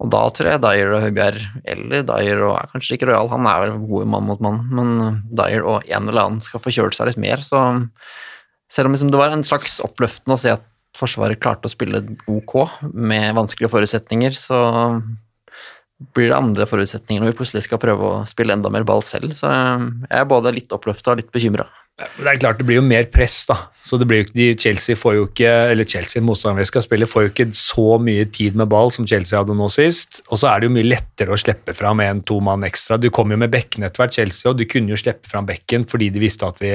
Og 0.04 0.12
da 0.12 0.20
tror 0.36 0.50
jeg 0.52 0.62
Dyer 0.66 0.92
og 0.98 1.06
Høibjerg, 1.06 1.46
eller 1.74 2.04
Dyer 2.10 2.42
og 2.44 2.58
er 2.58 2.70
kanskje 2.74 2.98
ikke 2.98 3.08
Royal, 3.08 3.30
han 3.32 3.48
er 3.48 3.64
vel 3.64 3.78
god 3.88 4.10
mann 4.12 4.28
mot 4.28 4.44
mann, 4.44 4.60
men 4.76 5.22
Dyer 5.32 5.64
og 5.64 5.88
en 5.88 6.12
eller 6.12 6.26
annen 6.26 6.44
skal 6.44 6.60
få 6.64 6.74
kjølt 6.76 6.98
seg 6.98 7.08
litt 7.08 7.22
mer, 7.24 7.44
så 7.46 7.64
selv 8.74 8.90
om 8.90 8.98
liksom 8.98 9.14
det 9.14 9.22
var 9.22 9.32
en 9.32 9.46
slags 9.48 9.80
oppløftende 9.86 10.36
å 10.36 10.44
se 10.44 10.54
at 10.58 10.70
Forsvaret 10.94 11.40
klarte 11.42 11.66
å 11.66 11.72
spille 11.74 12.04
ok 12.30 12.52
med 12.94 13.32
vanskelige 13.34 13.72
forutsetninger, 13.74 14.36
så 14.38 14.60
blir 16.14 16.30
det 16.30 16.38
andre 16.38 16.68
forutsetninger 16.70 17.24
når 17.24 17.32
vi 17.32 17.38
plutselig 17.40 17.64
skal 17.66 17.82
prøve 17.82 18.10
å 18.10 18.20
spille 18.30 18.54
enda 18.54 18.70
mer 18.70 18.86
ball 18.86 19.02
selv. 19.06 19.34
Så 19.34 19.50
jeg 19.50 20.20
er 20.20 20.30
både 20.30 20.54
litt 20.54 20.76
oppløfta 20.76 21.16
og 21.16 21.24
litt 21.24 21.32
bekymra. 21.34 21.66
Det 21.94 22.26
er 22.26 22.40
klart 22.42 22.58
det 22.58 22.66
blir 22.66 22.80
jo 22.80 22.86
mer 22.86 23.06
press, 23.14 23.44
da. 23.46 23.56
Så 23.86 24.00
det 24.02 24.08
blir 24.10 24.24
jo 24.24 24.26
ikke, 24.26 24.48
Chelsea 24.64 24.98
får 24.98 25.14
jo 25.14 25.26
ikke, 25.28 25.52
eller 25.70 25.86
Chelsea, 25.86 26.24
motstanderen 26.26 26.64
vi 26.64 26.72
skal 26.72 26.82
spille, 26.82 27.08
får 27.10 27.28
jo 27.28 27.30
ikke 27.30 27.46
så 27.54 27.86
mye 28.02 28.26
tid 28.34 28.58
med 28.58 28.72
ball 28.72 28.90
som 28.96 29.06
Chelsea 29.10 29.38
hadde 29.38 29.54
nå 29.58 29.68
sist. 29.70 30.24
Og 30.32 30.42
så 30.42 30.50
er 30.50 30.64
det 30.64 30.72
jo 30.72 30.74
mye 30.74 30.90
lettere 30.90 31.36
å 31.36 31.38
slippe 31.38 31.76
fram 31.78 32.02
en 32.02 32.24
to 32.26 32.40
mann 32.42 32.66
ekstra. 32.66 32.98
Du 32.98 33.12
kom 33.14 33.30
jo 33.30 33.38
med 33.38 33.54
bekken 33.54 33.86
etter 33.86 34.02
hvert, 34.02 34.18
Chelsea, 34.18 34.50
og 34.50 34.58
du 34.58 34.66
kunne 34.70 34.96
jo 34.96 35.00
slippe 35.00 35.30
fram 35.30 35.46
bekken 35.50 35.86
fordi 35.90 36.10
de 36.16 36.26
visste 36.26 36.50
at 36.50 36.58
vi 36.64 36.74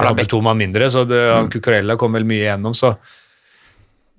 hadde 0.00 0.26
to 0.32 0.40
mann 0.44 0.60
mindre, 0.60 0.88
så 0.92 1.04
det, 1.08 1.20
Cucurella 1.52 1.96
kom 2.00 2.16
vel 2.16 2.26
mye 2.28 2.44
igjennom, 2.46 2.74
så 2.76 2.94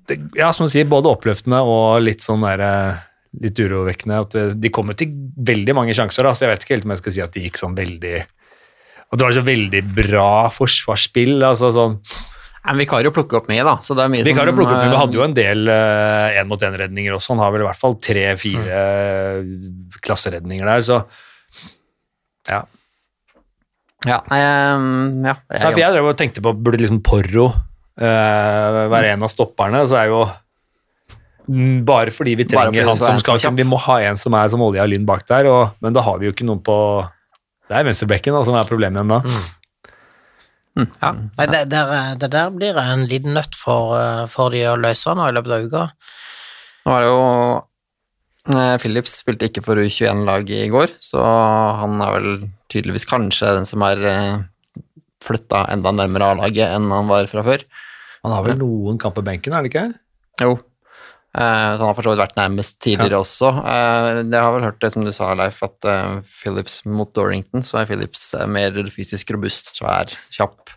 det, 0.07 0.21
Ja, 0.38 0.53
som 0.53 0.69
du 0.69 0.71
sier, 0.73 0.88
både 0.89 1.10
oppløftende 1.12 1.60
og 1.65 2.05
litt 2.05 2.23
sånn 2.25 2.45
der 2.45 2.63
eh, 2.63 3.03
litt 3.43 3.60
urovekkende. 3.60 4.21
at 4.23 4.38
eh, 4.38 4.55
De 4.55 4.71
kom 4.73 4.93
jo 4.93 4.97
til 4.97 5.12
veldig 5.38 5.75
mange 5.77 5.97
sjanser, 5.97 6.25
da, 6.25 6.33
så 6.33 6.45
jeg 6.45 6.53
vet 6.53 6.65
ikke 6.65 6.77
helt 6.77 6.88
om 6.88 6.93
jeg 6.95 7.01
skal 7.03 7.15
si 7.15 7.23
at 7.25 7.33
de 7.33 7.45
gikk 7.45 7.60
sånn 7.62 7.77
veldig 7.77 8.17
At 9.08 9.20
det 9.20 9.28
var 9.28 9.38
så 9.38 9.46
veldig 9.48 9.84
bra 9.96 10.32
forsvarsspill. 10.52 11.38
altså 11.48 11.72
sånn 11.72 12.00
Men 12.67 12.82
vi 12.82 12.88
kan 12.89 13.06
jo 13.06 13.13
plukke 13.15 13.39
opp 13.39 13.48
mye, 13.52 13.63
da. 13.63 13.78
Så 13.84 13.96
det 13.96 14.04
er 14.04 14.12
mye 14.12 14.26
Vi 14.28 14.34
kan 14.36 14.50
jo 14.50 14.52
som, 14.52 14.60
plukke 14.60 14.74
opp, 14.74 14.82
men 14.84 14.91
vi 14.91 14.98
eh, 14.98 15.04
hadde 15.04 15.20
jo 15.20 15.24
en 15.24 15.38
del 15.38 15.72
én-mot-én-redninger 16.41 17.15
også. 17.15 17.36
Han 17.36 17.46
har 17.46 17.54
vel 17.56 17.63
i 17.63 17.70
hvert 17.70 17.80
fall 17.80 17.96
tre-fire 18.04 18.82
klasseredninger 20.04 20.67
der, 20.67 20.84
så 20.84 21.02
ja. 22.48 22.63
Ja, 24.06 24.22
um, 24.30 25.24
ja, 25.26 25.34
jeg, 25.50 25.63
Nei, 25.63 25.72
jeg 25.82 25.93
drev 25.96 26.08
og 26.12 26.17
tenkte 26.20 26.43
på 26.46 26.54
burde 26.54 26.80
liksom 26.80 27.00
Porro 27.04 27.48
uh, 27.50 28.84
være 28.93 29.15
en 29.15 29.26
av 29.26 29.32
stopperne, 29.34 29.82
så 29.89 29.98
er 30.04 30.12
jo 30.12 30.22
mm, 31.50 31.82
bare 31.88 32.13
fordi 32.13 32.38
vi 32.38 32.46
trenger 32.48 32.72
fordi 32.72 32.86
han 32.88 33.02
som 33.02 33.17
en 33.17 33.24
skal. 33.24 33.58
Vi 33.58 33.65
må 33.67 33.80
ha 33.88 34.00
en 34.08 34.20
som 34.20 34.38
er 34.38 34.52
som 34.54 34.63
olja 34.63 34.86
og 34.86 34.93
lyn 34.93 35.08
bak 35.08 35.26
der, 35.28 35.50
og, 35.52 35.80
men 35.84 35.98
da 35.98 36.06
har 36.06 36.22
vi 36.22 36.30
jo 36.30 36.36
ikke 36.36 36.48
noen 36.48 36.62
på 36.63 36.78
Det 37.67 37.75
er 37.75 37.88
venstrebekken 37.88 38.38
som 38.47 38.58
er 38.58 38.67
problemet 38.69 38.99
igjen 38.99 39.13
da. 39.15 39.21
Ja. 40.77 41.10
Nei, 41.10 41.47
det, 41.49 41.63
der, 41.71 41.91
det 42.21 42.27
der 42.36 42.51
blir 42.53 42.77
en 42.77 43.08
liten 43.10 43.34
nøtt 43.34 43.56
for, 43.58 43.95
eh, 43.97 44.25
for 44.30 44.53
de 44.53 44.60
å 44.69 44.75
løse 44.77 45.15
nå 45.17 45.25
i 45.25 45.34
løpet 45.34 45.56
av 45.56 45.65
uka. 45.65 45.86
Nå 46.86 46.93
er 46.93 47.01
det 47.01 47.08
jo 47.10 47.23
Philips 48.47 48.84
Phillips 48.84 49.15
spilte 49.23 49.49
ikke 49.49 49.63
for 49.65 49.82
U21-laget 49.82 50.67
i 50.67 50.69
går, 50.71 50.93
så 51.03 51.23
han 51.82 51.97
er 52.06 52.13
vel 52.13 52.30
tydeligvis 52.71 53.08
kanskje 53.10 53.58
den 53.58 53.67
som 53.67 53.84
er 53.84 54.06
flytta 55.25 55.65
enda 55.73 55.91
nærmere 55.91 56.30
A-laget 56.32 56.71
enn 56.71 56.88
han 56.93 57.10
var 57.10 57.27
fra 57.27 57.43
før. 57.43 57.65
Han 58.23 58.36
har 58.36 58.45
vel 58.45 58.62
noen 58.62 59.01
kamp 59.01 59.17
på 59.17 59.25
benken, 59.25 59.56
er 59.58 59.65
det 59.65 59.73
ikke? 59.73 59.88
Jo. 60.45 60.53
Eh, 61.38 61.71
så 61.78 61.78
han 61.78 61.91
har 61.91 61.93
for 61.93 62.08
så 62.08 62.13
vidt 62.13 62.21
vært 62.23 62.38
nærmest 62.39 62.80
tidligere 62.82 63.19
også. 63.21 63.52
Eh, 63.62 64.08
jeg 64.23 64.41
har 64.41 64.54
vel 64.56 64.65
hørt 64.65 64.80
det 64.82 64.89
som 64.93 65.04
du 65.06 65.12
sa, 65.13 65.30
Leif, 65.38 65.60
at 65.65 65.86
eh, 65.86 66.15
Phillips 66.26 66.80
mot 66.89 67.12
Dorrington, 67.13 67.65
så 67.65 67.82
er 67.82 67.89
Phillips 67.89 68.32
mer 68.50 68.80
fysisk 68.93 69.36
robust, 69.36 69.76
svær, 69.78 70.10
kjapp. 70.34 70.73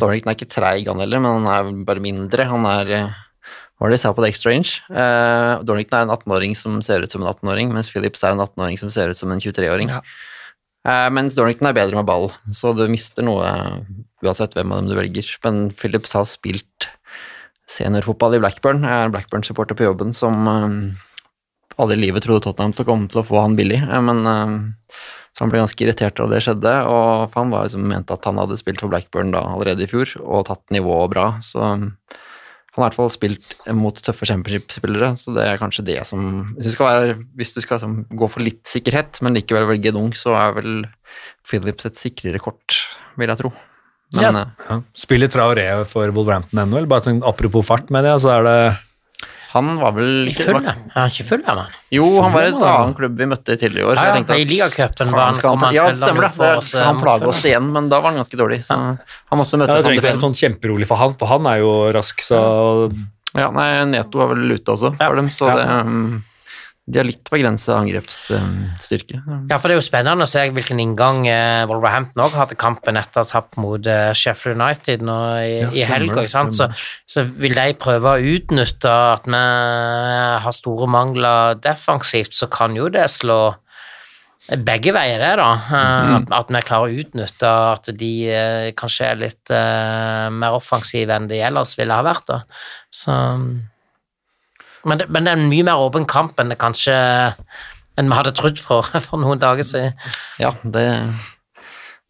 Dorrington 0.00 0.32
er 0.32 0.38
ikke 0.38 0.50
treig, 0.50 0.88
han 0.90 1.02
heller, 1.02 1.22
men 1.22 1.44
han 1.44 1.50
er 1.54 1.84
bare 1.86 2.02
mindre. 2.02 2.48
Han 2.50 2.66
er 2.66 2.90
Hva 2.90 3.86
var 3.86 3.92
det 3.92 4.00
de 4.00 4.02
sa 4.02 4.10
på 4.16 4.24
The 4.24 4.32
Extra 4.32 4.52
Inch? 4.52 4.74
Uh, 4.90 5.62
Dorrington 5.64 6.00
er 6.00 6.08
en 6.08 6.12
18-åring 6.12 6.58
som 6.58 6.82
ser 6.84 7.00
ut 7.00 7.14
som 7.14 7.22
en 7.22 7.30
18-åring, 7.30 7.70
mens 7.72 7.88
Phillips 7.92 8.24
er 8.26 8.34
en 8.34 8.42
18-åring 8.42 8.76
som 8.82 8.90
ser 8.92 9.14
ut 9.14 9.20
som 9.20 9.30
en 9.32 9.40
23-åring. 9.40 9.94
Ja. 9.94 10.02
Uh, 10.80 11.06
mens 11.12 11.36
Dorrington 11.36 11.70
er 11.70 11.76
bedre 11.76 11.96
med 11.96 12.08
ball, 12.08 12.28
så 12.56 12.74
du 12.76 12.82
mister 12.92 13.24
noe 13.24 13.46
uansett 14.24 14.56
hvem 14.56 14.74
av 14.74 14.82
dem 14.82 14.90
du 14.90 14.98
velger. 14.98 15.30
Men 15.46 15.70
Phillips 15.76 16.12
har 16.18 16.26
spilt 16.28 16.66
seniorfotball 17.70 18.36
i 18.36 18.42
Blackburn. 18.42 18.82
Jeg 18.86 19.06
er 19.06 19.14
Blackburn-supporter 19.14 19.78
på 19.78 19.86
jobben 19.86 20.14
som 20.16 20.50
eh, 20.50 20.74
alle 21.80 21.96
i 21.96 22.02
livet 22.02 22.26
trodde 22.26 22.44
Tottenham 22.44 22.74
til 22.74 22.84
å 22.84 22.90
komme 22.90 23.10
til 23.10 23.22
å 23.22 23.26
få 23.26 23.40
han 23.44 23.56
billig, 23.58 23.80
eh, 23.84 24.02
men 24.04 24.22
eh, 24.26 24.56
så 25.30 25.44
han 25.44 25.52
ble 25.52 25.62
ganske 25.62 25.84
irritert 25.84 26.18
av 26.22 26.32
det 26.32 26.42
skjedde, 26.42 26.72
og 26.90 27.36
han 27.36 27.52
var 27.52 27.68
liksom 27.68 27.86
mente 27.86 28.16
at 28.16 28.26
han 28.26 28.40
hadde 28.40 28.58
spilt 28.58 28.82
for 28.82 28.90
Blackburn 28.90 29.30
da 29.34 29.44
allerede 29.52 29.86
i 29.86 29.90
fjor, 29.90 30.16
og 30.24 30.48
tatt 30.48 30.64
nivået 30.74 31.12
bra, 31.12 31.26
så 31.46 31.62
um, 31.76 31.86
han 32.74 32.82
har 32.82 32.82
i 32.82 32.88
hvert 32.88 32.98
fall 32.98 33.12
spilt 33.14 33.54
mot 33.78 33.94
tøffe 33.94 34.26
championship-spillere, 34.26 35.12
så 35.18 35.34
det 35.36 35.46
er 35.46 35.62
kanskje 35.62 35.86
det 35.86 36.00
som 36.10 36.22
Hvis 36.56 36.70
du 36.70 36.74
skal, 36.74 36.90
være, 36.90 37.16
hvis 37.38 37.54
du 37.54 37.60
skal 37.62 37.78
liksom, 37.78 37.96
gå 38.10 38.28
for 38.30 38.46
litt 38.46 38.62
sikkerhet, 38.70 39.22
men 39.22 39.38
likevel 39.38 39.70
velge 39.70 39.94
en 39.94 40.02
ung, 40.02 40.12
så 40.18 40.34
er 40.38 40.54
vel 40.58 40.76
Phillips 41.46 41.86
et 41.86 41.98
sikrere 41.98 42.42
kort, 42.42 42.82
vil 43.18 43.30
jeg 43.30 43.42
tro. 43.42 43.54
Men 44.14 44.22
Ja. 44.34 44.40
eh, 44.40 44.46
Ja. 44.70 44.80
Spiller 44.94 45.28
Traoré 45.28 45.86
for 45.86 46.10
Wolverhampton 46.10 46.58
ennå, 46.58 46.76
eller 46.78 46.86
bare 46.86 47.00
sånn 47.02 47.22
apropos 47.22 47.64
fart 47.66 47.90
mener 47.90 48.10
jeg, 48.12 48.20
så 48.20 48.38
er 48.38 48.42
det 48.44 48.78
han 49.50 49.76
var 49.80 49.90
vel 49.96 50.28
ikke 50.30 50.44
full, 50.46 50.62
ja. 50.62 50.74
Er 50.94 51.08
ikke 51.10 51.24
full, 51.26 51.40
ja, 51.44 51.54
mann? 51.58 51.72
Jo, 51.90 52.04
han 52.22 52.32
var 52.32 52.42
i 52.42 52.46
et 52.46 52.54
annet 52.54 52.68
annen 52.70 52.94
klubb 52.94 53.16
vi 53.18 53.24
møtte 53.26 53.56
tidligere 53.58 53.82
i 53.82 53.88
år. 53.90 53.96
så 53.96 53.98
Ja, 53.98 54.02
jeg 54.04 54.06
ja, 54.06 54.14
tenkte 54.14 54.36
i 54.38 54.42
at, 54.42 54.50
ligacupen 54.52 55.10
var 55.10 55.24
han- 55.24 55.34
skal 55.34 55.50
kom 55.50 55.58
han 55.60 55.74
Ja, 55.74 55.86
det 55.90 55.98
stemmer 55.98 56.20
det. 56.38 56.56
Oss, 56.56 56.74
eh, 56.76 56.84
Han 56.84 56.94
mot 56.94 57.04
plaga 57.04 57.26
oss 57.26 57.42
igjen, 57.44 57.72
men 57.72 57.88
da 57.88 58.00
var 58.00 58.12
han 58.12 58.20
ganske 58.22 58.38
dårlig. 58.38 58.60
Så 58.64 58.76
han 58.78 58.98
måtte 59.38 59.58
ja, 59.58 59.66
Det 59.66 59.84
trenger 59.84 59.98
ikke 59.98 60.06
være 60.06 60.22
sånn 60.22 60.38
kjemperolig 60.38 60.86
for 60.86 60.96
han, 60.98 61.14
for 61.14 61.26
han 61.26 61.46
er 61.46 61.58
jo 61.58 61.92
rask, 61.92 62.16
så 62.22 62.92
Ja, 63.34 63.50
nei, 63.50 63.84
Neto 63.86 64.18
var 64.18 64.28
vel 64.34 64.50
ute 64.54 64.66
også 64.70 64.96
for 64.96 65.02
Ja. 65.04 65.14
dem, 65.14 65.28
så 65.28 65.46
Ja. 65.48 65.56
det, 65.56 65.86
um, 65.86 66.24
de 66.90 67.00
har 67.00 67.06
litt 67.06 67.30
begrensa 67.30 67.76
angrepsstyrke. 67.78 69.20
Ja, 69.50 69.58
for 69.58 69.70
det 69.70 69.76
er 69.76 69.78
jo 69.78 69.86
spennende 69.86 70.26
å 70.26 70.30
se 70.30 70.42
hvilken 70.50 70.82
inngang 70.82 71.22
eh, 71.30 71.62
Wolverhampton 71.70 72.24
òg 72.24 72.36
har 72.38 72.50
til 72.50 72.58
kampen 72.60 72.98
etter 73.00 73.26
tap 73.28 73.56
mot 73.60 73.86
eh, 73.86 74.10
Sheffield 74.16 74.58
United 74.58 75.06
nå 75.06 75.18
i, 75.40 75.54
Ja, 75.62 75.70
i 75.70 75.86
helga. 75.92 76.26
Så, 76.26 76.68
så 77.08 77.24
vil 77.40 77.54
de 77.56 77.78
prøve 77.80 78.16
å 78.16 78.28
utnytte 78.34 78.90
at 79.14 79.30
vi 79.30 79.40
har 80.44 80.54
store 80.56 80.90
mangler 80.90 81.58
defensivt, 81.62 82.34
så 82.36 82.50
kan 82.50 82.76
jo 82.78 82.90
det 82.92 83.06
slå 83.12 83.40
begge 84.58 84.92
veier, 84.94 85.20
det, 85.22 85.34
da. 85.38 85.50
Mm. 85.70 86.14
At, 86.16 86.32
at 86.40 86.48
vi 86.50 86.62
klarer 86.66 86.90
å 86.90 87.02
utnytte 87.04 87.50
at 87.74 87.90
de 88.00 88.12
eh, 88.34 88.70
kanskje 88.78 89.10
er 89.12 89.20
litt 89.20 89.52
eh, 89.54 90.26
mer 90.34 90.56
offensive 90.58 91.14
enn 91.14 91.28
de 91.30 91.38
ellers 91.46 91.76
ville 91.78 91.94
ha 91.94 92.06
vært. 92.06 92.26
da. 92.30 92.40
Så 92.90 93.14
men 94.88 95.00
det, 95.00 95.08
men 95.12 95.26
det 95.26 95.32
er 95.32 95.40
en 95.40 95.50
mye 95.50 95.66
mer 95.66 95.82
åpen 95.82 96.06
kamp 96.08 96.40
enn 96.40 96.52
det 96.52 96.60
kanskje 96.60 96.94
enn 98.00 98.08
vi 98.08 98.16
hadde 98.16 98.32
trodd 98.36 98.60
for, 98.62 98.86
for 99.06 99.20
noen 99.20 99.40
dager 99.42 99.66
siden. 99.66 99.96
Ja, 100.40 100.54
det, 100.62 100.86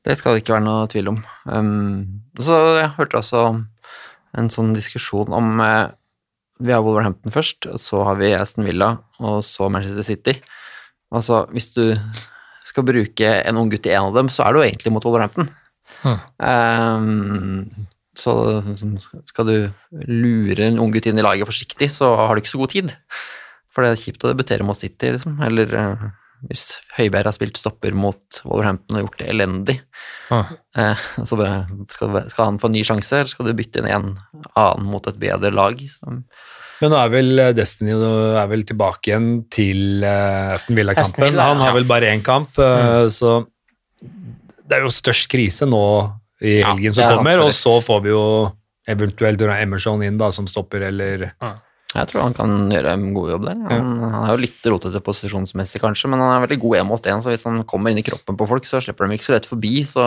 det 0.07 0.19
skal 0.19 0.37
det 0.37 0.45
ikke 0.45 0.57
være 0.59 0.67
noe 0.67 0.89
tvil 0.91 1.13
om. 1.13 1.23
Um, 1.47 2.23
så 2.41 2.59
jeg 2.79 2.95
hørte 2.99 3.21
også 3.21 3.45
en 4.39 4.53
sånn 4.53 4.75
diskusjon 4.77 5.33
om 5.35 5.59
uh, 5.59 5.91
Vi 6.63 6.75
har 6.75 6.85
Wolverhampton 6.85 7.35
først, 7.35 7.67
og 7.73 7.81
så 7.83 8.05
har 8.07 8.21
vi 8.21 8.35
Aston 8.37 8.69
Villa, 8.69 8.93
og 9.19 9.41
så 9.47 9.71
Manchester 9.73 10.07
City. 10.07 10.37
Altså, 11.11 11.47
hvis 11.55 11.73
du 11.75 11.97
skal 12.69 12.85
bruke 12.87 13.31
en 13.41 13.59
ung 13.59 13.71
gutt 13.73 13.89
i 13.89 13.95
en 13.97 14.11
av 14.11 14.19
dem, 14.19 14.29
så 14.31 14.45
er 14.45 14.55
du 14.55 14.61
egentlig 14.63 14.93
mot 14.93 15.07
Wolverhampton. 15.09 15.49
Hmm. 16.05 16.21
Um, 16.39 17.89
så 18.19 18.33
liksom, 18.67 18.97
skal 18.99 19.47
du 19.47 19.57
lure 20.09 20.67
en 20.67 20.81
ung 20.83 20.91
gutt 20.95 21.07
inn 21.07 21.21
i 21.21 21.25
laget 21.25 21.49
forsiktig, 21.49 21.91
så 21.95 22.13
har 22.19 22.35
du 22.35 22.43
ikke 22.43 22.53
så 22.53 22.63
god 22.63 22.75
tid. 22.75 22.95
For 23.71 23.87
det 23.87 23.93
er 23.93 24.01
kjipt 24.03 24.25
å 24.27 24.33
debutere 24.33 24.67
mot 24.67 24.79
City, 24.79 25.13
liksom. 25.15 25.39
Eller 25.47 25.75
uh, 25.79 26.09
hvis 26.49 26.81
Høibjerg 26.97 27.31
har 27.31 27.37
spilt 27.37 27.61
stopper 27.61 27.95
mot 27.95 28.41
Wolverhampton 28.43 28.99
og 28.99 29.05
gjort 29.07 29.21
det 29.23 29.29
elendig, 29.31 29.77
ah. 30.35 30.51
uh, 30.79 31.05
så 31.23 31.39
bare 31.39 31.61
skal, 31.93 32.19
skal 32.33 32.49
han 32.49 32.59
få 32.63 32.71
en 32.71 32.77
ny 32.81 32.83
sjanse, 32.87 33.21
eller 33.21 33.31
skal 33.31 33.47
du 33.47 33.55
bytte 33.59 33.83
inn 33.83 33.91
en 33.91 34.11
annen 34.59 34.91
mot 34.91 35.07
et 35.07 35.21
bedre 35.23 35.55
lag? 35.55 35.79
Så, 35.93 36.19
Men 36.83 36.95
nå 36.95 36.99
er 36.99 37.15
vel 37.15 37.45
eh, 37.45 37.55
Destiny 37.55 37.95
er 37.95 38.51
vel 38.51 38.67
tilbake 38.67 39.13
igjen 39.13 39.31
til 39.53 40.03
Aston 40.03 40.57
Aston 40.57 40.81
Villa-kampen. 40.81 41.39
Han 41.39 41.63
har 41.63 41.77
vel 41.77 41.87
bare 41.87 42.11
én 42.11 42.27
kamp, 42.27 42.59
mm. 42.59 43.07
så 43.15 43.43
det 44.71 44.79
er 44.79 44.87
jo 44.87 44.93
størst 44.95 45.31
krise 45.31 45.67
nå 45.69 45.85
i 46.41 46.61
helgen 46.65 46.91
ja, 46.91 46.95
som 46.97 47.05
er 47.05 47.19
kommer, 47.21 47.43
og 47.45 47.53
så 47.55 47.75
får 47.85 48.05
vi 48.07 48.13
jo 48.15 48.23
eventuelt 48.91 49.43
Emerson 49.59 50.03
inn 50.07 50.17
da, 50.21 50.31
som 50.33 50.49
stopper, 50.51 50.87
eller 50.89 51.29
jeg 51.91 52.07
tror 52.07 52.23
han 52.23 52.35
kan 52.39 52.57
gjøre 52.71 52.95
en 52.95 53.09
god 53.17 53.33
jobb 53.33 53.47
der. 53.49 53.61
Han, 53.67 53.93
han 54.05 54.17
er 54.23 54.33
jo 54.37 54.43
litt 54.45 54.67
rotete 54.71 55.03
posisjonsmessig, 55.05 55.83
kanskje, 55.83 56.11
men 56.13 56.23
han 56.23 56.37
er 56.37 56.45
veldig 56.47 56.61
god 56.63 56.81
én 56.81 56.89
mot 56.89 57.07
én, 57.13 57.23
så 57.23 57.33
hvis 57.33 57.47
han 57.49 57.65
kommer 57.69 57.91
inn 57.91 58.01
i 58.03 58.07
kroppen 58.07 58.39
på 58.39 58.47
folk, 58.51 58.67
så 58.69 58.83
slipper 58.83 59.09
de 59.11 59.19
ikke 59.19 59.27
så 59.27 59.37
lett 59.37 59.49
forbi, 59.51 59.81
så 59.91 60.07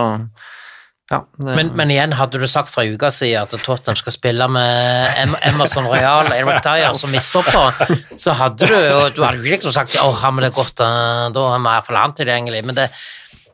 ja. 1.11 1.19
Det, 1.35 1.51
Men, 1.57 1.73
men 1.75 1.91
igjen, 1.91 2.13
hadde 2.15 2.39
du 2.39 2.45
sagt 2.47 2.71
fra 2.71 2.85
uka 2.87 3.09
siden 3.11 3.43
at 3.43 3.51
Tottenham 3.51 3.97
skal 3.99 4.15
spille 4.15 4.45
med 4.49 5.17
Em- 5.19 5.35
Emerson 5.49 5.85
Royal 5.91 6.31
Eric 6.31 6.63
Dyer 6.63 6.95
som 6.95 7.11
midtstopper, 7.11 7.75
så 8.23 8.31
hadde 8.39 8.69
du 8.71 8.73
jo 8.73 9.01
Du 9.11 9.19
hadde 9.19 9.43
jo 9.43 9.51
liksom 9.51 9.75
sagt 9.75 9.99
åh, 9.99 10.15
har 10.23 10.31
vi 10.37 10.45
det 10.45 10.53
godt, 10.55 10.79
da 10.79 10.87
er 11.27 11.35
vi 11.35 11.73
iallfall 11.75 11.99
han 11.99 12.15
tilgjengelig, 12.17 12.63
men 12.69 12.79
det, 12.79 12.87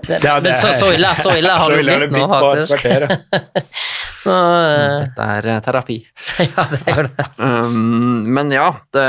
det, 0.07 0.19
Ja, 0.23 0.39
det 0.39 0.49
men 0.49 0.55
så, 0.55 0.71
så 0.73 0.91
ille, 0.95 1.09
så 1.19 1.33
ille 1.35 1.55
har 1.59 1.65
Så 1.71 1.79
ille 1.79 1.97
det 1.99 2.09
blitt 2.11 2.23
det 2.23 2.27
nå, 2.27 2.39
faktisk. 2.39 2.83
kvarter, 2.83 3.65
Så 4.23 4.35
uh, 4.35 4.93
Dette 5.03 5.27
er 5.35 5.49
eh, 5.53 5.61
terapi. 5.65 5.97
ja, 6.47 6.67
det 6.71 6.79
gjør 6.85 7.09
det. 7.09 7.27
Um, 7.39 8.29
men 8.35 8.53
ja, 8.55 8.69
det, 8.95 9.07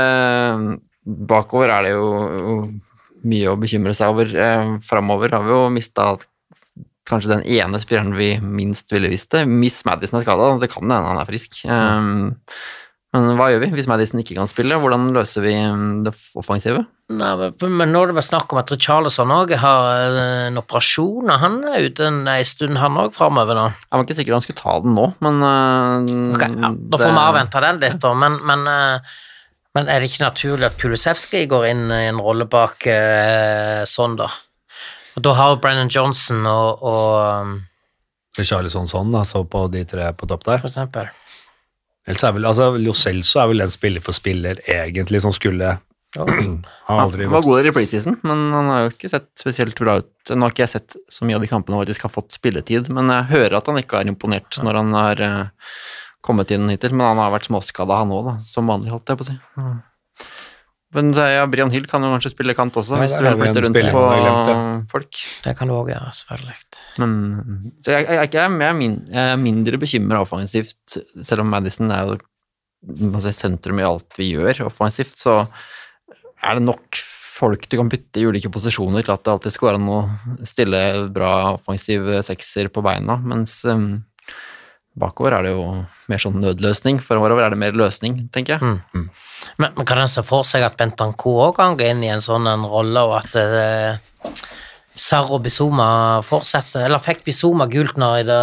bakover 1.31 1.71
er 1.77 1.87
det 1.87 1.95
jo, 1.95 2.09
jo 2.41 2.57
mye 3.31 3.53
å 3.53 3.57
bekymre 3.59 3.95
seg 3.97 4.13
over. 4.13 4.35
Uh, 4.35 4.75
Framover 4.85 5.37
har 5.37 5.47
vi 5.47 5.55
jo 5.55 5.63
mista 5.73 6.13
kanskje 7.09 7.33
den 7.33 7.47
ene 7.57 7.79
spilleren 7.81 8.13
vi 8.15 8.35
minst 8.43 8.91
ville 8.93 9.09
visst 9.11 9.31
det. 9.35 9.45
Miss 9.49 9.81
Madison 9.87 10.19
er 10.19 10.25
skada, 10.25 10.53
det 10.61 10.71
kan 10.71 10.85
hende 10.85 11.01
han 11.07 11.19
er 11.19 11.29
frisk. 11.29 11.63
Um, 11.67 12.31
men 13.11 13.33
hva 13.35 13.49
gjør 13.51 13.65
vi 13.65 13.73
hvis 13.75 13.89
Madison 13.91 14.21
ikke 14.21 14.37
kan 14.37 14.47
spille? 14.47 14.77
Hvordan 14.79 15.09
løser 15.15 15.43
vi 15.43 15.55
um, 15.67 16.01
det 16.05 16.13
offensive? 16.39 16.85
Nei, 17.11 17.31
men- 17.61 17.91
nå 17.91 18.01
er 18.03 18.11
det 18.11 18.15
vel 18.15 18.23
snakk 18.23 18.53
om 18.53 18.59
at 18.61 18.71
Richarlison 18.71 19.31
òg 19.35 19.53
har 19.59 19.87
eh, 20.17 20.47
en 20.47 20.59
operasjon, 20.61 21.27
og 21.29 21.39
han 21.41 21.57
er 21.67 21.87
ute 21.89 22.05
en, 22.07 22.21
en 22.27 22.45
stund, 22.47 22.77
han 22.79 22.99
òg, 23.01 23.13
framover 23.17 23.57
nå. 23.57 23.65
Jeg 23.73 23.91
var 23.97 24.05
ikke 24.05 24.17
sikker 24.19 24.37
han 24.37 24.45
skulle 24.45 24.61
ta 24.61 24.77
den 24.85 24.95
nå, 24.97 25.07
men 25.25 25.41
uh, 25.43 26.35
okay, 26.35 26.55
ja, 26.55 26.71
da 26.71 27.01
får 27.01 27.11
vi 27.11 27.23
avvente 27.25 27.63
den 27.65 27.81
litt, 27.83 27.99
da, 28.05 28.13
men, 28.23 28.37
men, 28.47 28.63
uh, 28.69 29.17
men 29.75 29.91
er 29.91 29.99
det 29.99 30.11
ikke 30.11 30.23
naturlig 30.23 30.69
at 30.69 30.79
Kulisevskij 30.81 31.49
går 31.51 31.67
inn 31.71 31.83
i 31.91 32.05
en 32.11 32.21
rolle 32.23 32.47
bak 32.51 32.87
uh, 32.87 33.81
sånn, 33.89 34.15
da? 34.21 34.29
Og 35.17 35.25
da 35.27 35.35
har 35.35 35.57
Brennan 35.59 35.91
Johnson 35.91 36.45
og, 36.47 36.85
og 36.87 37.17
um, 37.43 37.57
Charlison 38.39 38.87
sånn, 38.87 39.11
da, 39.11 39.25
så 39.27 39.43
på 39.43 39.65
de 39.73 39.83
tre 39.85 40.13
på 40.15 40.29
topp 40.31 40.47
der. 40.47 40.61
for 40.63 40.71
eksempel 40.71 41.11
Ellers 42.07 42.23
er 42.25 42.31
vel, 42.33 42.45
altså, 42.49 42.71
Lo 42.81 42.95
Celso 42.97 43.37
er 43.43 43.49
vel 43.51 43.61
den 43.61 43.69
spiller 43.69 44.01
for 44.01 44.17
spiller, 44.17 44.57
egentlig, 44.65 45.19
som 45.21 45.33
skulle 45.35 45.75
Ja. 46.17 46.25
Han 46.27 46.63
Han 46.91 47.31
var 47.31 47.45
god 47.45 47.65
i 47.65 47.73
preseason, 47.75 48.17
men 48.27 48.43
han 48.51 48.69
har 48.71 48.83
jo 48.85 48.91
ikke 48.93 49.11
sett 49.11 49.29
spesielt 49.39 49.79
bra 49.79 49.99
ut. 50.01 50.11
Nå 50.33 50.43
har 50.43 50.53
ikke 50.53 50.65
jeg 50.65 50.75
sett 50.75 50.97
så 51.11 51.27
mye 51.27 51.37
av 51.39 51.45
de 51.45 51.51
kampene 51.51 51.79
at 51.81 51.91
de 51.91 51.95
skal 51.97 52.09
har 52.09 52.17
fått 52.17 52.35
spilletid, 52.35 52.91
men 52.93 53.11
jeg 53.13 53.29
hører 53.31 53.59
at 53.61 53.71
han 53.71 53.79
ikke 53.79 54.01
er 54.01 54.11
imponert 54.11 54.59
når 54.61 54.81
han 54.81 54.97
har 54.97 55.23
eh, 55.27 55.71
kommet 56.25 56.51
inn 56.53 56.69
hittil, 56.71 56.93
men 56.97 57.13
han 57.13 57.23
har 57.23 57.33
vært 57.33 57.49
småskada 57.49 58.01
han 58.03 58.13
òg, 58.13 58.35
som 58.47 58.69
vanlig, 58.69 58.91
holdt 58.93 59.13
jeg 59.13 59.21
på 59.21 59.27
å 59.27 59.31
si. 59.31 59.37
Men 60.91 61.13
ja, 61.15 61.45
Brian 61.47 61.71
Hill 61.71 61.85
kan 61.87 62.03
jo 62.03 62.09
kanskje 62.11 62.33
spille 62.33 62.53
kant 62.55 62.75
også, 62.75 62.97
Ja, 62.97 63.05
hvis 63.05 63.13
du 63.15 63.23
vil 63.23 63.37
flytte 63.39 63.61
rundt 63.63 63.77
på 63.95 64.01
folk. 64.91 65.19
Det 65.45 65.53
kan 65.55 65.71
du 65.71 65.77
òg 65.77 65.93
gjøre, 65.93 66.11
selvfølgelig. 66.17 66.57
Men, 66.99 67.13
så 67.79 67.93
jeg, 67.95 68.07
jeg, 68.09 68.17
jeg, 68.19 68.33
jeg, 68.35 68.65
er 68.67 68.75
min, 68.75 68.97
jeg 69.07 69.35
er 69.37 69.39
mindre 69.39 69.79
bekymra 69.79 70.25
offensivt, 70.25 70.97
selv 71.23 71.45
om 71.45 71.53
Madison 71.55 71.95
er 71.95 72.11
jo 72.11 72.19
altså, 73.13 73.31
sentrum 73.35 73.79
i 73.79 73.87
alt 73.87 74.19
vi 74.19 74.33
gjør 74.33 74.65
offensivt, 74.67 75.15
så 75.21 75.45
er 76.41 76.59
det 76.59 76.65
nok 76.65 77.01
folk 77.41 77.65
du 77.69 77.77
kan 77.79 77.89
bytte 77.89 78.21
i 78.21 78.27
ulike 78.29 78.51
posisjoner 78.53 79.05
til 79.05 79.15
at 79.15 79.23
det 79.25 79.33
alltid 79.33 79.55
skal 79.55 79.71
være 79.71 79.81
an 79.81 79.89
å 79.89 80.45
stille 80.45 80.81
bra 81.13 81.33
offensiv 81.55 82.07
sekser 82.25 82.69
på 82.73 82.83
beina, 82.85 83.17
mens 83.25 83.55
um, 83.65 84.03
bakover 84.99 85.37
er 85.37 85.47
det 85.47 85.53
jo 85.55 85.65
mer 86.11 86.21
sånn 86.21 86.37
nødløsning. 86.43 86.99
Forover 87.01 87.45
er 87.45 87.53
det 87.53 87.61
mer 87.61 87.77
løsning, 87.77 88.19
tenker 88.33 88.57
jeg. 88.57 88.75
Men, 89.57 89.73
men 89.77 89.87
kan 89.87 90.03
en 90.03 90.11
se 90.11 90.23
for 90.27 90.45
seg 90.47 90.65
at 90.67 90.77
Bentancourt 90.79 91.47
òg 91.47 91.59
kan 91.61 91.79
gå 91.79 91.87
inn 91.93 92.03
i 92.05 92.11
en 92.13 92.23
sånn 92.23 92.49
en 92.51 92.67
rolle, 92.67 93.05
og 93.07 93.21
at 93.21 93.37
eh, 94.91 94.99
Sarro 94.99 95.39
Bizuma 95.39 95.87
fortsetter? 96.25 96.85
Eller 96.85 97.01
fikk 97.03 97.23
Bizuma 97.27 97.67
gult 97.71 97.97
nå 98.01 98.11
i 98.19 98.25
det 98.27 98.41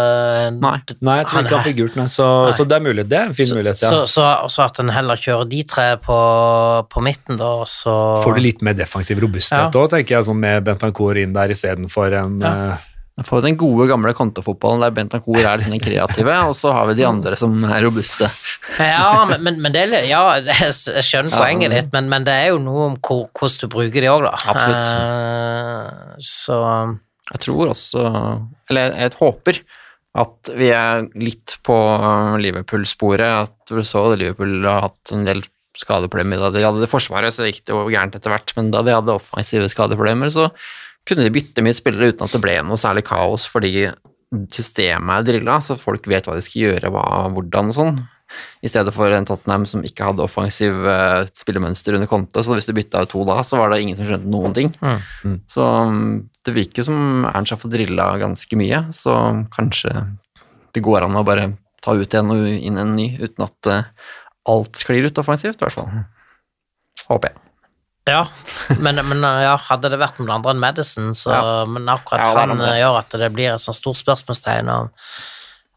Nei. 0.57 0.75
Nei, 1.05 1.17
jeg 1.21 1.29
tror 1.29 1.43
ikke 1.43 1.55
han 1.55 1.67
fikk 1.67 1.79
gult, 1.79 1.95
nå, 1.99 2.07
Så, 2.11 2.27
så 2.57 2.65
det 2.67 2.79
er 2.79 2.85
mulig. 2.85 3.07
Det 3.09 3.19
er 3.19 3.31
en 3.31 3.37
fin 3.37 3.49
så, 3.49 3.57
mulighet, 3.59 3.85
ja. 3.85 4.03
så, 4.09 4.27
så 4.49 4.65
at 4.65 4.81
en 4.83 4.91
heller 4.93 5.19
kjører 5.19 5.49
de 5.49 5.63
tre 5.69 5.87
på, 6.03 6.19
på 6.89 7.05
midten, 7.05 7.39
da, 7.39 7.53
så 7.69 7.95
Får 8.25 8.37
du 8.37 8.43
litt 8.43 8.65
mer 8.65 8.77
defensiv 8.77 9.21
robusthet 9.23 9.75
òg, 9.75 9.89
tenker 9.93 10.17
jeg, 10.17 10.29
sånn 10.29 10.41
med 10.41 10.65
Bentancourt 10.67 11.21
inn 11.21 11.35
der 11.37 11.55
istedenfor 11.55 12.19
en 12.19 12.39
Ja. 12.39 12.53
Jeg 12.69 12.88
får 13.27 13.43
den 13.45 13.57
gode, 13.59 13.87
gamle 13.89 14.13
kontofotballen 14.17 14.83
der 14.83 14.93
Bentancourt 14.95 15.41
er 15.41 15.59
liksom 15.59 15.73
den 15.75 15.83
kreative, 15.83 16.35
og 16.49 16.55
så 16.57 16.73
har 16.75 16.87
vi 16.89 16.97
de 16.99 17.07
andre 17.07 17.35
som 17.39 17.57
er 17.65 17.83
robuste. 17.85 18.29
Ja, 18.79 19.25
men, 19.29 19.59
men, 19.63 19.73
det 19.75 19.87
Ja, 20.07 20.21
jeg 20.39 21.03
skjønner 21.03 21.33
Ja. 21.33 21.41
poenget 21.41 21.75
ditt, 21.75 21.91
men, 21.95 22.09
men 22.11 22.27
det 22.27 22.35
er 22.37 22.53
jo 22.53 22.61
noe 22.63 22.87
om 22.91 22.97
hvor, 22.97 23.27
hvordan 23.35 23.65
du 23.65 23.73
bruker 23.75 24.05
de 24.05 24.11
òg, 24.11 24.25
da. 24.27 24.33
Absolutt. 24.53 24.89
Uh, 24.93 26.15
så 26.23 26.57
Jeg 27.29 27.43
tror 27.45 27.69
også 27.75 28.01
Eller 28.69 28.89
jeg, 28.89 28.95
jeg 29.03 29.19
håper 29.19 29.61
at 30.19 30.49
vi 30.57 30.71
er 30.73 31.05
litt 31.21 31.59
på 31.63 31.75
Liverpool-sporet. 32.41 33.45
At 33.45 33.69
du 33.71 33.83
så 33.85 34.07
Liverpool 34.17 34.65
har 34.65 34.87
hatt 34.87 35.13
en 35.13 35.25
del 35.27 35.43
skadeproblemer. 35.77 36.41
Da 36.41 36.51
de 36.53 36.65
hadde 36.65 36.81
det 36.83 36.91
forsvaret, 36.91 37.33
så 37.35 37.47
gikk 37.47 37.61
det 37.67 37.75
jo 37.75 37.87
gærent 37.91 38.17
etter 38.17 38.33
hvert. 38.33 38.53
Men 38.57 38.71
da 38.73 38.81
de 38.85 38.95
hadde 38.95 39.15
offensive 39.15 39.69
skadeproblemer, 39.71 40.31
så 40.33 40.49
kunne 41.07 41.25
de 41.25 41.33
bytte 41.33 41.63
mye 41.65 41.77
spillere 41.77 42.13
uten 42.13 42.25
at 42.25 42.35
det 42.35 42.41
ble 42.43 42.55
noe 42.65 42.79
særlig 42.79 43.05
kaos, 43.07 43.47
fordi 43.49 43.89
systemet 44.53 45.21
er 45.21 45.27
drilla, 45.27 45.57
så 45.63 45.77
folk 45.79 46.07
vet 46.09 46.27
hva 46.27 46.37
de 46.37 46.45
skal 46.45 46.65
gjøre, 46.67 46.91
hva, 46.93 47.03
hvordan 47.33 47.71
og 47.71 47.77
sånn. 47.77 48.01
I 48.61 48.69
stedet 48.69 48.93
for 48.93 49.09
en 49.09 49.25
Tottenham 49.25 49.63
som 49.65 49.81
ikke 49.85 50.05
hadde 50.05 50.21
offensiv 50.21 50.83
eh, 50.85 51.23
spillemønster 51.33 51.97
under 51.97 52.09
konto, 52.11 52.43
så 52.45 52.53
hvis 52.53 52.69
du 52.69 52.75
bytta 52.77 53.01
ut 53.05 53.09
to 53.13 53.23
da, 53.25 53.39
så 53.45 53.57
var 53.57 53.73
det 53.73 53.81
ingen 53.81 53.97
som 53.97 54.05
skjønte 54.05 54.29
noen 54.29 54.53
ting. 54.53 54.69
Mm. 54.83 55.39
Så 55.49 55.65
mm, 55.65 56.11
det 56.45 56.53
virker 56.53 56.83
jo 56.83 56.91
som 56.91 57.25
Ernst 57.31 57.55
har 57.55 57.61
fått 57.61 57.73
drilla 57.73 58.11
ganske 58.21 58.59
mye, 58.59 58.83
så 58.93 59.17
kanskje 59.55 59.95
det 60.77 60.85
går 60.85 61.07
an 61.07 61.17
å 61.17 61.25
bare 61.25 61.49
ta 61.81 61.95
ut 61.97 62.15
en 62.19 62.35
og 62.35 62.45
inn 62.53 62.77
en 62.77 62.95
ny, 62.99 63.15
uten 63.17 63.47
at 63.47 63.73
eh, 63.73 63.91
alt 64.49 64.77
sklir 64.77 65.09
ut 65.09 65.21
offensivt, 65.21 65.57
i 65.57 65.65
hvert 65.65 65.79
fall. 65.79 66.03
Håper 67.09 67.33
jeg. 67.33 67.48
Ja, 68.07 68.27
men, 68.79 68.95
men 69.05 69.21
ja, 69.21 69.55
hadde 69.69 69.89
det 69.91 69.99
vært 70.01 70.17
noen 70.21 70.31
andre 70.39 70.53
enn 70.55 70.61
Madison, 70.63 71.11
så 71.17 71.33
Ja. 71.33 71.65
Men 71.69 71.89
akkurat 71.91 72.23
Ja, 72.25 72.37
han 72.39 72.55
med 72.57 72.69
eh, 72.71 72.79
gjør 72.81 72.99
at 73.01 73.09
det 73.21 73.31
blir 73.35 73.51
et 73.53 73.61
sånt 73.61 73.77
stort 73.77 73.99
spørsmålstegn 73.99 74.69
om, 74.73 74.87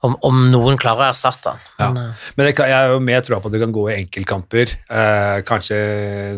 om, 0.06 0.14
om 0.24 0.38
noen 0.52 0.78
klarer 0.80 1.04
å 1.04 1.10
erstatte 1.12 1.52
han. 1.52 1.60
Ja. 1.78 1.88
Men, 1.90 1.98
eh, 2.12 2.30
Men 2.38 2.52
kan, 2.56 2.70
jeg 2.72 2.78
er 2.78 2.94
jo 2.94 3.02
mer 3.04 3.20
troa 3.26 3.40
på 3.42 3.50
at 3.50 3.56
det 3.56 3.60
kan 3.60 3.74
gå 3.74 3.84
i 3.90 3.98
enkeltkamper. 3.98 4.72
Eh, 4.88 5.42
kanskje, 5.48 5.80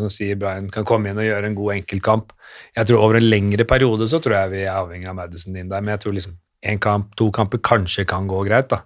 som 0.01 0.11
sier 0.11 0.41
Brian, 0.41 0.67
kan 0.73 0.85
komme 0.89 1.13
inn 1.13 1.21
og 1.21 1.29
gjøre 1.29 1.53
en 1.53 1.55
god 1.61 1.77
enkeltkamp. 1.77 2.33
Jeg 2.75 2.87
tror 2.91 3.05
Over 3.07 3.21
en 3.21 3.29
lengre 3.31 3.65
periode 3.67 4.09
så 4.11 4.19
tror 4.23 4.35
jeg 4.41 4.51
vi 4.57 4.65
er 4.65 4.75
avhengig 4.75 5.09
av 5.11 5.17
Madison 5.21 5.57
inn 5.57 5.69
der, 5.71 5.81
men 5.85 5.95
jeg 5.95 6.05
tror 6.07 6.15
liksom 6.19 6.37
en 6.65 6.79
kamp, 6.81 7.15
to 7.19 7.31
kamper 7.31 7.61
kanskje 7.61 8.07
kan 8.09 8.27
gå 8.27 8.43
greit. 8.49 8.69
da. 8.73 8.83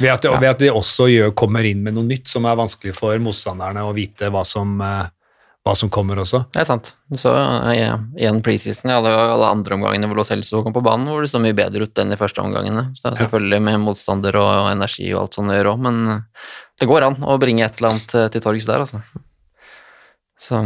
Ved 0.00 0.08
at, 0.10 0.22
de, 0.22 0.28
Ja. 0.32 0.38
ved 0.40 0.48
at 0.48 0.58
de 0.58 0.70
også 0.72 1.06
gjør, 1.12 1.34
kommer 1.36 1.62
inn 1.68 1.82
med 1.84 1.94
noe 1.94 2.04
nytt 2.08 2.26
som 2.30 2.46
er 2.48 2.56
vanskelig 2.56 2.94
for 2.96 3.18
motstanderne 3.20 3.82
å 3.84 3.92
vite 3.94 4.30
hva 4.32 4.42
som, 4.46 4.80
eh, 4.80 5.06
hva 5.62 5.74
som 5.78 5.90
kommer 5.94 6.18
også. 6.18 6.40
Det 6.50 6.58
er 6.58 6.66
sant. 6.66 6.88
Så 7.14 7.30
ja, 7.76 7.92
igjen 8.18 8.40
preseason, 8.42 8.90
det 8.90 9.12
var 9.14 9.30
alle 9.36 9.50
andre 9.54 9.76
omgangene 9.76 10.08
hvor 10.10 10.18
Lo 10.18 10.24
Celso 10.26 10.62
kom 10.66 10.74
på 10.74 10.82
banen, 10.82 11.06
hvor 11.06 11.22
det 11.22 11.30
så 11.30 11.38
mye 11.42 11.54
bedre 11.54 11.86
ut 11.86 12.00
enn 12.02 12.10
de 12.10 12.18
første 12.18 12.42
omgangene. 12.42 12.88
Så 12.98 13.12
selvfølgelig 13.20 13.60
med 13.68 13.84
motstander 13.84 14.38
og 14.40 14.72
energi 14.72 15.06
og 15.14 15.20
alt 15.22 15.38
sånt 15.38 15.52
å 15.54 15.58
gjøre 15.58 15.74
òg, 15.76 15.84
men 15.86 16.00
eh, 16.16 16.24
det 16.82 16.88
går 16.90 17.06
an 17.06 17.20
å 17.22 17.36
bringe 17.38 17.62
et 17.68 17.78
eller 17.78 17.92
annet 17.94 18.16
eh, 18.18 18.26
til 18.34 18.42
torgs 18.42 18.66
der, 18.66 18.82
altså. 18.82 19.04
Så 20.42 20.58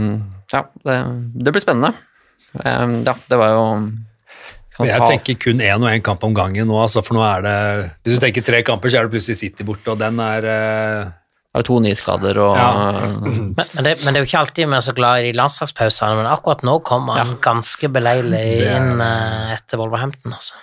ja, 0.55 0.63
det, 0.89 0.97
det 1.45 1.53
blir 1.53 1.65
spennende. 1.67 1.93
Eh, 2.63 2.97
Ja, 3.05 3.17
det 3.29 3.37
var 3.43 3.53
jo 3.53 3.65
Men 4.79 4.89
jeg 4.89 5.11
tenker 5.11 5.39
kun 5.45 5.61
én 5.61 5.77
og 5.85 5.91
én 5.93 6.03
kamp 6.05 6.25
om 6.25 6.33
gangen 6.37 6.69
nå, 6.69 6.81
altså, 6.81 7.05
for 7.05 7.17
nå 7.17 7.23
er 7.25 7.45
det 7.45 7.57
Hvis 8.05 8.17
du 8.17 8.25
tenker 8.25 8.45
tre 8.45 8.63
kamper, 8.65 8.89
så 8.93 9.01
er 9.03 9.07
det 9.11 9.13
plutselig 9.19 9.37
City 9.45 9.65
borte, 9.65 9.93
og 9.93 10.01
den 10.01 10.21
er 10.25 10.49
er 11.61 11.67
to 11.67 11.79
nyskader 11.83 12.41
og 12.43 12.59
Ja. 12.59 12.69
men, 13.23 13.55
men, 13.57 13.83
det, 13.87 13.97
men 14.05 14.13
det 14.13 14.21
er 14.21 14.23
jo 14.23 14.29
ikke 14.29 14.43
alltid 14.45 14.71
vi 14.71 14.79
er 14.79 14.87
så 14.87 14.95
glad 14.97 15.23
i 15.23 15.31
de 15.31 15.39
landslagspausene, 15.39 16.21
men 16.21 16.31
akkurat 16.31 16.65
nå 16.67 16.79
kommer 16.87 17.21
han 17.23 17.37
ganske 17.45 17.91
beleilig 17.93 18.45
Det 18.61 18.71
inn 18.77 19.03
uh, 19.03 19.53
etter 19.57 19.81
Wolverhampton, 19.81 20.37
altså. 20.37 20.59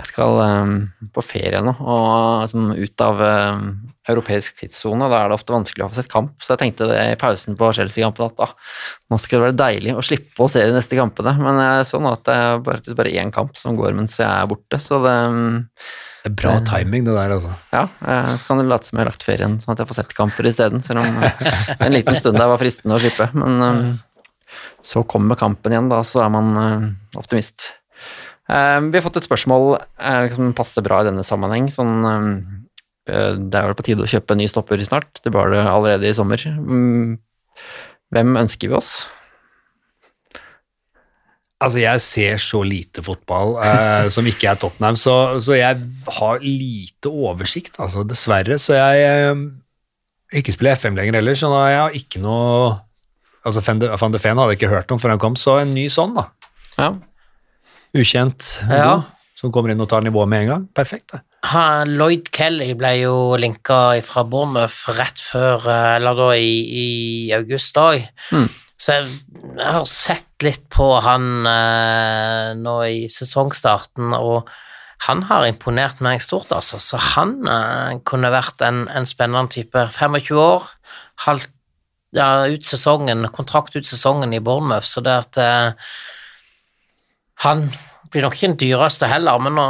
Jeg 0.00 0.08
skal 0.08 0.38
um, 0.40 0.76
på 1.12 1.22
ferie 1.24 1.60
nå, 1.60 1.74
og 1.76 2.46
liksom, 2.46 2.70
ut 2.72 3.02
av 3.04 3.18
um, 3.20 3.66
europeisk 4.08 4.62
tidssone. 4.62 5.08
Da 5.12 5.18
er 5.18 5.28
det 5.28 5.36
ofte 5.36 5.52
vanskelig 5.52 5.84
å 5.84 5.90
få 5.90 5.98
sett 5.98 6.08
kamp, 6.12 6.38
så 6.40 6.54
jeg 6.54 6.62
tenkte 6.62 6.88
det 6.88 7.00
i 7.04 7.18
pausen 7.20 7.58
på 7.58 7.68
Chelsea-kampen 7.76 8.30
at 8.30 8.44
ah, 8.46 8.54
nå 9.12 9.18
skal 9.20 9.42
det 9.42 9.50
være 9.50 9.58
deilig 9.60 9.96
å 9.98 10.04
slippe 10.04 10.46
å 10.46 10.48
se 10.48 10.64
de 10.64 10.72
neste 10.72 10.96
kampene. 10.96 11.34
Men 11.42 11.60
jeg 11.60 11.90
så 11.90 12.00
nå 12.00 12.14
at 12.16 12.24
det 12.28 12.38
er 12.46 12.64
faktisk 12.70 12.96
bare 13.02 13.12
én 13.20 13.34
kamp 13.34 13.60
som 13.60 13.76
går 13.76 13.92
mens 13.98 14.16
jeg 14.16 14.30
er 14.30 14.48
borte, 14.48 14.80
så 14.80 15.02
det 15.04 15.18
det 16.20 16.28
er 16.28 16.36
bra 16.36 16.52
timing, 16.68 17.06
det 17.06 17.14
der, 17.16 17.32
altså. 17.32 17.54
Ja, 17.72 17.86
eh, 18.04 18.30
så 18.36 18.46
kan 18.46 18.60
det 18.60 18.66
late 18.68 18.88
som 18.88 18.98
jeg 18.98 19.04
har 19.06 19.10
lagt 19.10 19.24
ferien, 19.24 19.56
sånn 19.62 19.72
at 19.72 19.80
jeg 19.80 19.88
får 19.88 19.98
sett 20.02 20.14
kamper 20.16 20.48
isteden, 20.50 20.82
selv 20.84 21.00
om 21.00 21.22
eh, 21.24 21.44
en 21.78 21.94
liten 21.94 22.18
stund 22.18 22.36
der 22.36 22.50
var 22.50 22.60
fristende 22.60 22.98
å 22.98 23.00
slippe. 23.00 23.30
Men 23.40 23.64
eh, 23.64 24.58
så 24.84 25.02
kommer 25.08 25.38
kampen 25.40 25.72
igjen, 25.72 25.88
da, 25.92 26.02
så 26.04 26.24
er 26.26 26.32
man 26.34 26.50
optimist. 27.16 27.70
Vi 28.50 28.96
har 28.96 29.04
fått 29.04 29.20
et 29.20 29.26
spørsmål 29.28 29.76
som 30.34 30.48
passer 30.58 30.82
bra 30.82 31.02
i 31.02 31.06
denne 31.06 31.22
sammenheng. 31.22 31.68
Sånn, 31.70 31.92
det 33.06 33.60
er 33.60 33.68
vel 33.68 33.76
på 33.78 33.84
tide 33.86 34.02
å 34.02 34.08
kjøpe 34.10 34.34
en 34.34 34.40
ny 34.42 34.48
stopper 34.50 34.82
snart. 34.88 35.20
Det 35.22 35.30
var 35.36 35.52
det 35.52 35.60
allerede 35.62 36.08
i 36.08 36.16
sommer. 36.16 36.42
Mm, 36.42 37.20
Hvem 38.10 38.40
ønsker 38.40 38.72
vi 38.72 38.78
oss? 38.80 38.94
Altså, 41.60 41.82
jeg 41.82 42.00
ser 42.00 42.38
så 42.40 42.62
lite 42.64 43.02
fotball 43.04 43.58
eh, 43.60 44.06
som 44.12 44.24
ikke 44.24 44.48
er 44.48 44.60
Tottenham, 44.62 44.96
så, 44.96 45.16
så 45.44 45.58
jeg 45.58 45.82
har 46.16 46.38
lite 46.40 47.10
oversikt, 47.12 47.76
altså, 47.76 48.00
dessverre. 48.08 48.56
Så 48.56 48.78
jeg 48.78 49.02
eh, 49.04 49.42
ikke 50.40 50.54
spiller 50.56 50.78
FM 50.80 50.96
lenger 50.96 51.18
heller, 51.20 51.36
så 51.36 51.50
da 51.52 51.66
jeg 51.68 51.82
har 51.84 51.98
ikke 52.04 52.22
noe 52.24 52.78
Altså, 53.40 53.62
Van 53.64 53.78
de, 53.80 53.88
Van 53.88 54.12
hadde 54.12 54.50
jeg 54.52 54.58
ikke 54.58 54.68
hørt 54.68 54.90
om 54.92 54.98
før 55.00 55.14
han 55.14 55.20
kom, 55.22 55.36
så 55.40 55.54
en 55.62 55.70
ny 55.72 55.86
sånn, 55.88 56.10
da. 56.12 56.26
Ja, 56.76 56.90
Ukjent, 57.96 58.60
Ja. 58.68 58.82
god, 58.84 59.06
som 59.40 59.50
kommer 59.52 59.72
inn 59.72 59.80
og 59.80 59.88
tar 59.88 60.04
nivået 60.04 60.28
med 60.28 60.44
en 60.44 60.50
gang. 60.50 60.66
Perfekt, 60.76 61.14
det. 61.14 61.22
Ha, 61.48 61.84
Lloyd 61.88 62.28
Kelly 62.36 62.74
ble 62.76 62.90
jo 63.00 63.14
linka 63.40 63.96
fra 64.04 64.22
Bournemouth 64.28 64.92
rett 64.98 65.18
før, 65.18 65.64
eh, 65.64 65.94
eller 65.96 66.18
da 66.18 66.28
i, 66.36 66.52
i 66.84 67.32
august 67.34 67.80
òg. 67.80 68.04
Mm. 68.30 68.48
Så 68.80 68.96
jeg, 68.96 69.12
jeg 69.58 69.70
har 69.76 69.86
sett 69.88 70.44
litt 70.44 70.64
på 70.72 70.86
han 71.04 71.46
eh, 71.48 72.50
nå 72.56 72.76
i 72.88 73.00
sesongstarten, 73.12 74.14
og 74.16 74.48
han 75.04 75.24
har 75.28 75.46
imponert 75.48 76.00
meg 76.04 76.22
stort, 76.24 76.52
altså. 76.56 76.80
Så 76.80 77.00
han 77.14 77.38
eh, 77.48 77.98
kunne 78.08 78.32
vært 78.32 78.64
en, 78.64 78.86
en 78.88 79.08
spennende 79.08 79.52
type. 79.52 79.84
25 79.96 80.40
år, 80.40 80.70
halvt 81.26 81.52
ja, 82.16 82.46
ut 82.50 82.66
sesongen, 82.66 83.28
kontrakt 83.34 83.76
ut 83.76 83.86
sesongen 83.86 84.32
i 84.34 84.40
Bournemouth, 84.42 84.88
så 84.88 85.04
det 85.04 85.16
at 85.26 85.40
eh, 85.40 85.92
han 87.44 87.68
blir 88.10 88.24
nok 88.26 88.34
ikke 88.34 88.48
den 88.48 88.58
dyreste 88.58 89.08
heller, 89.10 89.38
men 89.42 89.54
nå 89.54 89.66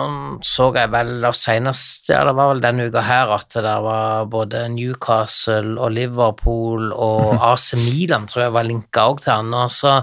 så 0.47 0.71
jeg 0.77 0.91
vel 0.95 1.27
senest, 1.37 2.09
ja, 2.09 2.23
det 2.25 2.35
var 2.39 2.55
vel 2.55 2.63
denne 2.65 2.89
uka 2.89 3.03
her 3.05 3.33
at 3.37 3.53
det 3.53 3.77
var 3.85 4.31
både 4.33 4.65
Newcastle 4.73 5.77
og 5.77 5.93
Liverpool 5.97 6.91
og 6.97 7.35
AC 7.53 7.75
Milan 7.83 8.29
tror 8.31 8.47
jeg 8.47 8.57
var 8.57 8.69
linka 8.69 9.07
òg 9.13 9.21
til 9.25 9.35
han, 9.35 9.53
og 9.57 9.69
så, 9.75 9.99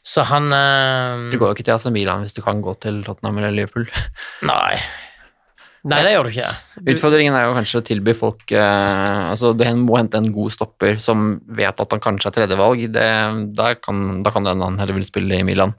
så 0.00 0.24
han 0.30 0.48
eh, 0.56 1.28
Du 1.34 1.38
går 1.38 1.52
jo 1.52 1.58
ikke 1.58 1.68
til 1.68 1.76
AC 1.76 1.86
Milan 1.92 2.24
hvis 2.24 2.36
du 2.36 2.42
kan 2.44 2.64
gå 2.64 2.74
til 2.80 3.02
Tottenham 3.04 3.42
eller 3.42 3.56
Liverpool. 3.60 3.88
Nei. 4.50 4.76
Nei, 5.82 5.98
det 6.06 6.12
gjør 6.14 6.28
du 6.28 6.30
ikke. 6.30 6.50
Du, 6.78 6.90
Utfordringen 6.94 7.36
er 7.36 7.48
jo 7.48 7.56
kanskje 7.58 7.82
å 7.82 7.84
tilby 7.84 8.14
folk 8.14 8.54
eh, 8.54 9.20
altså 9.32 9.50
Du 9.58 9.66
må 9.82 9.98
hente 9.98 10.20
en 10.22 10.32
god 10.32 10.54
stopper 10.54 11.00
som 11.02 11.34
vet 11.58 11.84
at 11.84 11.96
han 11.96 12.02
kanskje 12.02 12.30
er 12.30 12.36
tredjevalg. 12.38 12.88
Da 12.94 13.72
kan 13.82 14.22
det 14.22 14.32
hende 14.36 14.56
han 14.62 14.78
heller 14.80 15.00
vil 15.00 15.08
spille 15.08 15.42
i 15.42 15.46
Milan. 15.46 15.74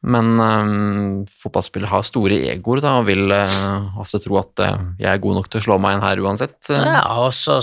Men 0.00 0.40
um, 0.40 1.26
fotballspillere 1.42 1.90
har 1.92 2.06
store 2.08 2.38
egoer 2.54 2.80
da, 2.80 2.94
og 3.02 3.08
vil 3.10 3.28
uh, 3.28 3.98
ofte 4.00 4.20
tro 4.24 4.38
at 4.40 4.62
uh, 4.64 4.78
jeg 5.00 5.10
er 5.10 5.20
god 5.20 5.36
nok 5.36 5.50
til 5.52 5.60
å 5.60 5.64
slå 5.66 5.76
meg 5.82 5.98
inn 5.98 6.04
her 6.06 6.22
uansett. 6.24 6.56
Ja, 6.72 7.02
og 7.20 7.34
så 7.36 7.58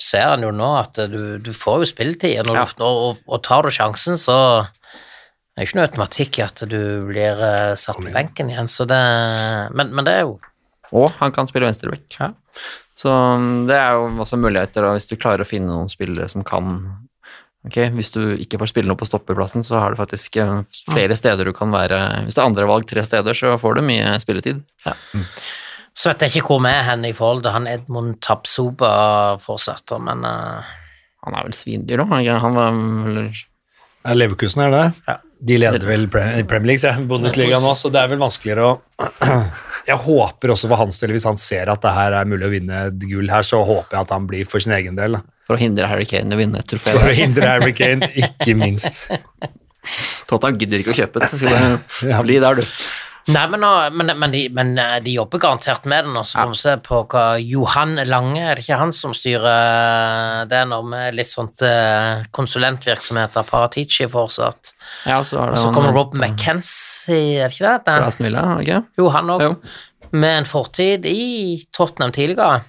ser 0.00 0.32
han 0.32 0.42
jo 0.46 0.50
nå 0.56 0.70
at 0.80 0.98
du, 1.12 1.36
du 1.38 1.52
får 1.54 1.82
jo 1.82 1.90
spilletid, 1.92 2.48
og, 2.48 2.56
Ja. 2.56 2.64
og, 2.80 3.20
og 3.28 3.42
tar 3.44 3.68
du 3.68 3.70
sjansen, 3.74 4.16
så 4.18 4.38
er 4.64 5.60
det 5.60 5.68
ikke 5.68 5.78
noe 5.78 5.88
automatikk 5.90 6.40
i 6.40 6.46
at 6.46 6.64
du 6.70 6.80
blir 7.10 7.44
uh, 7.44 7.74
satt 7.76 8.00
på 8.00 8.08
benken 8.14 8.48
igjen, 8.50 8.70
så 8.72 8.88
det 8.88 9.02
Men, 9.76 9.92
men 9.92 10.08
det 10.08 10.16
er 10.16 10.24
jo 10.24 10.38
Og 10.96 11.12
han 11.20 11.32
kan 11.32 11.48
spille 11.48 11.68
venstreback. 11.68 12.08
Ja. 12.18 12.32
Så 12.96 13.08
øhm, 13.08 13.66
det 13.68 13.76
er 13.76 13.94
jo 13.96 14.08
også 14.20 14.36
muligheter 14.40 14.84
da, 14.84 14.90
hvis 14.96 15.08
du 15.08 15.14
klarer 15.16 15.44
å 15.44 15.48
finne 15.48 15.70
noen 15.70 15.88
spillere 15.92 16.28
som 16.28 16.44
kan 16.44 16.74
Ok, 17.66 17.76
Hvis 17.94 18.10
du 18.10 18.20
ikke 18.42 18.58
får 18.58 18.72
spille 18.72 18.90
noe 18.90 18.98
på 18.98 19.06
stoppeplassen, 19.06 19.62
så 19.62 19.78
har 19.78 19.92
du 19.94 20.00
faktisk 20.00 20.36
øh, 20.42 20.62
flere 20.90 21.14
steder 21.16 21.46
du 21.46 21.52
kan 21.54 21.70
være 21.70 22.24
Hvis 22.26 22.34
det 22.34 22.42
er 22.42 22.48
andre 22.50 22.66
valg 22.66 22.88
tre 22.90 23.04
steder, 23.06 23.36
så 23.38 23.52
får 23.62 23.76
du 23.78 23.84
mye 23.86 24.16
spilletid. 24.22 24.62
Så 25.94 26.08
vet 26.10 26.22
jeg 26.24 26.32
ikke 26.40 26.46
hvor 26.48 26.62
vi 26.64 26.72
er 26.72 26.86
hen 26.88 27.04
i 27.04 27.12
forhold 27.14 27.42
til 27.44 27.52
han 27.54 27.66
Edmund 27.68 28.16
Tapsoba 28.24 28.92
fortsatt, 29.42 29.92
men 30.00 30.24
uh... 30.24 30.62
Han 31.22 31.36
er 31.38 31.44
vel 31.46 31.54
svindyr, 31.54 32.00
da? 32.02 32.06
Han- 32.10 32.40
Han 32.46 32.56
var 32.56 32.78
eller... 33.10 33.28
Ja, 34.02 34.14
Leverkusen 34.18 34.64
er 34.64 34.72
det. 34.74 34.86
Ja. 35.06 35.18
De 35.46 35.56
leder 35.58 35.84
vel 35.86 36.08
i 36.08 36.42
Premier 36.42 36.72
League, 36.72 36.82
ja, 36.82 36.96
Bundesliga 37.06 37.60
nå, 37.62 37.74
så 37.78 37.90
det 37.94 38.00
er 38.00 38.08
vel 38.10 38.18
vanskeligere 38.22 38.64
å 38.72 38.72
Jeg 39.90 39.98
håper 39.98 40.52
også 40.54 40.68
for 40.70 40.78
hans 40.78 40.98
del, 41.02 41.10
hvis 41.14 41.24
han 41.26 41.38
ser 41.38 41.70
at 41.70 41.82
det 41.82 41.90
her 41.94 42.14
er 42.14 42.26
mulig 42.30 42.46
å 42.46 42.50
vinne 42.52 42.82
et 42.88 42.98
gull 43.10 43.30
her, 43.30 43.42
så 43.46 43.58
håper 43.66 43.96
jeg 43.96 44.04
at 44.06 44.12
han 44.14 44.26
blir 44.30 44.46
for 44.46 44.62
sin 44.62 44.74
egen 44.76 44.94
del. 44.98 45.16
Da. 45.18 45.22
For 45.52 45.60
å 45.60 45.62
hindre 45.62 45.90
Harry 45.90 46.08
Kane 46.08 46.32
å 46.32 46.40
vinne 46.40 46.62
et 46.62 46.72
trofé. 46.72 46.96
For 46.96 47.12
å 47.12 47.16
hindre 47.16 47.50
Harry 47.50 47.76
Kane, 47.76 48.08
ikke 48.16 48.56
minst. 48.56 49.04
Tottenham 50.30 50.58
gidder 50.60 50.80
ikke 50.80 50.94
å 50.94 51.00
kjøpe 51.02 51.20
det. 51.20 51.32
så 51.32 51.40
Skal 51.42 52.20
bli 52.24 52.40
der, 52.40 52.62
du. 52.62 52.76
Nei, 53.30 53.42
men, 53.52 53.62
men, 53.94 54.08
men, 54.18 54.32
de, 54.34 54.40
men 54.50 54.72
eh, 54.82 54.96
de 55.04 55.12
jobber 55.14 55.38
garantert 55.44 55.84
med 55.86 56.08
det 56.08 56.10
nå, 56.10 56.24
så 56.26 56.40
får 56.40 56.48
vi 56.50 56.58
se 56.58 56.72
på 56.82 57.02
hva 57.12 57.26
Johan 57.38 57.92
Lange, 58.08 58.40
er 58.40 58.58
det 58.58 58.64
ikke 58.64 58.80
han 58.80 58.90
som 58.96 59.12
styrer 59.14 60.48
det 60.50 60.62
nå 60.66 60.80
med 60.90 61.14
litt 61.14 61.30
sånt 61.30 61.62
eh, 61.66 62.24
konsulentvirksomhet 62.34 63.38
av 63.38 63.46
Paratici 63.46 64.08
fortsatt? 64.10 64.72
Ja, 65.06 65.20
så 65.22 65.38
har 65.38 65.54
Og 65.54 65.62
så 65.62 65.70
kommer 65.70 65.92
eh, 65.92 65.98
Rob 66.00 66.18
McKenzie, 66.18 67.44
er 67.44 67.46
det 67.46 67.60
ikke 67.60 67.68
det? 67.68 67.76
Den, 67.92 68.08
Aston 68.08 68.26
Villa, 68.26 68.44
ikke? 68.64 68.82
jo, 68.98 69.06
han 69.14 69.32
òg, 69.36 69.46
med 70.10 70.40
en 70.40 70.50
fortid 70.56 71.06
i 71.06 71.22
Tottenham 71.70 72.10
tidligere. 72.18 72.64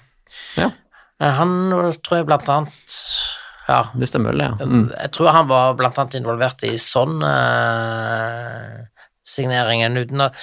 Ja, 0.59 0.69
Eh, 0.69 0.82
Han 1.21 1.51
tror 2.03 2.17
jeg 2.19 2.27
blant 2.27 2.49
annet 2.49 2.97
Ja, 3.67 3.85
det 3.95 4.09
stemmer 4.09 4.33
vel, 4.33 4.43
ja. 4.43 4.55
Mm. 4.59 4.89
jeg 4.91 5.11
tror 5.15 5.31
han 5.31 5.47
var 5.47 5.77
blant 5.79 5.99
annet 6.01 6.17
involvert 6.19 6.65
i 6.67 6.73
sånn 6.81 7.21
eh, 7.23 8.81
signeringen, 9.23 9.95
uten 10.01 10.25
at 10.25 10.39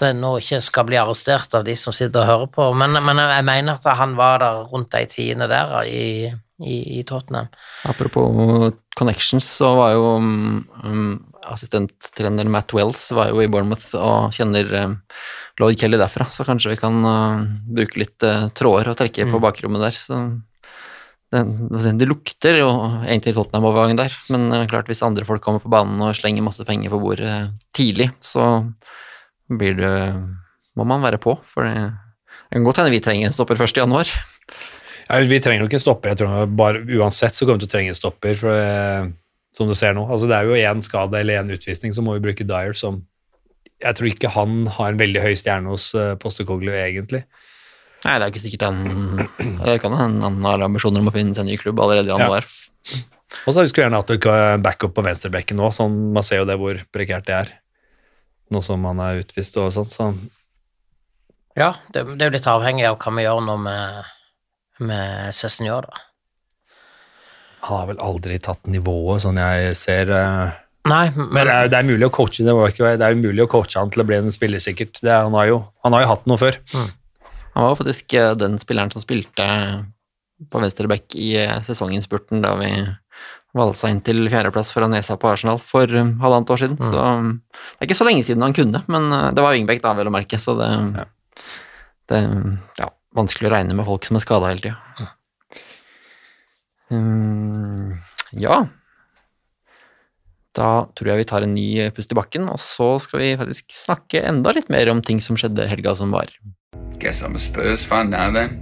det 0.00 0.10
nå 0.18 0.34
ikke 0.40 0.58
skal 0.64 0.86
bli 0.88 0.98
arrestert 1.00 1.54
av 1.56 1.64
de 1.64 1.76
som 1.78 1.94
sitter 1.94 2.24
og 2.24 2.30
hører 2.30 2.50
på, 2.52 2.66
men, 2.76 2.98
men 3.06 3.22
jeg 3.22 3.46
mener 3.46 3.78
at 3.78 3.86
han 4.00 4.16
var 4.18 4.42
der 4.42 4.66
rundt 4.72 4.90
de 4.92 5.04
tidene 5.08 5.48
der 5.48 5.76
i, 5.88 6.26
i, 6.60 6.76
i 6.98 7.04
Tottenham. 7.06 7.48
Apropos 7.88 8.74
connections, 8.98 9.46
så 9.60 9.72
var 9.78 9.94
jo 9.94 10.16
um, 10.18 11.22
assistenttrener 11.52 12.48
Matt 12.50 12.74
Wells 12.76 13.08
var 13.14 13.30
jo 13.30 13.42
i 13.42 13.48
Bournemouth 13.50 13.94
og 13.98 14.34
kjenner 14.36 14.72
um, 14.82 14.98
Lloyd 15.60 15.78
Kelly 15.80 16.00
derfra, 16.00 16.28
så 16.32 16.46
kanskje 16.48 16.74
vi 16.74 16.80
kan 16.80 17.00
uh, 17.06 17.44
bruke 17.78 18.02
litt 18.02 18.26
uh, 18.26 18.48
tråder 18.56 18.92
og 18.92 18.98
trekke 19.00 19.28
på 19.30 19.42
bakrommet 19.42 19.86
der. 19.86 19.98
Så 19.98 20.20
det, 21.32 21.42
det 22.00 22.08
lukter 22.08 22.60
jo 22.60 22.70
egentlig 23.02 23.34
Tottenham-overgangen 23.36 24.00
der, 24.00 24.16
men 24.32 24.48
uh, 24.54 24.64
klart 24.70 24.90
hvis 24.90 25.04
andre 25.06 25.26
folk 25.28 25.44
kommer 25.44 25.62
på 25.62 25.72
banen 25.72 26.02
og 26.04 26.16
slenger 26.18 26.46
masse 26.46 26.66
penger 26.68 26.92
på 26.92 27.02
bordet 27.02 27.36
tidlig, 27.76 28.10
så 28.24 28.64
blir 29.46 29.78
det 29.78 29.96
må 30.76 30.84
man 30.84 31.04
være 31.04 31.22
på, 31.22 31.38
for 31.48 31.64
det 31.64 31.86
det 32.46 32.60
kan 32.60 32.66
godt 32.66 32.80
hende 32.80 32.94
vi 32.94 33.02
trenger 33.02 33.28
en 33.28 33.34
stopper 33.34 33.58
først 33.58 33.78
i 33.78 33.82
januar. 33.82 34.10
Ja, 35.06 35.18
vi 35.26 35.38
trenger 35.42 35.64
jo 35.64 35.70
ikke 35.70 35.78
en 35.80 35.82
stopper. 35.82 36.12
jeg 36.12 36.20
tror 36.20 36.50
bare 36.58 36.82
Uansett 36.98 37.34
så 37.34 37.46
kommer 37.46 37.58
vi 37.58 37.66
til 37.66 37.70
å 37.70 37.74
trenge 37.74 37.92
en 37.92 37.98
stopper, 37.98 38.38
for 38.38 38.54
det, 38.54 39.12
som 39.56 39.68
du 39.70 39.74
ser 39.78 39.94
nå. 39.96 40.04
altså 40.10 40.28
Det 40.28 40.36
er 40.36 40.44
jo 40.50 40.58
én 40.60 40.82
skade 40.84 41.16
eller 41.20 41.40
én 41.40 41.52
utvisning, 41.54 41.94
så 41.96 42.02
må 42.04 42.16
vi 42.18 42.24
bruke 42.28 42.44
Dyer 42.46 42.76
som 42.76 43.02
Jeg 43.82 43.96
tror 43.96 44.08
ikke 44.08 44.30
han 44.32 44.66
har 44.72 44.92
en 44.92 44.98
veldig 45.00 45.20
høy 45.24 45.34
stjerne 45.36 45.68
hos 45.72 45.90
uh, 45.96 46.14
Postekoglu, 46.20 46.70
egentlig. 46.72 47.24
Nei, 48.04 48.14
det 48.20 48.24
er 48.26 48.30
ikke 48.32 48.44
sikkert 48.44 48.62
han 48.68 48.78
eller 49.58 49.74
Det 49.74 49.82
kan 49.82 49.96
hende 49.96 50.24
han 50.24 50.38
har 50.44 50.64
ambisjoner 50.64 51.00
om 51.02 51.08
å 51.10 51.14
finne 51.14 51.34
seg 51.36 51.44
en 51.44 51.50
ny 51.50 51.56
klubb 51.60 51.80
allerede 51.80 52.08
i 52.08 52.12
Ja. 52.14 52.18
januar. 52.24 52.46
Og 53.46 53.50
så 53.52 53.64
skulle 53.66 53.84
jeg 53.84 53.90
gjerne 53.90 53.98
hatt 54.00 54.12
en 54.56 54.62
backup 54.64 54.94
på 54.94 55.02
venstrebekken 55.04 55.58
nå, 55.58 55.68
sånn, 55.74 55.96
man 56.14 56.22
ser 56.24 56.40
jo 56.44 56.46
det 56.48 56.56
hvor 56.60 56.78
prekært 56.94 57.26
det 57.26 57.34
er. 57.34 57.52
Nå 58.54 58.62
som 58.62 58.84
han 58.86 59.00
er 59.02 59.24
utvist 59.24 59.56
og 59.58 59.72
sånt. 59.74 59.92
Så 59.96 60.12
Ja, 61.56 61.72
det, 61.92 62.04
det 62.16 62.22
er 62.22 62.30
jo 62.30 62.36
litt 62.36 62.46
avhengig 62.52 62.86
av 62.86 62.98
hva 63.02 63.12
vi 63.16 63.24
gjør 63.26 63.42
nå 63.42 63.56
med, 63.64 64.12
med 64.86 65.34
Cézinor, 65.34 65.88
da. 65.90 66.05
Han 67.66 67.80
har 67.80 67.88
vel 67.90 67.98
aldri 68.02 68.38
tatt 68.42 68.66
nivået, 68.70 69.22
sånn 69.24 69.40
jeg 69.42 69.74
ser. 69.78 70.12
eh, 70.14 70.54
Nei, 70.86 71.08
Men 71.16 71.32
men 71.34 71.48
det 71.48 71.54
er, 71.54 71.68
det 71.72 71.78
er 71.80 71.88
mulig 71.88 72.06
å 72.06 72.12
coache 72.14 72.44
det, 72.46 72.52
var 72.54 72.70
ikke, 72.70 72.92
det 73.00 73.06
er 73.08 73.16
umulig 73.18 73.42
å 73.42 73.50
coache 73.50 73.80
han 73.80 73.90
til 73.90 74.04
å 74.04 74.06
bli 74.06 74.20
en 74.20 74.30
spiller, 74.30 74.62
sikkert. 74.62 75.00
Det, 75.02 75.10
han, 75.10 75.34
har 75.34 75.48
jo, 75.50 75.58
han 75.82 75.96
har 75.96 76.04
jo 76.04 76.10
hatt 76.12 76.28
noe 76.30 76.38
før. 76.38 76.60
Han 77.56 77.66
var 77.66 77.78
faktisk 77.80 78.14
eh, 78.14 78.34
den 78.38 78.54
spilleren 78.62 78.92
som 78.94 79.02
spilte 79.02 79.48
på 80.52 80.60
venstre 80.62 81.00
i 81.16 81.32
eh, 81.40 81.56
sesonginnspurten 81.64 82.44
da 82.44 82.54
vi 82.60 82.70
valsa 83.56 83.88
inn 83.88 84.02
til 84.04 84.26
fjerdeplass 84.28 84.70
foran 84.74 84.92
nesa 84.92 85.16
på 85.18 85.30
Arsenal 85.32 85.58
for 85.62 85.88
eh, 85.88 86.10
halvannet 86.22 86.52
år 86.52 86.60
siden. 86.62 86.78
Så 86.78 87.00
um, 87.02 87.30
det 87.56 87.80
er 87.80 87.88
ikke 87.88 87.98
så 87.98 88.06
lenge 88.08 88.24
siden 88.26 88.44
han 88.44 88.56
kunne, 88.56 88.82
men 88.92 89.08
eh, 89.16 89.30
det 89.36 89.44
var 89.44 89.56
wingback 89.56 89.82
da, 89.84 89.94
vel 89.96 90.10
å 90.10 90.14
merke, 90.14 90.38
så 90.38 90.54
det, 90.60 90.70
det 92.12 92.22
ja, 92.78 92.90
vanskelig 93.16 93.48
å 93.50 93.54
regne 93.56 93.76
med 93.78 93.88
folk 93.88 94.06
som 94.06 94.20
er 94.20 94.24
skada 94.26 94.52
hele 94.52 94.62
tida. 94.68 95.08
Um, 96.92 97.96
ja. 98.36 98.66
Da 100.56 100.70
tror 100.96 101.10
jeg 101.10 101.20
vi 101.20 101.28
tar 101.28 101.44
en 101.44 101.56
ny 101.56 101.68
pust 101.96 102.12
i 102.12 102.16
bakken, 102.16 102.46
og 102.48 102.60
så 102.62 102.94
skal 103.02 103.20
vi 103.22 103.32
faktisk 103.40 103.74
snakke 103.76 104.22
enda 104.24 104.54
litt 104.56 104.70
mer 104.72 104.88
om 104.92 105.02
ting 105.04 105.20
som 105.24 105.36
skjedde 105.36 105.68
helga 105.68 105.96
som 105.98 106.14
var. 106.14 106.30
Guess 107.02 107.22
I'm 107.22 107.36
a 107.36 107.42
Spurs 107.42 107.84
fan 107.84 108.10
now 108.14 108.32
then. 108.32 108.56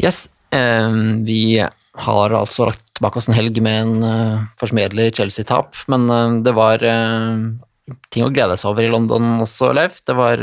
Yes, 0.00 0.26
um, 0.50 1.22
vi 1.28 1.62
har 1.62 2.34
altså 2.34 2.70
lagt 2.70 2.98
bak 3.04 3.18
oss 3.20 3.28
en 3.28 3.36
helg 3.36 3.58
med 3.62 3.82
en 3.84 4.06
uh, 4.06 4.46
forsmedelig 4.58 5.12
Chelsea-tap, 5.18 5.76
men 5.92 6.08
uh, 6.10 6.40
det 6.42 6.56
var 6.56 6.82
uh, 6.82 7.52
ting 8.10 8.24
å 8.26 8.32
glede 8.32 8.56
seg 8.58 8.72
over 8.72 8.88
i 8.88 8.90
London 8.90 9.44
også, 9.44 9.70
Leif. 9.76 10.00
Det 10.08 10.16
var 10.18 10.42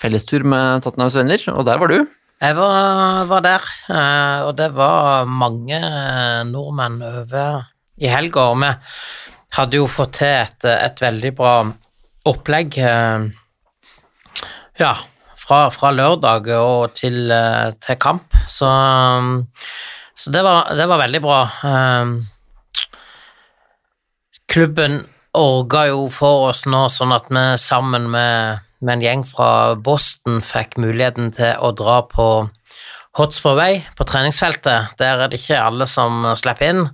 fellestur 0.00 0.46
med 0.46 0.86
Tottenhams 0.86 1.18
venner, 1.18 1.44
og 1.52 1.66
der 1.68 1.82
var 1.82 1.92
du. 1.92 2.06
Jeg 2.38 2.54
var, 2.54 3.24
var 3.26 3.40
der, 3.42 3.64
eh, 3.90 4.40
og 4.46 4.52
det 4.60 4.68
var 4.76 5.26
mange 5.26 5.74
eh, 5.74 6.44
nordmenn 6.46 7.00
over 7.02 7.64
i 7.98 8.06
helga, 8.06 8.44
og 8.52 8.60
vi 8.62 8.68
hadde 9.56 9.80
jo 9.80 9.88
fått 9.90 10.20
til 10.20 10.36
et, 10.44 10.66
et 10.70 11.02
veldig 11.02 11.32
bra 11.34 11.54
opplegg. 12.30 12.78
eh, 12.78 13.26
Ja, 14.78 14.92
fra, 15.34 15.64
fra 15.74 15.90
lørdag 15.90 16.46
og 16.60 16.94
til, 16.94 17.32
til 17.82 17.98
kamp, 17.98 18.36
så, 18.46 18.70
så 20.14 20.30
det, 20.30 20.44
var, 20.46 20.70
det 20.78 20.86
var 20.86 21.02
veldig 21.02 21.22
bra. 21.24 21.40
Klubben 24.46 25.00
orga 25.34 25.88
jo 25.90 26.06
for 26.14 26.52
oss 26.52 26.62
nå, 26.70 26.84
sånn 26.92 27.16
at 27.16 27.26
vi 27.34 27.42
sammen 27.58 28.06
med, 28.14 28.62
med 28.80 28.98
en 28.98 29.04
gjeng 29.04 29.24
fra 29.26 29.50
Boston 29.74 30.40
fikk 30.44 30.78
muligheten 30.80 31.32
til 31.36 31.58
å 31.58 31.72
dra 31.76 32.00
på 32.08 32.28
Hotspur 33.18 33.56
Way 33.58 33.80
på 33.98 34.06
treningsfeltet. 34.06 34.94
Der 35.00 35.24
er 35.24 35.30
det 35.30 35.40
ikke 35.40 35.58
alle 35.58 35.88
som 35.90 36.22
slipper 36.38 36.70
inn. 36.70 36.84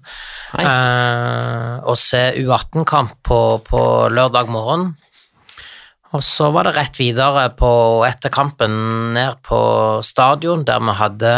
Eh, 0.57 1.73
og 1.85 1.99
se 2.01 2.31
U18-kamp 2.41 3.19
på, 3.27 3.41
på 3.67 3.83
lørdag 4.09 4.49
morgen. 4.53 4.95
Og 6.15 6.23
så 6.23 6.49
var 6.55 6.69
det 6.69 6.77
rett 6.79 6.99
videre 7.01 7.49
på, 7.59 7.71
etter 8.07 8.33
kampen 8.33 8.75
ned 9.17 9.41
på 9.45 9.61
stadion, 10.07 10.63
der 10.65 10.81
vi 10.81 10.97
hadde 11.01 11.35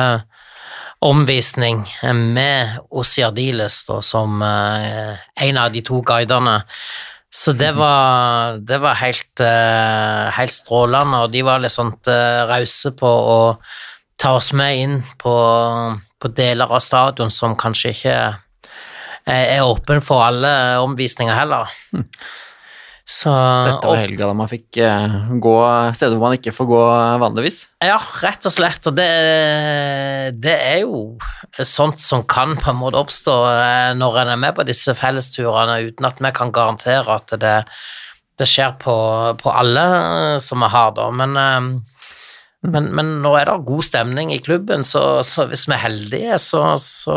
omvisning 1.07 1.83
med 2.13 2.79
Ossi 2.91 3.25
Ardiles 3.25 3.83
som 4.05 4.43
eh, 4.43 5.17
en 5.49 5.61
av 5.61 5.73
de 5.73 5.83
to 5.85 6.03
guidene. 6.07 6.61
Så 7.37 7.53
det 7.53 7.75
var, 7.77 8.57
det 8.65 8.79
var 8.81 8.97
helt, 8.97 9.41
eh, 9.45 10.29
helt 10.33 10.55
strålende, 10.55 11.19
og 11.21 11.35
de 11.35 11.43
var 11.45 11.61
litt 11.61 11.75
sånn 11.75 11.93
uh, 12.09 12.47
rause 12.49 12.95
på 12.97 13.11
å 13.11 13.41
ta 14.17 14.33
oss 14.39 14.55
med 14.57 14.81
inn 14.81 14.95
på, 15.21 15.35
på 16.17 16.31
deler 16.33 16.73
av 16.73 16.81
stadion 16.81 17.33
som 17.35 17.59
kanskje 17.61 17.93
ikke 17.93 18.15
er, 18.17 18.39
er 19.27 19.67
åpen 19.69 20.01
for 20.01 20.25
alle 20.25 20.55
omvisninger 20.81 21.37
heller. 21.37 21.69
Så, 23.07 23.31
Dette 23.31 23.87
var 23.87 24.01
helga 24.01 24.27
da 24.27 24.35
man 24.35 24.49
fikk 24.51 24.81
eh, 24.83 25.13
gå 25.39 25.55
steder 25.95 26.17
hvor 26.17 26.27
man 26.27 26.41
ikke 26.41 26.51
får 26.51 26.67
gå 26.67 26.79
vanligvis. 27.23 27.61
Ja, 27.87 28.01
rett 28.25 28.49
og 28.49 28.55
slett. 28.55 28.89
Og 28.91 28.97
det, 28.99 29.07
det 30.43 30.55
er 30.57 30.81
jo 30.83 31.05
sånt 31.63 32.03
som 32.03 32.25
kan 32.27 32.57
på 32.59 32.73
en 32.73 32.81
måte 32.81 32.99
oppstå 32.99 33.37
eh, 33.53 33.91
når 33.95 34.19
en 34.25 34.33
er 34.35 34.41
med 34.43 34.57
på 34.57 34.67
disse 34.67 34.91
fellesturene, 34.99 35.85
uten 35.87 36.09
at 36.09 36.19
vi 36.19 36.33
kan 36.35 36.51
garantere 36.55 37.15
at 37.15 37.37
det, 37.39 37.55
det 38.43 38.49
skjer 38.51 38.75
på, 38.83 38.97
på 39.39 39.53
alle 39.55 39.85
eh, 40.01 40.39
som 40.43 40.67
vi 40.67 40.71
har, 40.75 40.91
da. 40.97 41.07
Men, 41.15 41.39
men, 42.67 42.89
men 42.91 43.13
nå 43.23 43.37
er 43.39 43.47
det 43.47 43.55
god 43.69 43.87
stemning 43.87 44.33
i 44.35 44.41
klubben, 44.43 44.83
så, 44.83 45.21
så 45.23 45.47
hvis 45.47 45.69
vi 45.71 45.77
er 45.77 45.85
heldige, 45.85 46.41
så, 46.43 46.65
så 46.83 47.15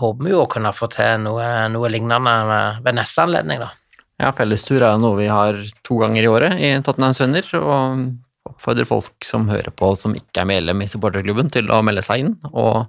håper 0.00 0.24
vi 0.24 0.32
jo 0.32 0.46
å 0.46 0.48
kunne 0.48 0.72
få 0.72 0.88
til 0.96 1.28
noe, 1.28 1.44
noe 1.76 1.92
lignende 1.92 2.38
ved 2.80 2.96
neste 2.96 3.28
anledning, 3.28 3.60
da. 3.66 3.74
Ja, 4.18 4.32
fellestur 4.34 4.82
er 4.82 4.96
jo 4.96 5.02
noe 5.02 5.18
vi 5.20 5.28
har 5.30 5.60
to 5.86 6.00
ganger 6.00 6.24
i 6.24 6.30
året 6.30 6.58
i 6.58 6.72
Tottenhams 6.82 7.20
Venner, 7.22 7.46
og 7.60 8.48
oppfordrer 8.48 8.88
folk 8.88 9.26
som 9.26 9.46
hører 9.50 9.70
på 9.74 9.92
som 10.00 10.16
ikke 10.18 10.42
er 10.42 10.50
medlem 10.50 10.82
i 10.82 10.88
supporterklubben 10.90 11.52
til 11.54 11.70
å 11.70 11.80
melde 11.86 12.02
seg 12.06 12.24
inn, 12.24 12.34
og 12.50 12.88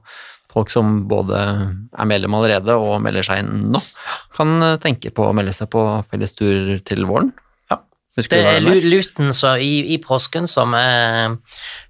folk 0.50 0.72
som 0.74 1.04
både 1.10 1.38
er 1.38 2.10
medlem 2.10 2.34
allerede 2.34 2.74
og 2.82 2.98
melder 3.06 3.28
seg 3.28 3.44
inn 3.44 3.70
nå, 3.76 3.82
kan 4.34 4.56
tenke 4.82 5.14
på 5.14 5.28
å 5.28 5.36
melde 5.38 5.54
seg 5.54 5.70
på 5.74 5.84
fellestur 6.10 6.80
til 6.88 7.06
våren. 7.10 7.30
Ja. 7.70 7.78
Det 8.18 8.40
er? 8.42 8.66
Luton 8.66 9.30
i, 9.62 9.94
i 9.94 10.00
påsken 10.02 10.50
som 10.50 10.74
er, 10.76 11.38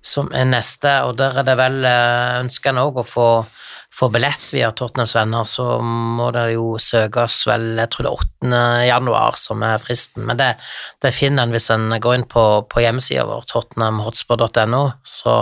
som 0.03 0.27
er 0.35 0.49
neste, 0.49 0.99
og 1.07 1.15
der 1.21 1.39
er 1.39 1.47
det 1.47 1.55
vel 1.59 1.79
ønskende 1.79 2.43
ønsker 2.43 2.75
en 2.75 2.83
òg 2.83 2.99
å 2.99 3.07
få, 3.07 3.29
få 3.93 4.09
billett 4.13 4.53
via 4.53 4.71
Tottenhams 4.71 5.15
venner, 5.15 5.43
så 5.43 5.65
må 5.83 6.29
det 6.35 6.45
jo 6.53 6.77
søkes 6.81 7.41
vel, 7.49 7.71
jeg 7.81 7.91
tror 7.91 8.05
det 8.05 8.11
er 8.11 8.25
8. 8.25 8.59
januar 8.87 9.39
som 9.41 9.63
er 9.65 9.81
fristen, 9.83 10.27
men 10.29 10.39
det, 10.39 10.51
det 11.03 11.13
finner 11.17 11.43
en 11.43 11.55
hvis 11.55 11.71
en 11.73 11.89
går 12.01 12.19
inn 12.19 12.27
på, 12.29 12.45
på 12.69 12.83
hjemmesida 12.83 13.25
vår, 13.27 13.47
tottenhamhotspur.no, 13.49 14.83
så, 15.03 15.39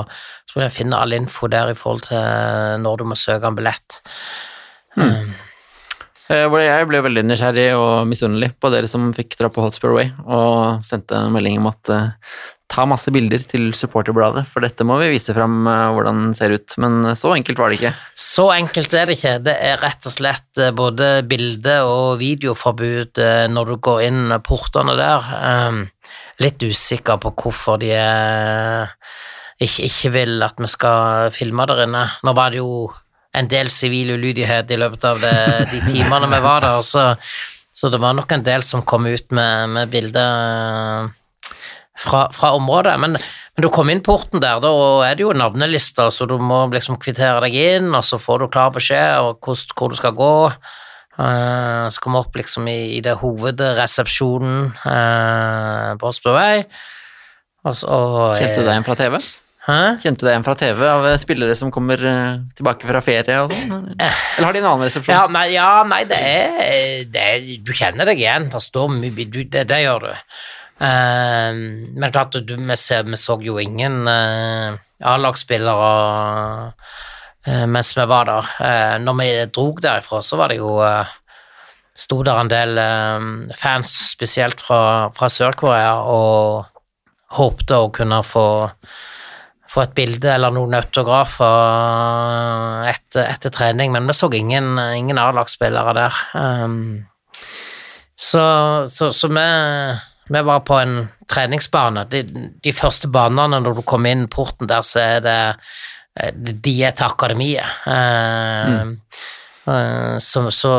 så 0.48 0.60
vil 0.60 0.68
en 0.68 0.78
finne 0.78 1.02
all 1.02 1.18
info 1.18 1.52
der 1.52 1.74
i 1.74 1.78
forhold 1.78 2.08
til 2.08 2.80
når 2.86 3.02
du 3.02 3.06
må 3.12 3.20
søke 3.20 3.52
en 3.52 3.60
billett. 3.60 4.00
Hmm. 4.98 5.36
hvor 6.26 6.64
Jeg 6.64 6.88
ble 6.90 7.04
veldig 7.06 7.28
nysgjerrig 7.28 7.68
og 7.78 8.08
misunnelig 8.10 8.56
på 8.58 8.72
dere 8.74 8.90
som 8.90 9.12
fikk 9.14 9.38
dra 9.38 9.52
på 9.54 9.68
Hotspur 9.68 9.94
Way, 10.00 10.14
og 10.26 10.86
sendte 10.88 11.20
en 11.20 11.36
melding 11.36 11.60
om 11.62 11.70
at 11.70 11.94
eh, 11.94 12.08
ta 12.68 12.84
masse 12.90 13.12
bilder 13.16 13.44
til 13.48 13.70
supporterbladet, 13.78 14.44
for 14.50 14.66
dette 14.66 14.86
må 14.88 14.98
vi 15.02 15.12
vise 15.14 15.34
fram 15.36 15.68
eh, 15.72 15.84
hvordan 15.96 16.24
det 16.30 16.38
ser 16.40 16.56
ut. 16.56 16.78
Men 16.84 17.12
så 17.18 17.34
enkelt 17.38 17.62
var 17.62 17.72
det 17.72 17.80
ikke. 17.80 17.94
Så 18.28 18.48
enkelt 18.56 18.94
er 18.94 19.08
det 19.08 19.18
ikke. 19.18 19.36
Det 19.48 19.56
er 19.70 19.82
rett 19.84 20.10
og 20.10 20.16
slett 20.16 20.64
eh, 20.64 20.74
både 20.76 21.12
bilde- 21.28 21.80
og 21.88 22.18
videoforbud 22.22 23.24
eh, 23.24 23.46
når 23.52 23.72
du 23.72 23.78
går 23.90 24.04
inn 24.10 24.40
portene 24.46 24.98
der. 25.00 25.32
Um, 25.38 25.86
Litt 26.38 26.62
usikker 26.62 27.18
på 27.18 27.32
hvorfor 27.34 27.80
de 27.82 27.90
eh, 27.98 28.92
ikke, 29.58 29.88
ikke 29.88 30.12
vil 30.14 30.44
at 30.46 30.60
vi 30.62 30.70
skal 30.70 31.32
filme 31.34 31.66
der 31.66 31.88
inne. 31.88 32.04
Nå 32.22 32.34
var 32.38 32.54
det 32.54 32.62
jo 32.62 32.92
en 33.38 33.50
del 33.50 33.72
sivil 33.74 34.14
ulydighet 34.14 34.70
i 34.70 34.78
løpet 34.78 35.06
av 35.10 35.22
det, 35.22 35.38
de 35.72 35.82
timene 35.90 36.30
vi 36.30 36.42
var 36.46 36.62
der, 36.62 36.82
så, 36.86 37.10
så 37.74 37.90
det 37.94 38.00
var 38.02 38.16
nok 38.18 38.32
en 38.34 38.46
del 38.46 38.64
som 38.66 38.86
kom 38.86 39.06
ut 39.10 39.34
med, 39.34 39.74
med 39.74 39.92
bilder 39.94 41.10
fra, 41.98 42.28
fra 42.34 42.54
området. 42.58 42.96
Men, 43.02 43.18
men 43.18 43.66
du 43.66 43.70
kom 43.74 43.92
inn 43.92 44.04
porten 44.06 44.44
der, 44.44 44.62
da 44.64 44.74
er 45.08 45.18
det 45.18 45.26
jo 45.26 45.36
navnelister, 45.36 46.12
så 46.14 46.28
du 46.30 46.38
må 46.42 46.66
liksom 46.74 47.00
kvittere 47.02 47.42
deg 47.48 47.58
inn, 47.58 47.90
og 47.98 48.06
så 48.06 48.22
får 48.22 48.44
du 48.44 48.52
klar 48.54 48.76
beskjed 48.76 49.24
om 49.24 49.34
hvor, 49.42 49.64
hvor 49.74 49.94
du 49.94 49.98
skal 50.00 50.16
gå. 50.18 50.36
Uh, 51.18 51.90
så 51.90 52.02
kom 52.04 52.14
vi 52.14 52.22
opp 52.22 52.36
liksom 52.38 52.68
i, 52.70 52.78
i 53.00 53.02
det 53.02 53.16
hovedresepsjonen 53.24 54.68
uh, 54.86 55.98
på 55.98 56.14
Østbøvei. 56.14 56.68
Og 57.68 57.76
så 57.76 57.98
Kjente 58.38 58.62
du 58.62 58.68
deg 58.68 58.76
igjen 58.76 58.86
fra 58.86 58.96
TV? 59.00 59.18
Hæ? 59.68 59.80
Kjente 60.00 60.22
du 60.22 60.28
deg 60.28 60.36
igjen 60.36 60.46
fra 60.46 60.54
TV 60.56 60.84
av 60.88 61.06
eh, 61.10 61.18
spillere 61.20 61.56
som 61.60 61.72
kommer 61.76 62.00
eh, 62.00 62.38
tilbake 62.56 62.88
fra 62.88 63.02
ferie 63.04 63.42
og 63.44 63.52
sånn? 63.52 63.90
Eller 63.98 64.46
har 64.46 64.56
de 64.56 64.62
en 64.62 64.68
annen 64.70 64.88
resepsjon? 64.88 65.12
Ja, 65.12 65.26
nei, 65.34 65.50
ja, 65.58 65.72
nei 65.90 66.06
det, 66.08 66.20
er, 66.22 67.02
det 67.12 67.26
er 67.34 67.50
Du 67.66 67.74
kjenner 67.76 68.08
deg 68.08 68.22
igjen. 68.22 68.48
Det 68.54 68.62
står 68.64 68.96
det, 69.02 69.66
det 69.68 69.82
gjør 69.84 70.08
du. 70.08 70.14
Eh, 70.80 71.54
men 71.94 72.12
klart, 72.12 72.38
du, 72.38 72.56
vi, 72.56 72.78
ser, 72.78 73.04
vi 73.10 73.18
så 73.18 73.38
jo 73.42 73.58
ingen 73.60 74.08
uh, 74.08 74.78
A-lagsspillere 75.02 75.92
eh, 77.46 77.66
mens 77.70 77.94
vi 77.98 78.06
var 78.10 78.30
der. 78.30 78.52
Eh, 78.62 78.96
når 79.02 79.20
vi 79.22 79.30
drog 79.56 79.82
derifra, 79.82 80.22
så 80.22 80.38
var 80.42 80.54
det 80.54 80.62
jo 80.62 80.78
Sto 81.98 82.20
der 82.22 82.38
en 82.38 82.50
del 82.52 82.78
fans, 83.58 83.90
spesielt 84.12 84.60
fra, 84.62 85.10
fra 85.18 85.26
Sør-Korea, 85.34 85.96
og 86.06 86.68
håpte 87.34 87.74
å 87.74 87.88
kunne 87.90 88.20
få 88.22 88.46
få 89.68 89.84
et 89.84 89.96
bilde 89.98 90.30
eller 90.32 90.54
noen 90.54 90.78
autografer 90.78 91.48
etter, 92.88 93.26
etter 93.28 93.52
trening, 93.54 93.92
men 93.92 94.08
vi 94.08 94.16
så 94.16 94.30
ingen, 94.34 94.78
ingen 94.96 95.18
A-lagsspillere 95.20 95.94
der. 95.98 96.22
Um, 96.38 97.08
så, 98.16 98.46
så, 98.90 99.12
så 99.14 99.28
vi, 99.30 99.48
vi 100.28 100.44
var 100.50 100.64
på 100.68 100.78
en 100.80 100.98
treningsbane. 101.30 102.06
De, 102.12 102.24
de 102.64 102.74
første 102.76 103.10
banene 103.12 103.62
når 103.64 103.80
du 103.80 103.84
kommer 103.88 104.16
inn 104.16 104.28
porten 104.32 104.70
der, 104.70 104.86
så 104.86 105.04
er 105.04 105.26
det 105.26 105.40
De 106.34 106.74
er 106.82 106.96
til 106.98 107.06
akademiet. 107.06 107.68
Mm. 107.86 108.96
uh, 109.68 110.16
så, 110.18 110.48
så 110.50 110.72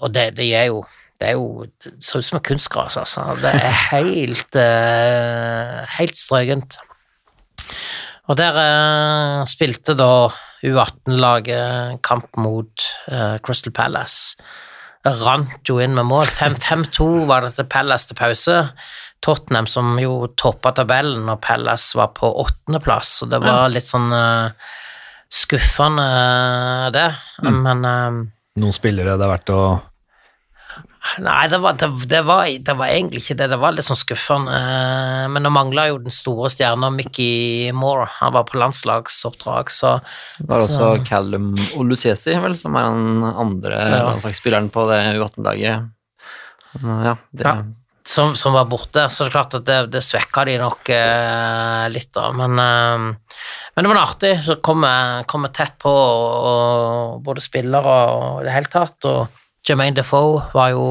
Og 0.00 0.14
det, 0.14 0.36
det 0.36 0.52
er 0.54 0.68
jo 0.70 0.84
det 1.20 1.28
er 1.30 1.36
jo 1.38 1.64
det 1.82 1.92
ser 2.02 2.20
ut 2.20 2.26
som 2.26 2.38
et 2.40 2.46
kunstgras, 2.48 2.96
altså. 3.00 3.22
Det 3.40 3.52
er 3.54 3.76
helt, 3.94 4.56
uh, 4.58 5.84
helt 5.98 6.18
strøkent. 6.18 6.76
Og 8.28 8.38
der 8.40 8.58
uh, 8.58 9.44
spilte 9.48 9.94
da 9.96 10.28
U18-laget 10.64 12.00
kamp 12.04 12.28
mot 12.40 12.86
uh, 13.12 13.36
Crystal 13.44 13.72
Palace. 13.72 14.36
Rant 15.04 15.68
jo 15.68 15.80
inn 15.84 15.96
med 15.96 16.08
mål. 16.08 16.30
5-2 16.32 17.08
var 17.28 17.44
det 17.44 17.56
til 17.58 17.68
Pellas 17.68 18.06
til 18.08 18.16
pause. 18.16 18.60
Tottenham 19.24 19.68
som 19.68 19.94
jo 20.00 20.28
toppa 20.36 20.72
tabellen, 20.76 21.28
og 21.32 21.42
Pellas 21.44 21.90
var 21.96 22.12
på 22.16 22.28
åttendeplass, 22.44 23.18
så 23.20 23.28
det 23.28 23.40
var 23.44 23.72
litt 23.72 23.88
sånn 23.88 24.12
uh, 24.12 24.52
skuffende, 25.32 26.08
det. 26.94 27.08
Men 27.44 27.88
eh, 27.88 28.18
Noen 28.60 28.76
spillere 28.76 29.16
det 29.18 29.24
er 29.26 29.32
verdt 29.32 29.52
å 29.54 29.62
Nei, 31.20 31.48
det 31.52 31.58
var, 31.60 31.74
det, 31.76 31.88
det, 32.08 32.20
var, 32.24 32.46
det 32.64 32.74
var 32.78 32.88
egentlig 32.88 33.20
ikke 33.20 33.36
det. 33.36 33.48
Det 33.52 33.58
var 33.60 33.74
litt 33.76 33.84
sånn 33.84 33.98
skuffende. 34.00 34.54
Eh, 34.56 35.26
Men 35.28 35.44
nå 35.44 35.50
mangla 35.52 35.84
jo 35.90 35.98
den 36.00 36.14
store 36.14 36.48
stjerna 36.52 36.88
Mickey 36.94 37.68
Moore. 37.76 38.06
Han 38.22 38.32
var 38.32 38.46
på 38.48 38.56
landslagsoppdrag, 38.62 39.68
så 39.70 39.98
Det 40.38 40.48
var 40.48 40.64
også 40.64 40.88
Callum 41.06 41.50
Olusesi, 41.76 42.34
vel, 42.40 42.56
som 42.56 42.76
er 42.80 42.88
den 42.88 43.22
andre 43.34 43.78
Ja. 43.78 44.02
landslagsspilleren 44.08 44.70
på 44.72 44.86
det 44.88 45.02
U18-laget. 45.20 45.90
Ja, 46.82 47.16
det, 47.30 47.44
Ja. 47.44 47.54
som, 48.06 48.34
som 48.36 48.52
var 48.56 48.64
borte. 48.64 49.04
Så 49.12 49.24
det 49.24 49.30
er 49.30 49.36
klart 49.36 49.54
at 49.60 49.64
det, 49.68 49.78
det 49.92 50.02
svekka 50.02 50.44
de 50.48 50.56
nok 50.58 50.88
eh, 50.88 51.84
litt, 51.92 52.10
da. 52.16 52.30
Men, 52.32 52.58
eh, 52.58 53.38
men 53.76 53.84
det 53.84 53.92
var 53.92 54.02
artig. 54.08 54.34
Så 54.48 54.56
kom 54.64 54.82
jeg, 54.88 55.26
kom 55.28 55.44
jeg 55.44 55.52
tett 55.60 55.78
på, 55.84 55.92
og, 55.92 57.22
både 57.24 57.44
spillere 57.44 57.96
og 58.16 58.40
i 58.42 58.48
det 58.48 58.56
hele 58.56 58.72
tatt. 58.72 59.04
Og 59.04 59.28
Jermaine 59.64 59.96
Defoe 59.96 60.42
var 60.52 60.72
jo 60.74 60.86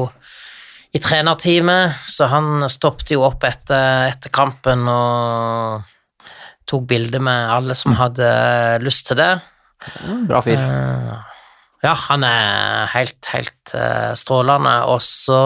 i 0.94 1.00
trenerteamet, 1.02 2.06
så 2.06 2.28
han 2.30 2.68
stoppet 2.70 3.10
jo 3.14 3.24
opp 3.26 3.42
etter, 3.46 4.08
etter 4.12 4.30
kampen 4.34 4.86
og 4.90 5.82
tok 6.70 6.86
bilde 6.88 7.20
med 7.22 7.50
alle 7.50 7.74
som 7.78 7.96
hadde 7.98 8.28
lyst 8.84 9.08
til 9.10 9.18
det. 9.18 9.32
bra 10.28 10.42
fyr. 10.44 10.60
Eh, 10.60 11.16
ja, 11.84 11.94
han 12.06 12.24
er 12.24 12.86
helt, 12.94 13.18
helt 13.34 13.74
eh, 13.76 14.14
strålende. 14.16 14.76
Og 14.88 15.02
så 15.04 15.40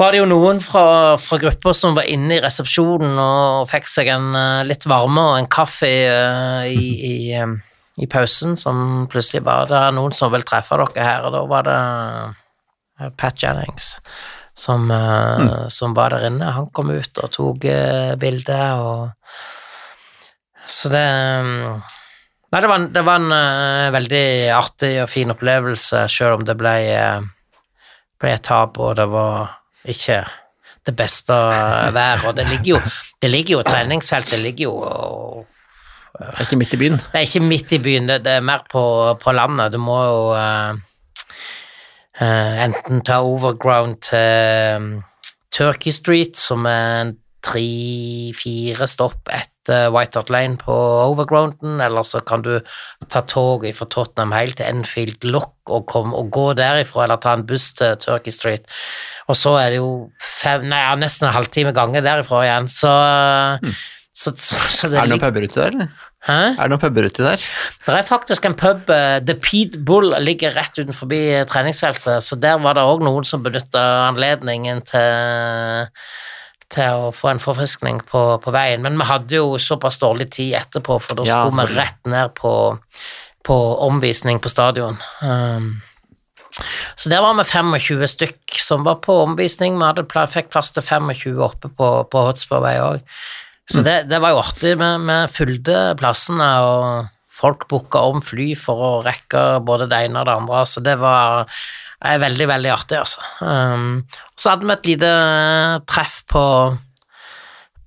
var 0.00 0.12
det 0.12 0.20
jo 0.20 0.28
noen 0.28 0.58
fra, 0.64 1.14
fra 1.20 1.38
gruppa 1.40 1.72
som 1.76 1.94
var 1.96 2.08
inne 2.10 2.36
i 2.36 2.42
resepsjonen 2.42 3.16
og 3.22 3.70
fikk 3.70 3.88
seg 3.92 4.10
en 4.16 4.32
eh, 4.36 4.64
litt 4.68 4.88
varme 4.88 5.30
og 5.30 5.38
en 5.38 5.50
kaffe 5.52 5.92
i, 5.92 6.90
i, 7.12 7.16
i 7.96 8.06
pausen, 8.06 8.56
som 8.60 9.06
plutselig 9.08 9.42
var 9.46 9.70
Det 9.70 9.76
er 9.78 9.94
noen 9.96 10.12
som 10.12 10.32
vil 10.32 10.44
treffe 10.44 10.76
dere 10.76 11.04
her, 11.06 11.28
og 11.28 11.32
da 11.32 11.44
var 11.48 11.68
det 11.68 11.78
eh, 13.00 13.12
Pat 13.16 13.40
Jennings 13.42 13.94
som, 14.56 14.88
mm. 14.88 15.70
som 15.70 15.94
var 15.94 16.10
der 16.14 16.26
inne. 16.30 16.48
Han 16.56 16.70
kom 16.72 16.90
ut 16.90 17.18
og 17.20 17.32
tok 17.34 17.66
uh, 17.68 18.14
bilde, 18.16 18.60
og 18.80 19.10
Så 20.66 20.88
det 20.90 21.04
mm, 21.44 21.82
Nei, 22.54 22.60
det 22.62 22.68
var, 22.70 22.78
en- 22.78 22.92
det 22.94 23.02
var 23.04 23.20
en 23.20 23.32
uh, 23.34 23.92
veldig 23.92 24.26
artig 24.54 24.92
og 25.02 25.10
fin 25.10 25.30
opplevelse, 25.34 26.06
selv 26.08 26.38
om 26.38 26.44
det 26.46 26.54
ble, 26.56 26.74
eh, 26.94 27.26
ble 28.22 28.32
et 28.32 28.44
tap, 28.46 28.78
og 28.78 28.94
det 28.96 29.06
var 29.10 29.58
ikke 29.84 30.22
det 30.86 30.94
beste 30.96 31.34
været. 31.34 32.24
Og 32.24 32.36
det 32.38 32.46
ligger 32.48 32.76
jo, 32.76 32.80
det 33.20 33.30
ligger 33.32 33.58
jo 33.58 33.66
treningsfeltet 33.66 34.40
ligger 34.40 34.70
jo 34.70 35.44
Det 36.16 36.32
er 36.32 36.46
ikke 36.46 36.60
midt 36.60 36.74
i 36.74 36.80
byen. 36.80 36.96
Det 37.02 37.20
er 37.20 37.26
ikke 37.26 37.44
midt 37.44 37.72
i 37.76 37.82
byen, 37.82 38.08
det, 38.08 38.22
det 38.24 38.38
er 38.38 38.44
mer 38.44 38.64
på, 38.72 38.82
på 39.20 39.36
landet. 39.36 39.74
Du 39.74 39.80
må 39.82 39.98
jo 40.04 40.22
uh, 40.32 40.72
uh, 42.22 42.54
enten 42.64 43.04
ta 43.04 43.20
overground 43.24 44.00
til 44.08 44.80
um, 44.80 44.90
Turkey 45.52 45.92
Street, 45.94 46.36
som 46.40 46.66
er 46.68 47.14
tre-fire 47.46 48.88
stopp 48.90 49.30
etter 49.30 49.90
White 49.94 50.18
Hart 50.18 50.30
Lane 50.34 50.58
på 50.58 50.74
Overgrounden, 50.74 51.80
eller 51.82 52.06
så 52.06 52.20
kan 52.26 52.42
du 52.42 52.56
ta 53.12 53.22
toget 53.26 53.76
fra 53.78 53.86
Tottenham 53.92 54.34
helt 54.34 54.58
til 54.58 54.66
Enfield 54.66 55.26
Lock 55.28 55.70
og, 55.70 55.86
kom, 55.90 56.14
og 56.16 56.30
gå 56.34 56.48
derifra, 56.58 57.04
eller 57.04 57.20
ta 57.22 57.36
en 57.36 57.46
buss 57.46 57.72
til 57.78 57.94
Turkey 58.02 58.34
Street. 58.34 58.66
Og 59.30 59.38
så 59.38 59.56
er 59.60 59.74
det 59.74 59.82
jo 59.82 59.90
fem, 60.22 60.66
nei, 60.70 60.80
ja, 60.82 60.94
nesten 60.98 61.28
en 61.28 61.36
halvtime 61.36 61.74
gange 61.76 62.02
derifra 62.04 62.42
igjen, 62.46 62.70
så, 62.72 62.94
så, 64.16 64.32
så, 64.36 64.56
så 64.72 64.88
det 64.88 64.96
Er 64.96 65.04
det 65.04 65.12
noen 65.12 65.20
puber 65.20 65.44
uti 65.44 65.58
der, 65.60 65.74
eller? 65.74 65.88
Hæ? 66.24 66.36
Er 66.54 66.62
det 66.62 66.72
noen 66.72 66.80
puber 66.80 67.04
uti 67.04 67.24
der? 67.24 67.42
Det 67.84 67.96
er 67.98 68.06
faktisk 68.08 68.48
en 68.48 68.56
pub, 68.56 68.88
eh, 68.92 69.18
The 69.20 69.36
Pete 69.36 69.82
Bull, 69.84 70.14
ligger 70.24 70.56
rett 70.56 70.78
utenfor 70.78 71.12
treningsfeltet, 71.52 72.24
så 72.24 72.38
der 72.40 72.56
var 72.64 72.78
det 72.78 72.86
òg 72.88 73.04
noen 73.04 73.28
som 73.28 73.44
benytta 73.44 73.84
anledningen 74.06 74.80
til, 74.88 75.92
til 76.72 77.04
å 77.04 77.12
få 77.12 77.34
en 77.34 77.44
forfriskning 77.44 78.00
på, 78.08 78.24
på 78.40 78.56
veien. 78.56 78.80
Men 78.86 78.96
vi 78.96 79.10
hadde 79.12 79.36
jo 79.36 79.60
såpass 79.60 80.00
dårlig 80.00 80.30
tid 80.38 80.56
etterpå, 80.62 80.96
for 81.04 81.20
da 81.20 81.28
Ja, 81.28 81.44
skulle 81.44 81.68
vi 81.68 81.76
rett 81.82 82.00
ned 82.08 82.32
på, 82.40 82.56
på 83.44 83.62
omvisning 83.84 84.40
på 84.40 84.48
stadion. 84.48 84.96
Um, 85.20 85.74
så 86.96 87.12
der 87.12 87.20
var 87.20 87.36
vi 87.36 87.44
25 87.84 88.08
stykk 88.16 88.60
som 88.64 88.88
var 88.88 89.02
på 89.04 89.20
omvisning. 89.28 89.76
Vi 89.76 89.84
hadde, 89.84 90.08
fikk 90.32 90.54
plass 90.56 90.72
til 90.72 90.80
25 90.80 91.42
oppe 91.44 91.68
på, 91.68 91.96
på 92.08 92.30
Hotspurvei 92.30 92.78
òg. 92.80 93.18
Så 93.66 93.82
det, 93.82 93.96
det 94.10 94.20
var 94.22 94.34
jo 94.34 94.42
artig. 94.44 94.76
Vi, 94.78 94.90
vi 95.08 95.18
fulgte 95.32 95.78
plassene, 95.98 96.50
og 96.62 97.08
folk 97.36 97.66
booka 97.70 98.04
om 98.12 98.22
fly 98.24 98.52
for 98.58 98.82
å 98.82 98.92
rekke 99.04 99.58
både 99.66 99.88
det 99.90 100.04
ene 100.06 100.22
og 100.22 100.28
det 100.28 100.36
andre. 100.40 100.62
Så 100.68 100.82
det 100.84 100.96
var 101.00 101.44
eh, 101.44 102.18
veldig, 102.22 102.48
veldig 102.52 102.72
artig, 102.72 103.00
altså. 103.02 103.24
Um, 103.42 104.04
så 104.38 104.54
hadde 104.54 104.68
vi 104.68 104.76
et 104.76 104.90
lite 104.92 105.12
treff 105.90 106.20
på, 106.30 106.44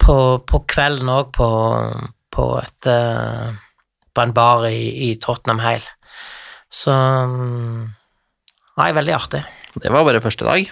på, 0.03 0.17
på 0.51 0.63
kvelden 0.69 1.13
òg, 1.15 1.31
på, 1.37 1.49
på, 2.35 2.49
eh, 2.91 3.47
på 4.13 4.25
en 4.25 4.35
bar 4.35 4.67
i, 4.69 4.83
i 5.09 5.13
Tottenham 5.21 5.63
Hale. 5.63 5.95
Så 6.69 6.93
um, 6.93 7.87
Nei, 8.79 8.93
veldig 8.95 9.11
artig. 9.11 9.41
Det 9.75 9.89
var 9.91 10.05
bare 10.07 10.21
første 10.23 10.45
dag. 10.47 10.69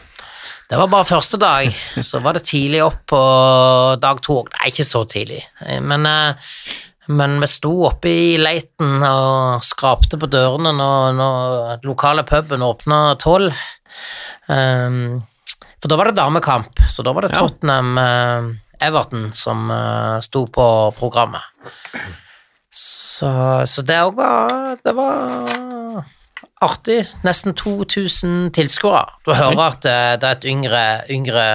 Det 0.67 0.75
var 0.75 0.89
bare 0.91 1.07
første 1.07 1.37
dag, 1.39 1.71
så 2.03 2.19
var 2.19 2.35
det 2.35 2.43
tidlig 2.49 2.81
opp 2.83 3.05
på 3.07 3.19
dag 4.03 4.19
to. 4.23 4.41
Nei, 4.51 4.67
ikke 4.67 4.83
så 4.83 5.05
tidlig, 5.07 5.39
men, 5.79 6.03
eh, 6.05 6.51
men 7.07 7.37
vi 7.39 7.47
sto 7.47 7.71
oppe 7.87 8.11
i 8.11 8.33
leiten 8.41 8.99
og 9.07 9.63
skrapte 9.63 10.19
på 10.19 10.27
dørene 10.27 10.73
når, 10.75 11.15
når 11.15 11.87
lokale 11.87 12.25
puben 12.27 12.65
åpna 12.67 13.15
tolv. 13.23 13.55
Um, 14.51 15.23
for 15.79 15.87
da 15.87 15.97
var 15.99 16.11
det 16.11 16.19
damekamp, 16.19 16.83
så 16.91 17.03
da 17.05 17.15
var 17.15 17.23
det. 17.23 17.37
Tottenham-Everton 17.37 19.31
som 19.31 19.71
uh, 19.71 20.19
sto 20.19 20.45
på 20.51 20.67
programmet. 20.99 21.47
Så, 22.75 23.31
så 23.65 23.81
det 23.87 23.95
òg 24.03 24.19
var 24.19 24.75
Det 24.83 24.93
var 24.93 26.03
artig. 26.63 27.05
Nesten 27.25 27.53
2000 27.57 28.51
tilskuere. 28.55 29.05
Du 29.25 29.33
hører 29.35 29.63
at 29.67 29.87
eh, 29.87 30.13
det 30.19 30.29
er 30.29 30.37
et 30.37 30.47
yngre, 30.49 30.83
yngre, 31.13 31.45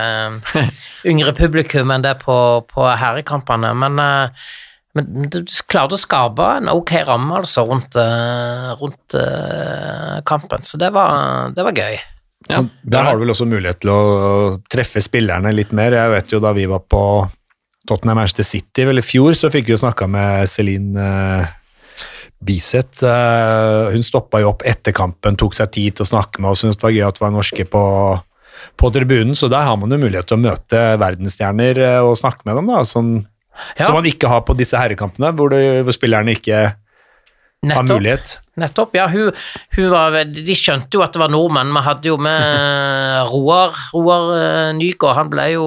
yngre 1.12 1.34
publikum 1.36 1.90
enn 1.94 2.05
det 2.05 2.18
på, 2.22 2.36
på 2.70 2.86
herrekampene, 2.86 3.72
men, 3.78 3.98
eh, 4.03 4.46
men 4.96 5.28
du 5.32 5.40
klarte 5.72 5.96
å 5.96 6.00
skape 6.00 6.48
en 6.61 6.70
ok 6.72 6.94
ramme 7.09 7.40
altså, 7.40 7.64
rundt, 7.68 7.96
eh, 7.98 8.72
rundt 8.78 9.18
kampen, 10.28 10.66
så 10.66 10.80
det 10.80 10.92
var, 10.94 11.53
det 11.57 11.66
var 11.66 11.78
gøy. 11.82 12.00
Ja. 12.50 12.64
Der 12.82 13.07
har 13.07 13.14
du 13.14 13.22
vel 13.22 13.32
også 13.32 13.46
mulighet 13.46 13.84
til 13.84 13.92
å 13.94 14.00
treffe 14.70 14.98
spillerne 15.03 15.53
litt 15.55 15.70
mer. 15.74 15.94
Jeg 15.94 16.11
vet 16.11 16.32
jo 16.34 16.40
da 16.42 16.50
vi 16.57 16.66
var 16.66 16.82
på 16.90 17.03
Tottenham 17.86 18.18
Manchester 18.18 18.46
City 18.46 18.86
vel 18.86 18.98
i 18.98 19.05
fjor, 19.07 19.34
så 19.38 19.50
fikk 19.50 19.68
vi 19.68 19.76
jo 19.76 19.82
snakka 19.82 20.09
med 20.11 20.50
Celine 20.50 21.07
Biseth. 22.43 23.05
Eh, 23.07 23.93
hun 23.95 24.03
stoppa 24.07 24.40
jo 24.43 24.51
opp 24.53 24.64
etter 24.66 24.95
kampen, 24.97 25.36
tok 25.38 25.55
seg 25.55 25.70
tid 25.74 25.97
til 25.99 26.07
å 26.07 26.11
snakke 26.14 26.43
med 26.43 26.51
oss, 26.53 26.64
Hun 26.64 26.72
syntes 26.72 26.80
det 26.82 26.88
var 26.88 26.97
gøy 26.97 27.07
at 27.09 27.18
det 27.18 27.24
var 27.24 27.34
norske 27.36 27.66
på, 27.70 27.82
på 28.82 28.90
tribunen, 28.95 29.34
så 29.38 29.51
der 29.53 29.66
har 29.68 29.78
man 29.78 29.95
jo 29.95 30.01
mulighet 30.03 30.26
til 30.30 30.38
å 30.40 30.43
møte 30.43 30.82
verdensstjerner 31.03 31.78
eh, 31.86 31.99
og 32.03 32.18
snakke 32.18 32.47
med 32.49 32.59
dem, 32.61 32.72
da, 32.72 32.82
sånn, 32.88 33.12
Ja. 33.78 33.86
som 33.86 33.95
man 33.99 34.07
ikke 34.09 34.30
har 34.32 34.40
på 34.49 34.57
disse 34.57 34.78
herrekampene, 34.80 35.28
hvor, 35.36 35.53
det, 35.53 35.82
hvor 35.86 35.95
spillerne 35.95 36.32
ikke 36.34 36.61
har 37.62 37.84
mulighet. 37.86 38.38
Nettopp, 38.59 38.97
ja. 38.97 39.05
Hun, 39.12 39.28
hun 39.76 39.90
var, 39.93 40.16
de 40.24 40.55
skjønte 40.59 40.97
jo 40.99 41.03
at 41.05 41.12
det 41.14 41.20
var 41.22 41.30
nordmenn. 41.30 41.70
Vi 41.76 41.82
hadde 41.86 42.09
jo 42.11 42.16
med 42.18 43.28
Roar, 43.30 43.76
Roar 43.95 44.32
eh, 44.40 44.70
Nygaard. 44.74 45.18
Han 45.20 45.30
ble 45.30 45.45
jo 45.53 45.66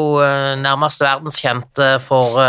nærmest 0.60 1.06
verdenskjent 1.06 1.80
for 2.04 2.42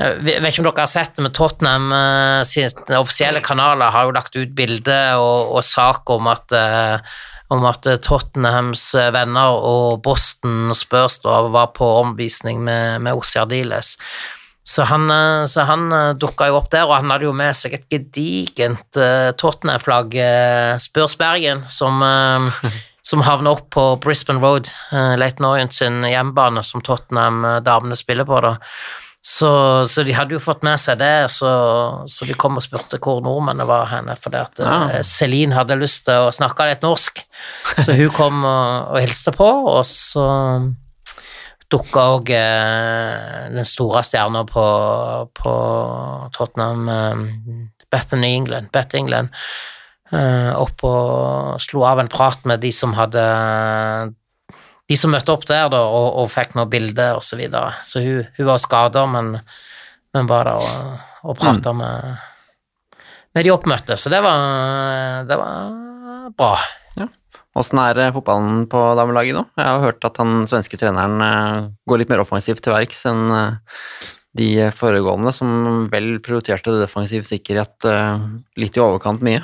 jeg 0.00 0.40
vet 0.40 0.46
ikke 0.48 0.62
om 0.62 0.68
dere 0.70 0.84
har 0.86 0.88
sett 0.88 1.16
det, 1.16 1.24
men 1.26 1.34
Tottenham 1.36 1.90
eh, 1.92 2.42
sine 2.48 3.00
offisielle 3.00 3.42
kanaler 3.44 3.92
har 3.92 4.08
jo 4.08 4.14
lagt 4.16 4.38
ut 4.38 4.54
bilde 4.56 5.00
og, 5.20 5.52
og 5.58 5.66
sak 5.66 6.08
om 6.14 6.30
at 6.32 6.56
eh, 6.56 7.16
om 7.50 7.66
at 7.66 7.84
Tottenhams 8.06 8.84
eh, 8.96 9.10
venner 9.12 9.58
og 9.58 10.00
Boston 10.04 10.70
Spurs 10.76 11.18
da 11.24 11.42
var 11.52 11.72
på 11.76 11.88
omvisning 11.98 12.62
med, 12.64 13.02
med 13.04 13.18
Ossi 13.18 13.42
Diles. 13.50 13.96
Så 14.70 14.84
han, 14.86 15.10
så 15.50 15.64
han 15.66 15.88
dukka 16.20 16.46
jo 16.46 16.58
opp 16.60 16.68
der, 16.70 16.84
og 16.86 17.00
han 17.00 17.10
hadde 17.10 17.26
jo 17.26 17.32
med 17.34 17.56
seg 17.58 17.72
et 17.74 17.86
gedigent 17.90 18.98
uh, 19.00 19.32
Tottenham-flagg, 19.40 20.14
uh, 20.14 20.76
Spurs 20.78 21.16
Bergen, 21.18 21.64
som, 21.66 22.04
som 23.10 23.24
havner 23.26 23.56
opp 23.56 23.70
på 23.74 23.86
Brisbane 24.04 24.38
Road, 24.44 24.70
uh, 24.92 25.16
Leighton 25.18 25.48
Orient 25.48 25.74
sin 25.74 26.04
hjembane, 26.06 26.62
som 26.62 26.84
Tottenham-damene 26.86 27.98
spiller 27.98 28.28
på, 28.28 28.38
da. 28.46 28.54
Så, 29.20 29.48
så 29.92 30.00
de 30.06 30.14
hadde 30.16 30.32
jo 30.32 30.40
fått 30.40 30.62
med 30.64 30.80
seg 30.80 30.96
det, 31.02 31.26
så, 31.28 31.48
så 32.08 32.24
de 32.24 32.32
kom 32.40 32.56
og 32.56 32.64
spurte 32.64 32.96
hvor 33.04 33.18
nordmennene 33.20 33.66
var 33.68 33.90
henne, 33.90 34.14
fordi 34.16 34.38
at 34.40 34.62
Ja. 34.64 34.76
eh, 34.94 35.02
Celine 35.04 35.52
hadde 35.58 35.76
lyst 35.76 36.06
til 36.06 36.24
å 36.24 36.30
snakke 36.32 36.64
litt 36.70 36.80
norsk, 36.86 37.20
så 37.84 37.92
hun 37.98 38.08
kom 38.16 38.38
og, 38.48 38.94
og 38.94 39.02
hilste 39.04 39.34
på, 39.36 39.44
og 39.74 39.82
så 39.84 40.24
dukka 41.70 42.06
òg 42.16 42.32
eh, 42.34 43.50
den 43.52 43.68
store 43.68 44.00
stjerna 44.08 44.46
på, 44.48 44.64
på 45.36 45.52
Tottenham, 46.34 46.88
eh, 46.88 47.84
Bethany 47.92 48.32
England, 48.40 48.72
Beth 48.72 48.96
England, 48.98 49.28
eh, 50.16 50.48
opp 50.56 50.82
og 50.88 51.60
slo 51.62 51.84
av 51.86 52.00
en 52.02 52.08
prat 52.10 52.40
med 52.48 52.64
de 52.64 52.72
som 52.74 52.96
hadde 52.96 53.20
De 54.90 54.98
som 54.98 55.12
møtte 55.14 55.30
opp 55.30 55.46
der, 55.46 55.68
da, 55.70 55.84
og, 55.86 56.08
og 56.22 56.32
fikk 56.32 56.56
noen 56.58 56.72
bilde 56.72 57.06
og 57.14 57.22
så 57.22 57.38
videre. 57.38 57.76
Så 57.86 58.02
hun, 58.02 58.26
hun 58.36 58.48
var 58.50 58.58
skada, 58.62 59.06
men, 59.06 59.36
men 60.16 60.30
var 60.30 60.50
der 60.50 60.58
og, 60.58 61.06
og 61.30 61.38
prata 61.38 61.72
med, 61.76 62.18
med 63.36 63.46
de 63.46 63.54
oppmøtte, 63.54 63.94
så 64.00 64.10
det 64.10 64.22
var, 64.26 65.24
det 65.30 65.38
var 65.38 66.30
bra. 66.34 66.54
Åssen 67.58 67.80
er 67.82 67.98
eh, 67.98 68.12
fotballen 68.14 68.64
på 68.70 68.80
damelaget 68.98 69.34
nå? 69.34 69.44
Jeg 69.58 69.66
har 69.66 69.82
hørt 69.82 70.06
at 70.06 70.18
han 70.22 70.46
svenske 70.50 70.78
treneren 70.78 71.22
eh, 71.24 71.68
går 71.90 72.02
litt 72.02 72.12
mer 72.12 72.22
offensivt 72.22 72.62
til 72.62 72.74
verks 72.76 73.02
enn 73.10 73.24
eh, 73.34 73.78
de 74.38 74.50
foregående, 74.76 75.32
som 75.34 75.88
vel 75.90 76.20
prioriterte 76.22 76.76
defensiv 76.78 77.24
sikkerhet 77.26 77.82
litt 78.62 78.76
i 78.78 78.82
overkant 78.82 79.24
mye. 79.26 79.40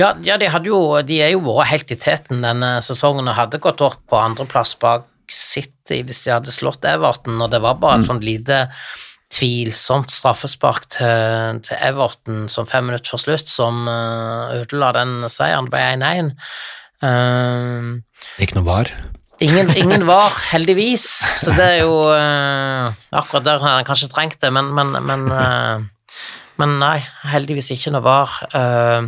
Ja, 0.00 0.14
ja 0.24 0.38
de, 0.40 0.48
jo, 0.64 0.80
de 1.04 1.20
er 1.20 1.34
jo 1.34 1.42
vært 1.44 1.72
helt 1.74 1.92
i 1.92 1.98
teten 2.00 2.44
denne 2.44 2.78
sesongen 2.84 3.28
og 3.28 3.36
hadde 3.36 3.60
gått 3.62 3.82
opp 3.84 4.00
på 4.08 4.18
andreplass 4.20 4.76
bak 4.80 5.06
City 5.30 6.00
hvis 6.06 6.24
de 6.24 6.34
hadde 6.34 6.54
slått 6.54 6.86
Everton, 6.88 7.38
og 7.38 7.52
det 7.52 7.60
var 7.62 7.78
bare 7.82 8.00
et 8.00 8.08
sånt 8.08 8.24
lite 8.26 8.64
tvilsomt 9.30 10.10
straffespark 10.10 10.88
til, 10.96 11.60
til 11.62 11.78
Everton 11.86 12.48
som 12.50 12.66
fem 12.66 12.88
minutter 12.88 13.14
før 13.14 13.22
slutt 13.22 13.50
som 13.50 13.84
eh, 13.86 14.56
ødela 14.58 14.90
den 14.96 15.14
seieren. 15.30 15.68
Det 15.70 15.76
ble 15.76 15.84
1-1. 16.00 16.32
Uh, 17.00 18.42
Ikke 18.42 18.58
noe 18.58 18.66
var. 18.66 18.90
Ingen, 19.40 19.70
ingen 19.78 20.04
var, 20.10 20.34
heldigvis, 20.50 21.06
så 21.40 21.54
det 21.56 21.68
er 21.76 21.78
jo 21.80 21.94
uh, 22.10 22.90
Akkurat 23.16 23.46
der 23.46 23.62
har 23.62 23.78
han 23.78 23.86
kanskje 23.88 24.10
trengt 24.12 24.36
det, 24.42 24.50
men, 24.52 24.74
men, 24.76 24.98
men, 25.06 25.24
uh, 25.30 26.34
men 26.60 26.74
nei, 26.82 26.98
heldigvis 27.30 27.70
ikke 27.72 27.94
noe 27.94 28.04
var. 28.04 28.34
Eh, 28.52 29.06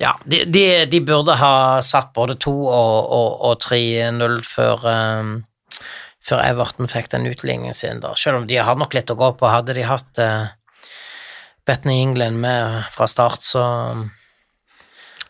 ja, 0.00 0.14
de, 0.24 0.44
de, 0.50 0.64
de 0.90 1.00
burde 1.06 1.36
ha 1.38 1.54
satt 1.84 2.12
både 2.16 2.36
2 2.42 2.52
og, 2.66 3.12
og, 3.18 3.28
og 3.50 3.60
3-0 3.62 4.40
før, 4.48 4.86
um, 4.90 5.34
før 6.24 6.42
Everton 6.46 6.90
fikk 6.90 7.10
den 7.12 7.28
utligningen 7.30 7.74
sin, 7.76 8.00
da. 8.02 8.14
Selv 8.18 8.42
om 8.42 8.46
de 8.50 8.56
har 8.58 8.76
nok 8.80 8.94
litt 8.96 9.12
å 9.12 9.18
gå 9.20 9.32
på. 9.38 9.50
Hadde 9.52 9.76
de 9.76 9.84
hatt 9.86 10.20
uh, 10.22 10.48
Betney 11.68 12.02
England 12.02 12.40
med 12.42 12.82
fra 12.92 13.06
start, 13.08 13.44
så 13.46 13.62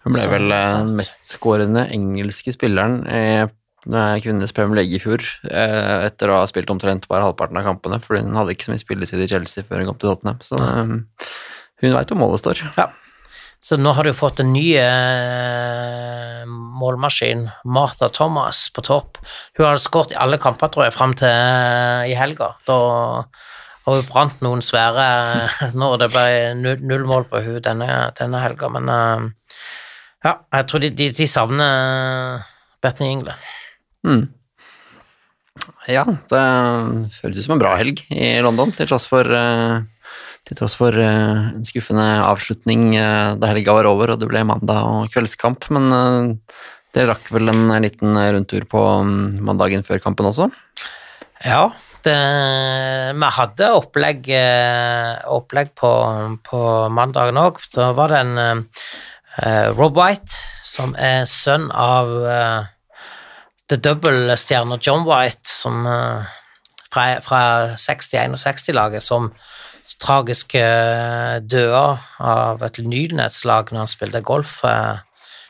Hun 0.05 0.13
ble 0.13 0.21
Så- 0.21 0.31
vel 0.33 0.53
eh, 0.53 0.65
den 0.79 0.97
mestskårende 0.99 1.87
engelske 1.95 2.53
spilleren 2.53 2.99
i 3.09 3.21
eh, 3.45 4.17
kvinnenes 4.21 4.53
Premier 4.53 4.83
League 4.83 4.97
i 4.97 5.01
fjor, 5.01 5.23
eh, 5.49 6.05
etter 6.11 6.29
å 6.29 6.41
ha 6.43 6.49
spilt 6.51 6.69
omtrent 6.73 7.07
bare 7.09 7.25
halvparten 7.25 7.57
av 7.57 7.65
kampene, 7.65 8.01
fordi 8.05 8.21
hun 8.27 8.37
hadde 8.37 8.53
ikke 8.53 8.67
så 8.69 8.75
mye 8.75 8.83
spilletid 8.83 9.23
i 9.25 9.29
Chelsea 9.31 9.65
før 9.65 9.81
hun 9.81 9.89
kom 9.93 9.97
til 10.03 10.11
Tottenham. 10.13 10.43
Så 10.45 10.59
um, 10.61 10.99
hun 11.81 11.97
veit 11.97 12.13
hvor 12.13 12.21
målet 12.21 12.43
står. 12.43 12.61
Så 13.65 13.79
nå 13.81 13.95
har 13.97 14.05
du 14.05 14.13
fått 14.13 14.43
en 14.43 14.51
ny 14.53 14.75
eh, 14.77 16.43
målmaskin, 16.45 17.47
Martha 17.65 18.11
Thomas, 18.13 18.67
på 18.77 18.85
topp. 18.85 19.17
Hun 19.57 19.65
har 19.65 19.81
skåret 19.81 20.13
i 20.13 20.19
alle 20.21 20.37
kamper, 20.37 20.69
tror 20.69 20.85
jeg, 20.85 20.93
fram 20.93 21.15
til 21.17 21.31
eh, 21.33 22.11
i 22.13 22.19
helga. 22.19 22.51
Da 22.69 22.77
har 23.87 23.97
hun 23.97 24.11
brant 24.11 24.45
noen 24.45 24.61
svære 24.65 25.07
når 25.81 25.97
det 26.03 26.11
ble 26.13 26.27
null, 26.61 27.07
mål 27.09 27.25
på 27.31 27.41
hun 27.47 27.63
denne, 27.65 27.89
denne 28.21 28.45
helga, 28.45 28.69
men 28.77 28.93
eh, 28.93 29.25
ja, 30.29 30.37
jeg 30.59 30.69
tror 30.69 30.85
de, 30.85 30.93
de, 31.01 31.09
de 31.17 31.29
savner 31.29 32.45
Bethany 32.85 33.15
Ingle. 33.17 33.39
Mm. 34.05 34.27
Ja, 35.89 36.05
det 36.05 36.45
føles 37.17 37.49
som 37.49 37.57
en 37.57 37.65
bra 37.65 37.73
helg 37.81 38.05
i 38.13 38.35
London, 38.45 38.77
til 38.77 38.93
tross 38.93 39.09
for, 39.09 39.25
eh, 39.25 39.81
til 40.45 40.59
tross 40.59 40.77
for 40.77 40.97
eh, 41.01 41.55
en 41.55 41.65
skuffende 41.65 42.05
avslutning 42.25 42.93
eh, 42.99 43.33
da 43.41 43.51
helga 43.51 43.77
var 43.79 43.89
over 43.89 44.15
og 44.15 44.21
det 44.21 44.29
ble 44.29 44.45
mandag 44.47 44.85
og 44.85 45.09
kveldskamp. 45.15 45.71
Men 45.75 45.89
eh, 45.97 46.59
det 46.95 47.09
rakk 47.09 47.33
vel 47.35 47.51
en 47.51 47.73
liten 47.83 48.19
rundtur 48.19 48.69
på 48.71 48.83
mm, 49.09 49.41
mandagen 49.45 49.87
før 49.87 50.03
kampen 50.05 50.29
også. 50.29 50.51
Ja, 51.45 51.73
det, 52.05 52.19
vi 53.17 53.31
hadde 53.39 53.71
opplegg, 53.75 54.29
opplegg 55.33 55.73
på, 55.81 55.91
på 56.47 56.61
mandagen 56.93 57.41
òg. 57.41 57.59
Da 57.75 57.91
var 57.97 58.13
det 58.13 58.21
en 58.23 58.39
uh, 58.39 59.69
Rob 59.75 59.99
White, 59.99 60.39
som 60.65 60.95
er 61.01 61.27
sønn 61.29 61.67
av 61.73 62.13
uh, 62.23 62.71
The 63.73 63.81
Double-stjerna 63.81 64.79
John 64.79 65.05
White, 65.09 65.49
som 65.51 65.83
uh, 65.89 66.25
fra, 66.95 67.09
fra 67.25 67.43
60-61-laget, 67.75 69.05
som 69.05 69.33
tragisk 70.03 70.55
uh, 70.59 71.41
av 72.19 72.63
et 72.65 72.79
lynnedslag 72.79 73.73
når 73.73 73.85
han 73.85 73.91
spilte 73.91 74.25
golf 74.25 74.61
eh, 74.65 75.03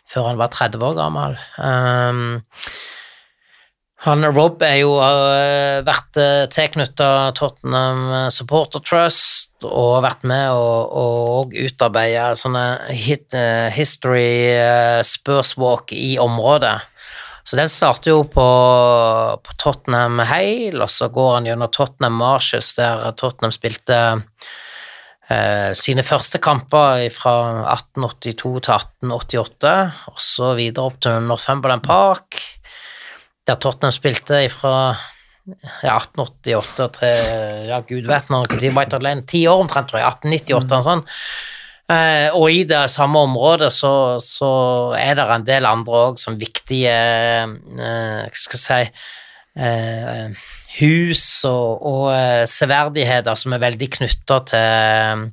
før 0.08 0.28
han 0.30 0.40
var 0.40 0.52
30 0.52 0.84
år 0.84 0.98
gammel. 0.98 1.38
Um, 1.58 2.42
han 4.04 4.26
Rob 4.36 4.60
er 4.62 4.82
jo 4.82 4.98
uh, 5.00 5.80
vært 5.86 6.20
uh, 6.20 6.44
tilknytta 6.52 7.32
Tottenham 7.38 8.28
Supporter 8.34 8.84
Trust 8.84 9.64
og 9.64 10.02
vært 10.04 10.26
med 10.28 10.52
å 10.52 10.66
og 11.00 11.54
utarbeide 11.56 12.34
sånne 12.36 12.64
hit, 12.92 13.32
history 13.72 14.52
uh, 14.60 15.00
Spurswalk 15.06 15.94
i 15.96 16.18
området. 16.20 16.76
Så 17.44 17.58
den 17.60 17.68
starter 17.68 18.14
jo 18.14 18.22
på, 18.24 18.44
på 19.44 19.56
Tottenham 19.60 20.22
Hale, 20.24 20.80
og 20.86 20.92
så 20.92 21.10
går 21.12 21.34
han 21.36 21.48
gjennom 21.50 21.72
Tottenham 21.72 22.16
Marshes, 22.22 22.72
der 22.78 23.10
Tottenham 23.20 23.52
spilte 23.52 23.98
eh, 25.28 25.70
sine 25.76 26.04
første 26.06 26.40
kamper 26.40 27.04
fra 27.12 27.36
1882 27.76 28.32
til 28.64 28.78
1888, 28.78 29.76
og 30.14 30.24
så 30.24 30.54
videre 30.56 30.88
opp 30.88 31.00
til 31.04 31.28
Northumberland 31.28 31.84
Park 31.84 32.40
der 33.44 33.60
Tottenham 33.60 33.92
spilte 33.92 34.40
fra 34.52 34.76
ja, 35.84 35.96
1888 35.98 36.86
til 36.98 37.66
ja, 37.68 37.80
gud 37.84 38.08
vet 38.08 38.30
når 38.32 39.26
ti 39.28 39.44
år 39.50 39.64
omtrent, 39.66 39.90
tror 39.90 40.00
jeg, 40.00 40.14
1898 40.24 40.78
og 40.78 40.86
sånn. 40.86 41.04
Eh, 41.84 42.32
og 42.32 42.48
i 42.48 42.62
det 42.64 42.86
samme 42.88 43.20
området 43.26 43.68
så, 43.74 44.16
så 44.22 44.50
er 44.96 45.18
det 45.18 45.24
en 45.28 45.44
del 45.44 45.66
andre 45.68 45.98
òg 46.06 46.20
som 46.22 46.38
viktige 46.40 46.94
eh, 46.94 47.50
Hva 48.24 48.30
skal 48.32 48.56
jeg 48.56 48.62
si 48.64 48.78
eh, 49.60 50.46
Hus 50.78 51.26
og, 51.46 51.84
og 51.86 52.48
severdigheter 52.50 53.36
som 53.38 53.52
er 53.54 53.62
veldig 53.62 53.90
knytta 53.98 54.40
til, 54.48 55.26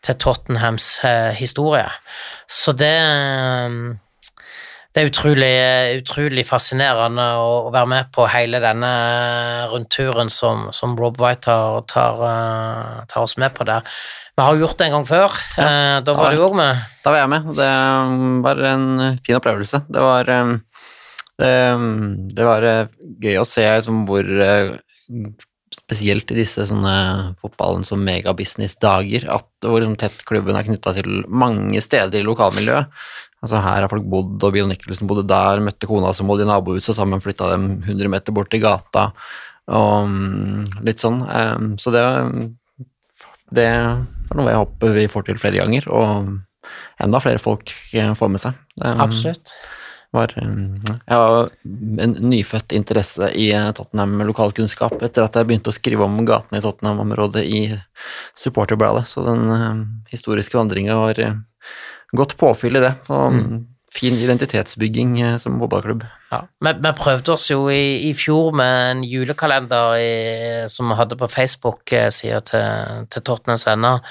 til 0.00 0.16
Tottenhams 0.22 0.86
historie. 1.36 1.84
Så 2.48 2.72
det 2.72 2.94
det 4.98 5.04
er 5.04 5.12
utrolig, 5.12 5.56
utrolig 6.00 6.42
fascinerende 6.42 7.22
å, 7.38 7.50
å 7.68 7.70
være 7.70 7.86
med 7.92 8.08
på 8.10 8.24
hele 8.26 8.58
denne 8.58 8.88
rundturen 9.70 10.30
som, 10.32 10.64
som 10.74 10.96
Rob 10.98 11.20
White 11.22 11.44
tar, 11.46 11.84
tar, 11.86 12.22
eh, 12.26 12.96
tar, 13.06 13.22
oss 13.22 13.36
med 13.38 13.54
på 13.54 13.66
der. 13.68 13.86
Vi 14.34 14.42
har 14.42 14.58
gjort 14.58 14.74
det 14.80 14.88
en 14.88 14.96
gang 14.96 15.06
før. 15.06 15.36
Ja, 15.54 15.68
Eh, 15.68 15.98
da 16.02 16.14
var 16.18 16.34
du 16.34 16.42
òg 16.48 16.56
med. 16.58 16.82
Da 17.04 17.12
var 17.14 17.22
jeg 17.22 17.30
med, 17.30 17.46
det 17.58 17.68
var 18.42 18.64
en 18.72 18.88
fin 19.22 19.38
opplevelse. 19.38 19.84
Det 19.86 20.02
var, 20.02 20.32
eh, 20.34 20.50
det, 21.38 21.52
det 22.34 22.48
var 22.50 22.66
eh, 22.66 22.90
gøy 23.22 23.38
å 23.38 23.46
se 23.46 23.68
liksom, 23.68 24.02
hvor 24.08 24.34
Spesielt 25.78 26.28
i 26.32 26.36
disse 26.36 26.64
sånne 26.68 27.34
fotballen 27.40 27.84
som 27.86 28.02
megabusiness-dager, 28.04 29.24
at 29.32 29.46
hvor 29.64 29.78
liksom, 29.80 29.96
tett 30.00 30.18
klubben 30.28 30.56
er 30.58 30.66
knytta 30.66 30.92
til 30.96 31.22
mange 31.28 31.80
steder 31.84 32.20
i 32.20 32.26
lokalmiljøet. 32.26 32.90
Altså 33.44 33.60
Her 33.62 33.84
har 33.84 33.90
folk 33.92 34.06
bodd, 34.10 34.42
og 34.42 34.54
Bill 34.54 34.66
Nicholson 34.66 35.06
bodde 35.10 35.26
der, 35.30 35.62
møtte 35.62 35.86
kona 35.86 36.10
som 36.16 36.26
bodde 36.30 36.42
i 36.46 36.50
nabohuset, 36.50 36.90
og 36.94 36.98
sammen 36.98 37.22
flytta 37.22 37.52
dem 37.52 37.68
100 37.84 38.10
meter 38.10 38.34
bort 38.34 38.50
til 38.50 38.64
gata, 38.64 39.12
og 39.70 40.08
mm, 40.10 40.82
litt 40.88 41.02
sånn. 41.04 41.22
Eh, 41.28 41.56
Så 41.78 41.92
det, 41.94 42.02
det 43.54 43.66
er 43.70 44.04
noe 44.34 44.50
jeg 44.50 44.62
håper 44.64 44.94
vi 44.96 45.08
får 45.12 45.28
til 45.28 45.38
flere 45.40 45.62
ganger, 45.62 45.86
og 45.92 46.34
enda 47.00 47.20
flere 47.22 47.38
folk 47.42 47.70
eh, 47.94 48.14
får 48.18 48.32
med 48.34 48.42
seg. 48.42 48.58
Absolutt. 48.82 49.52
var 50.16 50.32
eh, 50.40 50.52
Jeg 51.06 51.14
har 51.14 51.50
en 52.04 52.16
nyfødt 52.32 52.74
interesse 52.74 53.30
i 53.38 53.50
eh, 53.54 53.70
Tottenham 53.76 54.18
lokalkunnskap 54.32 54.98
etter 55.04 55.28
at 55.28 55.38
jeg 55.38 55.46
begynte 55.48 55.70
å 55.70 55.76
skrive 55.78 56.08
om 56.08 56.24
gatene 56.26 56.58
i 56.58 56.64
Tottenham-området 56.64 57.44
i 57.46 57.62
supporterbladet, 58.34 59.06
så 59.06 59.22
den 59.30 59.46
historiske 60.10 60.58
vandringa 60.58 60.98
var 60.98 61.22
godt 62.16 62.36
påfyll 62.40 62.78
i 62.78 62.84
det. 62.84 62.94
Og 63.12 63.66
fin 63.92 64.16
identitetsbygging 64.20 65.20
eh, 65.20 65.36
som 65.40 65.58
fotballklubb. 65.60 66.04
Ja. 66.28 66.42
Vi, 66.64 66.72
vi 66.84 66.90
prøvde 66.98 67.32
oss 67.32 67.46
jo 67.48 67.70
i, 67.72 68.10
i 68.10 68.12
fjor 68.16 68.52
med 68.56 68.74
en 68.90 69.00
julekalender 69.06 69.94
i, 69.96 70.10
som 70.68 70.90
vi 70.92 70.98
hadde 70.98 71.16
på 71.16 71.28
Facebook-sida 71.32 72.42
til, 72.50 73.06
til 73.08 73.24
Tottenham 73.24 73.62
Venner, 73.64 74.02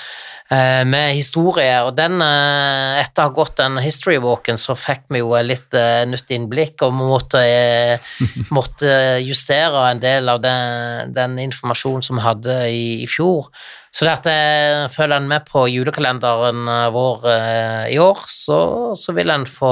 eh, 0.50 0.82
med 0.90 1.14
historier. 1.14 1.86
og 1.86 1.94
den, 2.00 2.18
eh, 2.26 3.04
etter 3.04 3.28
å 3.28 3.30
ha 3.30 3.36
gått 3.38 3.60
den 3.62 3.78
history-walken, 3.84 4.58
så 4.58 4.74
fikk 4.78 5.06
vi 5.14 5.22
jo 5.22 5.36
litt 5.46 5.78
eh, 5.78 6.04
nytt 6.10 6.34
innblikk, 6.34 6.82
og 6.82 6.98
vi 6.98 7.12
måtte, 7.14 7.46
eh, 7.46 8.14
måtte 8.58 8.94
justere 9.22 9.92
en 9.92 10.02
del 10.02 10.34
av 10.34 10.42
den, 10.42 11.14
den 11.14 11.38
informasjonen 11.48 12.06
som 12.06 12.18
vi 12.18 12.26
hadde 12.26 12.62
i, 12.74 12.88
i 13.06 13.12
fjor. 13.12 13.52
Så 13.98 14.06
det 14.06 14.14
at 14.14 14.28
jeg 14.30 14.92
følger 14.94 15.18
en 15.18 15.30
med 15.32 15.48
på 15.48 15.64
julekalenderen 15.74 16.68
eh, 16.70 16.90
vår 16.94 17.28
eh, 17.32 17.84
i 17.96 17.98
år, 18.02 18.22
så, 18.30 18.60
så 18.94 19.16
vil 19.18 19.34
en 19.34 19.48
få 19.50 19.72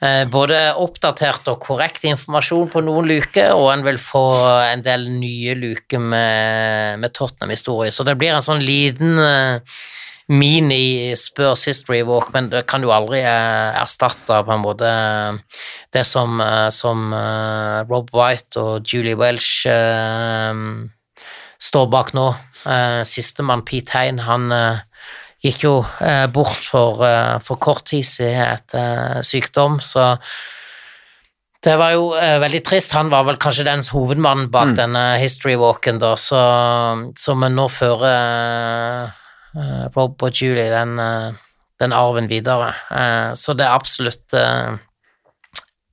eh, 0.00 0.24
både 0.32 0.62
oppdatert 0.80 1.50
og 1.52 1.60
korrekt 1.66 2.06
informasjon 2.08 2.70
på 2.72 2.80
noen 2.86 3.10
luker, 3.10 3.52
og 3.52 3.74
en 3.74 3.84
vil 3.84 4.00
få 4.00 4.24
en 4.70 4.84
del 4.86 5.04
nye 5.18 5.56
luker 5.58 6.00
med, 6.00 7.02
med 7.02 7.12
Tottenham-historie. 7.12 7.92
Så 7.92 8.08
det 8.08 8.16
blir 8.16 8.32
en 8.32 8.46
sånn 8.46 8.64
liten 8.64 9.20
eh, 9.20 9.82
mini-Spurs 10.32 11.66
History 11.68 12.00
Walk, 12.08 12.30
men 12.32 12.48
det 12.48 12.62
kan 12.72 12.86
jo 12.86 12.94
aldri 12.94 13.20
eh, 13.20 13.80
erstatte 13.82 14.38
på 14.46 14.54
en 14.54 14.64
måte 14.64 14.94
det 15.92 16.06
som, 16.08 16.40
eh, 16.40 16.70
som 16.72 17.12
eh, 17.12 17.82
Rob 17.90 18.08
White 18.16 18.64
og 18.64 18.88
Julie 18.88 19.18
Welsh 19.20 19.68
eh, 19.68 20.64
står 21.60 21.90
bak 21.92 22.14
nå. 22.16 22.28
Eh, 22.66 23.02
Sistemann, 23.08 23.64
Pete 23.66 23.92
Hein, 23.96 24.22
han 24.24 24.52
eh, 24.54 24.80
gikk 25.44 25.64
jo 25.64 25.74
eh, 26.00 26.26
bort 26.32 26.64
for, 26.64 27.02
eh, 27.06 27.36
for 27.44 27.60
kort 27.60 27.86
tid 27.90 28.06
siden 28.06 28.40
etter 28.46 29.20
sykdom, 29.26 29.80
så 29.84 30.14
det 31.60 31.74
var 31.76 31.92
jo 31.92 32.06
veldig 32.16 32.62
trist. 32.64 32.94
Han 32.96 33.10
var 33.12 33.26
vel 33.28 33.36
kanskje 33.36 33.66
den 33.66 33.82
hovedmannen 33.84 34.46
bak 34.48 34.70
denne 34.78 35.18
history 35.20 35.58
walken, 35.60 35.98
da, 36.00 36.14
så, 36.16 36.40
så 37.20 37.34
nå 37.36 37.66
fører 37.68 39.10
Rob 39.92 40.24
og 40.24 40.40
Julie 40.40 40.70
den, 40.72 40.94
den 41.84 41.92
arven 41.92 42.30
videre. 42.32 42.70
Eh, 42.88 43.36
så 43.36 43.52
det 43.52 43.66
er 43.66 43.76
absolutt 43.76 44.38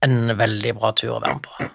en 0.07 0.15
veldig 0.39 0.73
bra 0.79 0.93
tur 0.95 1.17
å 1.17 1.19
være 1.19 1.35
med 1.35 1.43
på. 1.49 1.69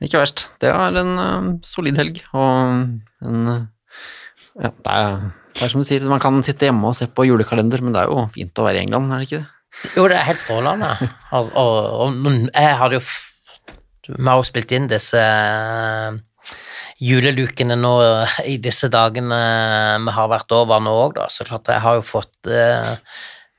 Ikke 0.00 0.22
verst. 0.22 0.46
Det 0.62 0.70
er 0.72 0.96
en 1.00 1.12
uh, 1.20 1.50
solid 1.66 1.98
helg, 2.00 2.22
og 2.32 3.26
en 3.26 3.50
uh, 3.50 3.60
ja, 4.60 4.70
det 4.70 4.94
er, 4.96 5.16
det 5.54 5.64
er 5.64 5.72
som 5.72 5.82
du 5.82 5.88
sier, 5.88 6.04
man 6.08 6.22
kan 6.22 6.40
sitte 6.46 6.68
hjemme 6.68 6.90
og 6.90 6.96
se 6.98 7.08
på 7.08 7.26
julekalender, 7.28 7.82
men 7.84 7.94
det 7.94 8.02
er 8.02 8.12
jo 8.12 8.26
fint 8.34 8.60
å 8.60 8.66
være 8.66 8.80
i 8.80 8.84
England, 8.86 9.12
er 9.12 9.22
det 9.22 9.28
ikke 9.28 9.42
det? 9.42 9.48
Jo, 9.96 10.06
det 10.10 10.18
er 10.18 10.26
helt 10.28 10.40
strålende. 10.40 10.94
Altså, 11.36 11.52
og, 11.54 12.10
og, 12.10 12.32
jeg 12.50 12.78
hadde 12.80 12.98
jo 12.98 13.02
Vi 14.10 14.26
har 14.26 14.40
jo 14.40 14.46
spilt 14.48 14.72
inn 14.74 14.88
disse 14.90 15.20
eh, 15.22 16.16
julelukene 17.00 17.76
nå 17.78 17.92
eh, 18.02 18.38
i 18.50 18.56
disse 18.62 18.90
dagene 18.90 19.38
vi 20.02 20.14
har 20.16 20.32
vært 20.32 20.56
over 20.56 20.82
nå 20.82 20.94
òg, 21.04 21.14
da. 21.20 21.28
Så 21.30 21.46
klart 21.46 21.70
jeg 21.70 21.84
har 21.84 22.00
jo 22.00 22.06
fått 22.06 22.50
eh, 22.50 22.90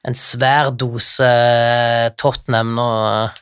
en 0.07 0.17
svær 0.17 0.73
dose 0.75 1.31
Tottenham 2.19 2.75
nå 2.75 2.89
eh, 3.07 3.39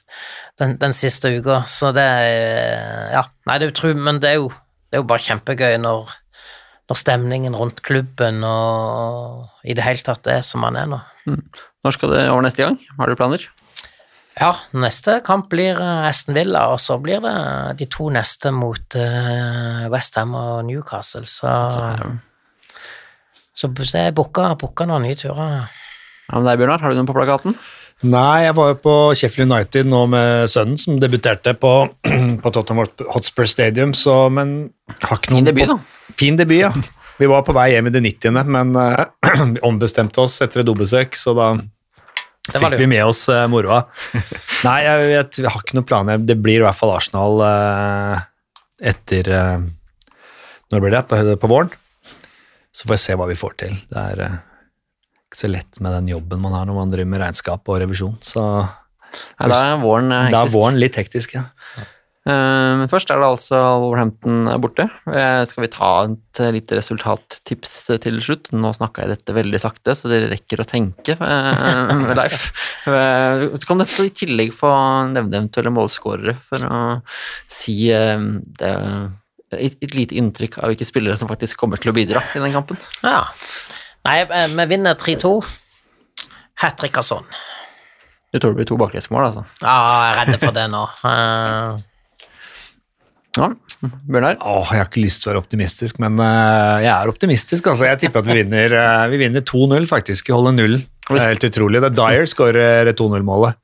den, 0.60 0.76
den 0.82 0.96
siste 0.96 1.32
uka, 1.40 1.64
så 1.70 1.94
det 1.96 2.04
er 2.04 3.14
Ja, 3.16 3.26
nei, 3.48 3.60
det 3.60 3.68
er 3.68 3.74
utrolig, 3.74 4.00
men 4.08 4.20
det 4.24 4.34
er 4.34 4.42
jo, 4.42 4.50
det 4.90 5.00
er 5.00 5.04
jo 5.04 5.10
bare 5.10 5.26
kjempegøy 5.26 5.78
når, 5.82 6.12
når 6.92 7.00
stemningen 7.00 7.56
rundt 7.58 7.82
klubben 7.86 8.44
og 8.48 9.48
i 9.64 9.76
det 9.78 9.86
hele 9.86 10.04
tatt 10.06 10.28
er 10.32 10.44
som 10.46 10.66
man 10.66 10.80
er 10.80 10.90
nå. 10.92 11.00
Når 11.86 11.96
skal 11.96 12.14
det 12.16 12.28
over 12.28 12.44
neste 12.44 12.66
gang? 12.66 12.78
Har 13.00 13.10
du 13.10 13.18
planer? 13.20 13.48
Ja, 14.40 14.54
neste 14.72 15.18
kamp 15.26 15.50
blir 15.52 15.80
eh, 15.84 16.08
Aston 16.08 16.38
Villa, 16.38 16.70
og 16.72 16.80
så 16.80 16.96
blir 17.02 17.20
det 17.24 17.36
de 17.82 17.88
to 17.92 18.08
neste 18.14 18.54
mot 18.56 18.96
uh, 18.96 19.88
Westham 19.92 20.36
og 20.40 20.64
Newcastle, 20.68 21.28
så 21.28 21.52
Så 23.60 23.68
er 24.00 24.14
booka, 24.16 24.54
booka 24.56 24.86
noen 24.88 25.04
nye 25.04 25.18
turer. 25.20 25.68
Ja, 26.30 26.38
men 26.38 26.46
deg, 26.48 26.62
Bjørnar, 26.62 26.80
har 26.80 26.94
du 26.94 26.96
noen 26.96 27.10
på 27.10 27.16
plakaten? 27.18 27.58
Nei, 28.08 28.46
jeg 28.46 28.56
var 28.56 28.70
jo 28.72 28.76
på 28.80 28.94
Sheffield 29.20 29.52
United 29.52 29.90
nå 29.92 30.06
med 30.14 30.52
sønnen, 30.52 30.80
som 30.80 31.00
debuterte 31.02 31.52
på, 31.60 31.72
på 32.44 32.52
Tottenham 32.56 32.88
Hotspur 33.12 33.50
Stadium, 33.50 33.92
så 33.98 34.30
men 34.32 34.70
har 35.02 35.20
ikke 35.20 35.34
noen 35.34 35.42
Fin 35.42 35.50
debut, 35.50 35.74
da. 35.74 36.16
Fin 36.22 36.40
debut, 36.40 36.62
ja. 36.62 36.72
Vi 37.20 37.28
var 37.28 37.44
på 37.44 37.56
vei 37.58 37.74
hjem 37.74 37.90
i 37.90 37.94
det 37.98 38.04
90., 38.06 38.40
men 38.56 38.72
uh, 38.80 39.04
vi 39.52 39.60
ombestemte 39.68 40.24
oss 40.24 40.38
etter 40.46 40.64
et 40.64 40.70
dobesøk, 40.72 41.20
så 41.20 41.36
da 41.36 41.50
fikk 42.54 42.80
vi 42.80 42.88
med 42.88 43.04
oss 43.04 43.26
uh, 43.28 43.44
moroa. 43.52 43.84
Nei, 44.68 44.80
jeg, 44.88 45.12
jeg, 45.12 45.30
jeg 45.44 45.52
har 45.52 45.60
ikke 45.66 45.82
noen 45.82 45.92
planer. 45.92 46.24
Det 46.24 46.40
blir 46.40 46.64
i 46.64 46.66
hvert 46.70 46.80
fall 46.80 46.96
Arsenal 46.96 47.44
uh, 47.44 48.26
etter 48.80 49.28
Når 50.72 50.82
blir 50.86 50.96
det? 50.96 51.04
På, 51.12 51.20
på 51.42 51.52
våren? 51.52 51.74
Så 52.72 52.88
får 52.88 52.96
jeg 52.96 53.04
se 53.10 53.20
hva 53.20 53.28
vi 53.28 53.36
får 53.36 53.60
til. 53.60 53.76
Det 53.92 54.06
er 54.14 54.40
ikke 55.30 55.44
så 55.44 55.52
lett 55.52 55.78
med 55.84 55.94
den 55.94 56.10
jobben 56.16 56.42
man 56.42 56.58
har 56.58 56.66
når 56.66 56.80
man 56.80 56.92
driver 56.94 57.14
med 57.14 57.22
regnskap 57.22 57.70
og 57.70 57.80
revisjon. 57.84 58.18
Så 58.26 58.42
Ja, 58.42 59.48
da 59.50 59.62
er 59.72 59.80
våren 59.82 60.12
eh, 60.14 60.30
da 60.34 60.44
er 60.46 60.54
våren 60.54 60.78
litt 60.82 60.98
hektisk, 60.98 61.36
ja. 61.38 61.48
Eh, 62.30 62.74
Men 62.82 62.90
først 62.92 63.10
er 63.10 63.22
det 63.22 63.30
altså 63.30 63.60
Wolverhampton 63.82 64.50
borte. 64.62 64.88
Uh, 65.08 65.46
Skal 65.50 65.64
vi 65.66 65.72
ta 65.74 65.92
et 66.10 66.42
lite 66.54 66.78
resultattips 66.78 67.76
til 68.04 68.20
slutt? 68.26 68.52
Nå 68.54 68.74
snakka 68.76 69.06
jeg 69.06 69.14
dette 69.14 69.38
veldig 69.38 69.62
sakte, 69.62 69.96
så 69.98 70.12
dere 70.12 70.32
rekker 70.34 70.62
å 70.62 70.68
tenke, 70.70 71.16
uh, 71.22 72.14
Leif. 72.20 72.50
Uh, 72.90 73.50
kan 73.66 73.82
du 73.82 73.86
i 73.86 74.12
tillegg 74.14 74.54
få 74.58 74.70
nevne 75.14 75.44
eventuelle 75.44 75.74
målskårere 75.74 76.38
for 76.42 76.70
å 76.70 76.84
si 77.50 77.86
det, 77.90 78.76
et, 79.58 79.78
et 79.82 79.94
lite 79.98 80.18
inntrykk 80.20 80.60
av 80.62 80.74
hvilke 80.74 80.88
spillere 80.88 81.18
som 81.18 81.30
faktisk 81.30 81.58
kommer 81.62 81.82
til 81.82 81.94
å 81.94 81.98
bidra 81.98 82.22
i 82.36 82.42
den 82.44 82.54
kampen. 82.54 82.78
Ja. 83.02 83.24
Nei, 84.10 84.24
eh, 84.26 84.48
vi 84.58 84.66
vinner 84.66 84.98
3-2. 84.98 85.36
Hat 86.64 86.80
trick 86.82 86.98
av 86.98 87.06
sånn. 87.06 87.28
Du 88.34 88.40
tror 88.40 88.54
det 88.54 88.62
blir 88.62 88.70
to 88.70 88.78
baklengsmål, 88.78 89.28
altså? 89.28 89.44
Ja, 89.62 89.76
jeg 89.76 90.10
er 90.10 90.20
redd 90.20 90.44
for 90.46 90.58
det 90.58 90.66
nå. 90.74 90.88
Eh, 91.14 91.86
Ja, 93.38 93.46
Bjørnar? 94.10 94.40
Åh, 94.42 94.72
jeg 94.74 94.82
har 94.82 94.88
ikke 94.90 95.04
lyst 95.04 95.22
til 95.22 95.30
å 95.30 95.32
være 95.32 95.42
optimistisk, 95.44 96.00
men 96.02 96.18
uh, 96.18 96.82
jeg 96.82 96.90
er 96.90 97.12
optimistisk. 97.12 97.68
Altså. 97.70 97.86
Jeg 97.86 98.00
tipper 98.02 98.24
at 98.24 98.28
vi 98.28 98.38
vinner, 98.40 98.74
uh, 98.74 99.04
vi 99.12 99.20
vinner 99.22 99.44
2-0, 99.46 99.86
faktisk. 99.88 100.32
Vi 100.32 100.34
holder 100.34 100.56
nullen. 100.58 100.82
Det 101.06 101.14
er 101.14 101.36
helt 101.36 101.46
utrolig. 101.46 101.80
Det 101.84 101.92
er 101.92 101.96
Dyer 102.00 102.26
skårer 102.28 102.90
2-0-målet. 102.98 103.60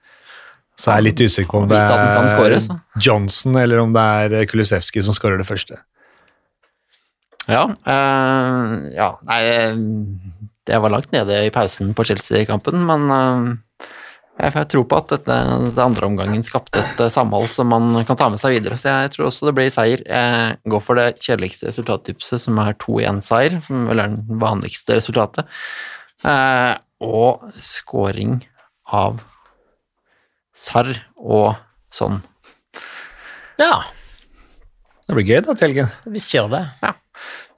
Så 0.77 0.91
jeg 0.93 1.01
er 1.01 1.07
litt 1.07 1.25
usikker 1.25 1.49
på 1.49 1.63
om 1.63 1.67
det 1.71 1.81
kan 1.81 2.29
score, 2.29 2.61
er 2.61 3.01
Johnson 3.01 3.57
eller 3.59 3.81
om 3.81 3.97
det 3.97 4.05
er 4.05 4.47
Kulusevski 4.53 5.03
som 5.03 5.17
skårer 5.17 5.41
det 5.41 5.49
første. 5.49 5.81
Ja, 7.45 7.65
eh, 7.85 8.71
ja 8.95 9.09
Nei, 9.29 9.41
det 10.66 10.80
var 10.82 10.93
langt 10.93 11.11
nede 11.13 11.43
i 11.45 11.51
pausen 11.53 11.93
på 11.97 12.05
Chelsea-kampen, 12.07 12.80
men 12.88 13.05
eh, 13.13 13.89
jeg 14.36 14.51
får 14.51 14.66
tro 14.74 14.82
på 14.84 14.97
at 14.99 15.11
dette, 15.13 15.36
det 15.78 15.80
andre 15.84 16.07
omgangen 16.09 16.41
skapte 16.43 16.82
et 16.82 16.99
eh, 17.05 17.11
samhold 17.13 17.51
som 17.55 17.70
man 17.72 17.93
kan 18.07 18.18
ta 18.20 18.28
med 18.34 18.41
seg 18.41 18.57
videre. 18.57 18.76
Så 18.82 18.89
jeg 18.91 19.13
tror 19.13 19.30
også 19.30 19.47
det 19.47 19.53
blir 19.59 19.70
seier. 19.72 20.01
Jeg 20.03 20.57
går 20.74 20.84
for 20.84 20.99
det 20.99 21.22
kjedeligste 21.24 21.70
resultattipset, 21.70 22.41
som 22.43 22.59
er 22.63 22.76
2-1-seier, 22.82 23.59
som 23.68 23.86
vel 23.91 24.01
er 24.03 24.11
den 24.18 24.41
vanligste 24.41 24.97
resultatet. 24.99 25.47
Eh, 26.26 26.74
og 27.05 27.45
scoring 27.61 28.39
av 28.95 29.22
Sarr 30.55 30.91
og 31.20 31.57
sånn. 31.91 32.22
ja, 33.59 33.74
Det 35.05 35.16
blir 35.18 35.28
gøy 35.28 35.41
da 35.45 35.53
til 35.53 35.68
helgen. 35.68 35.89
vi 36.07 36.22
kjører 36.24 36.53
det. 36.53 36.63
Ja, 36.82 36.93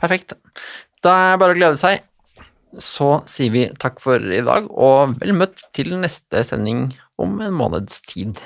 perfekt. 0.01 0.34
Da 1.05 1.14
er 1.14 1.36
det 1.36 1.41
bare 1.43 1.53
å 1.53 1.60
glede 1.60 1.78
seg 1.80 2.01
så 2.84 3.21
sier 3.30 3.53
vi 3.53 3.65
takk 3.80 4.01
for 4.03 4.21
i 4.21 4.43
dag, 4.45 4.69
og 4.71 5.17
vel 5.21 5.36
møtt 5.38 5.67
til 5.75 5.95
neste 6.01 6.43
sending 6.47 6.89
om 7.17 7.39
en 7.41 7.57
måneds 7.57 8.01
tid. 8.07 8.39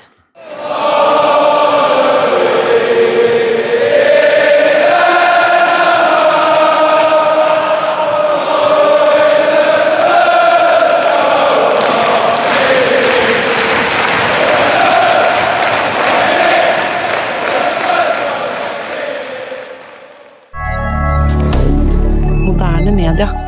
D'accord. 23.22 23.41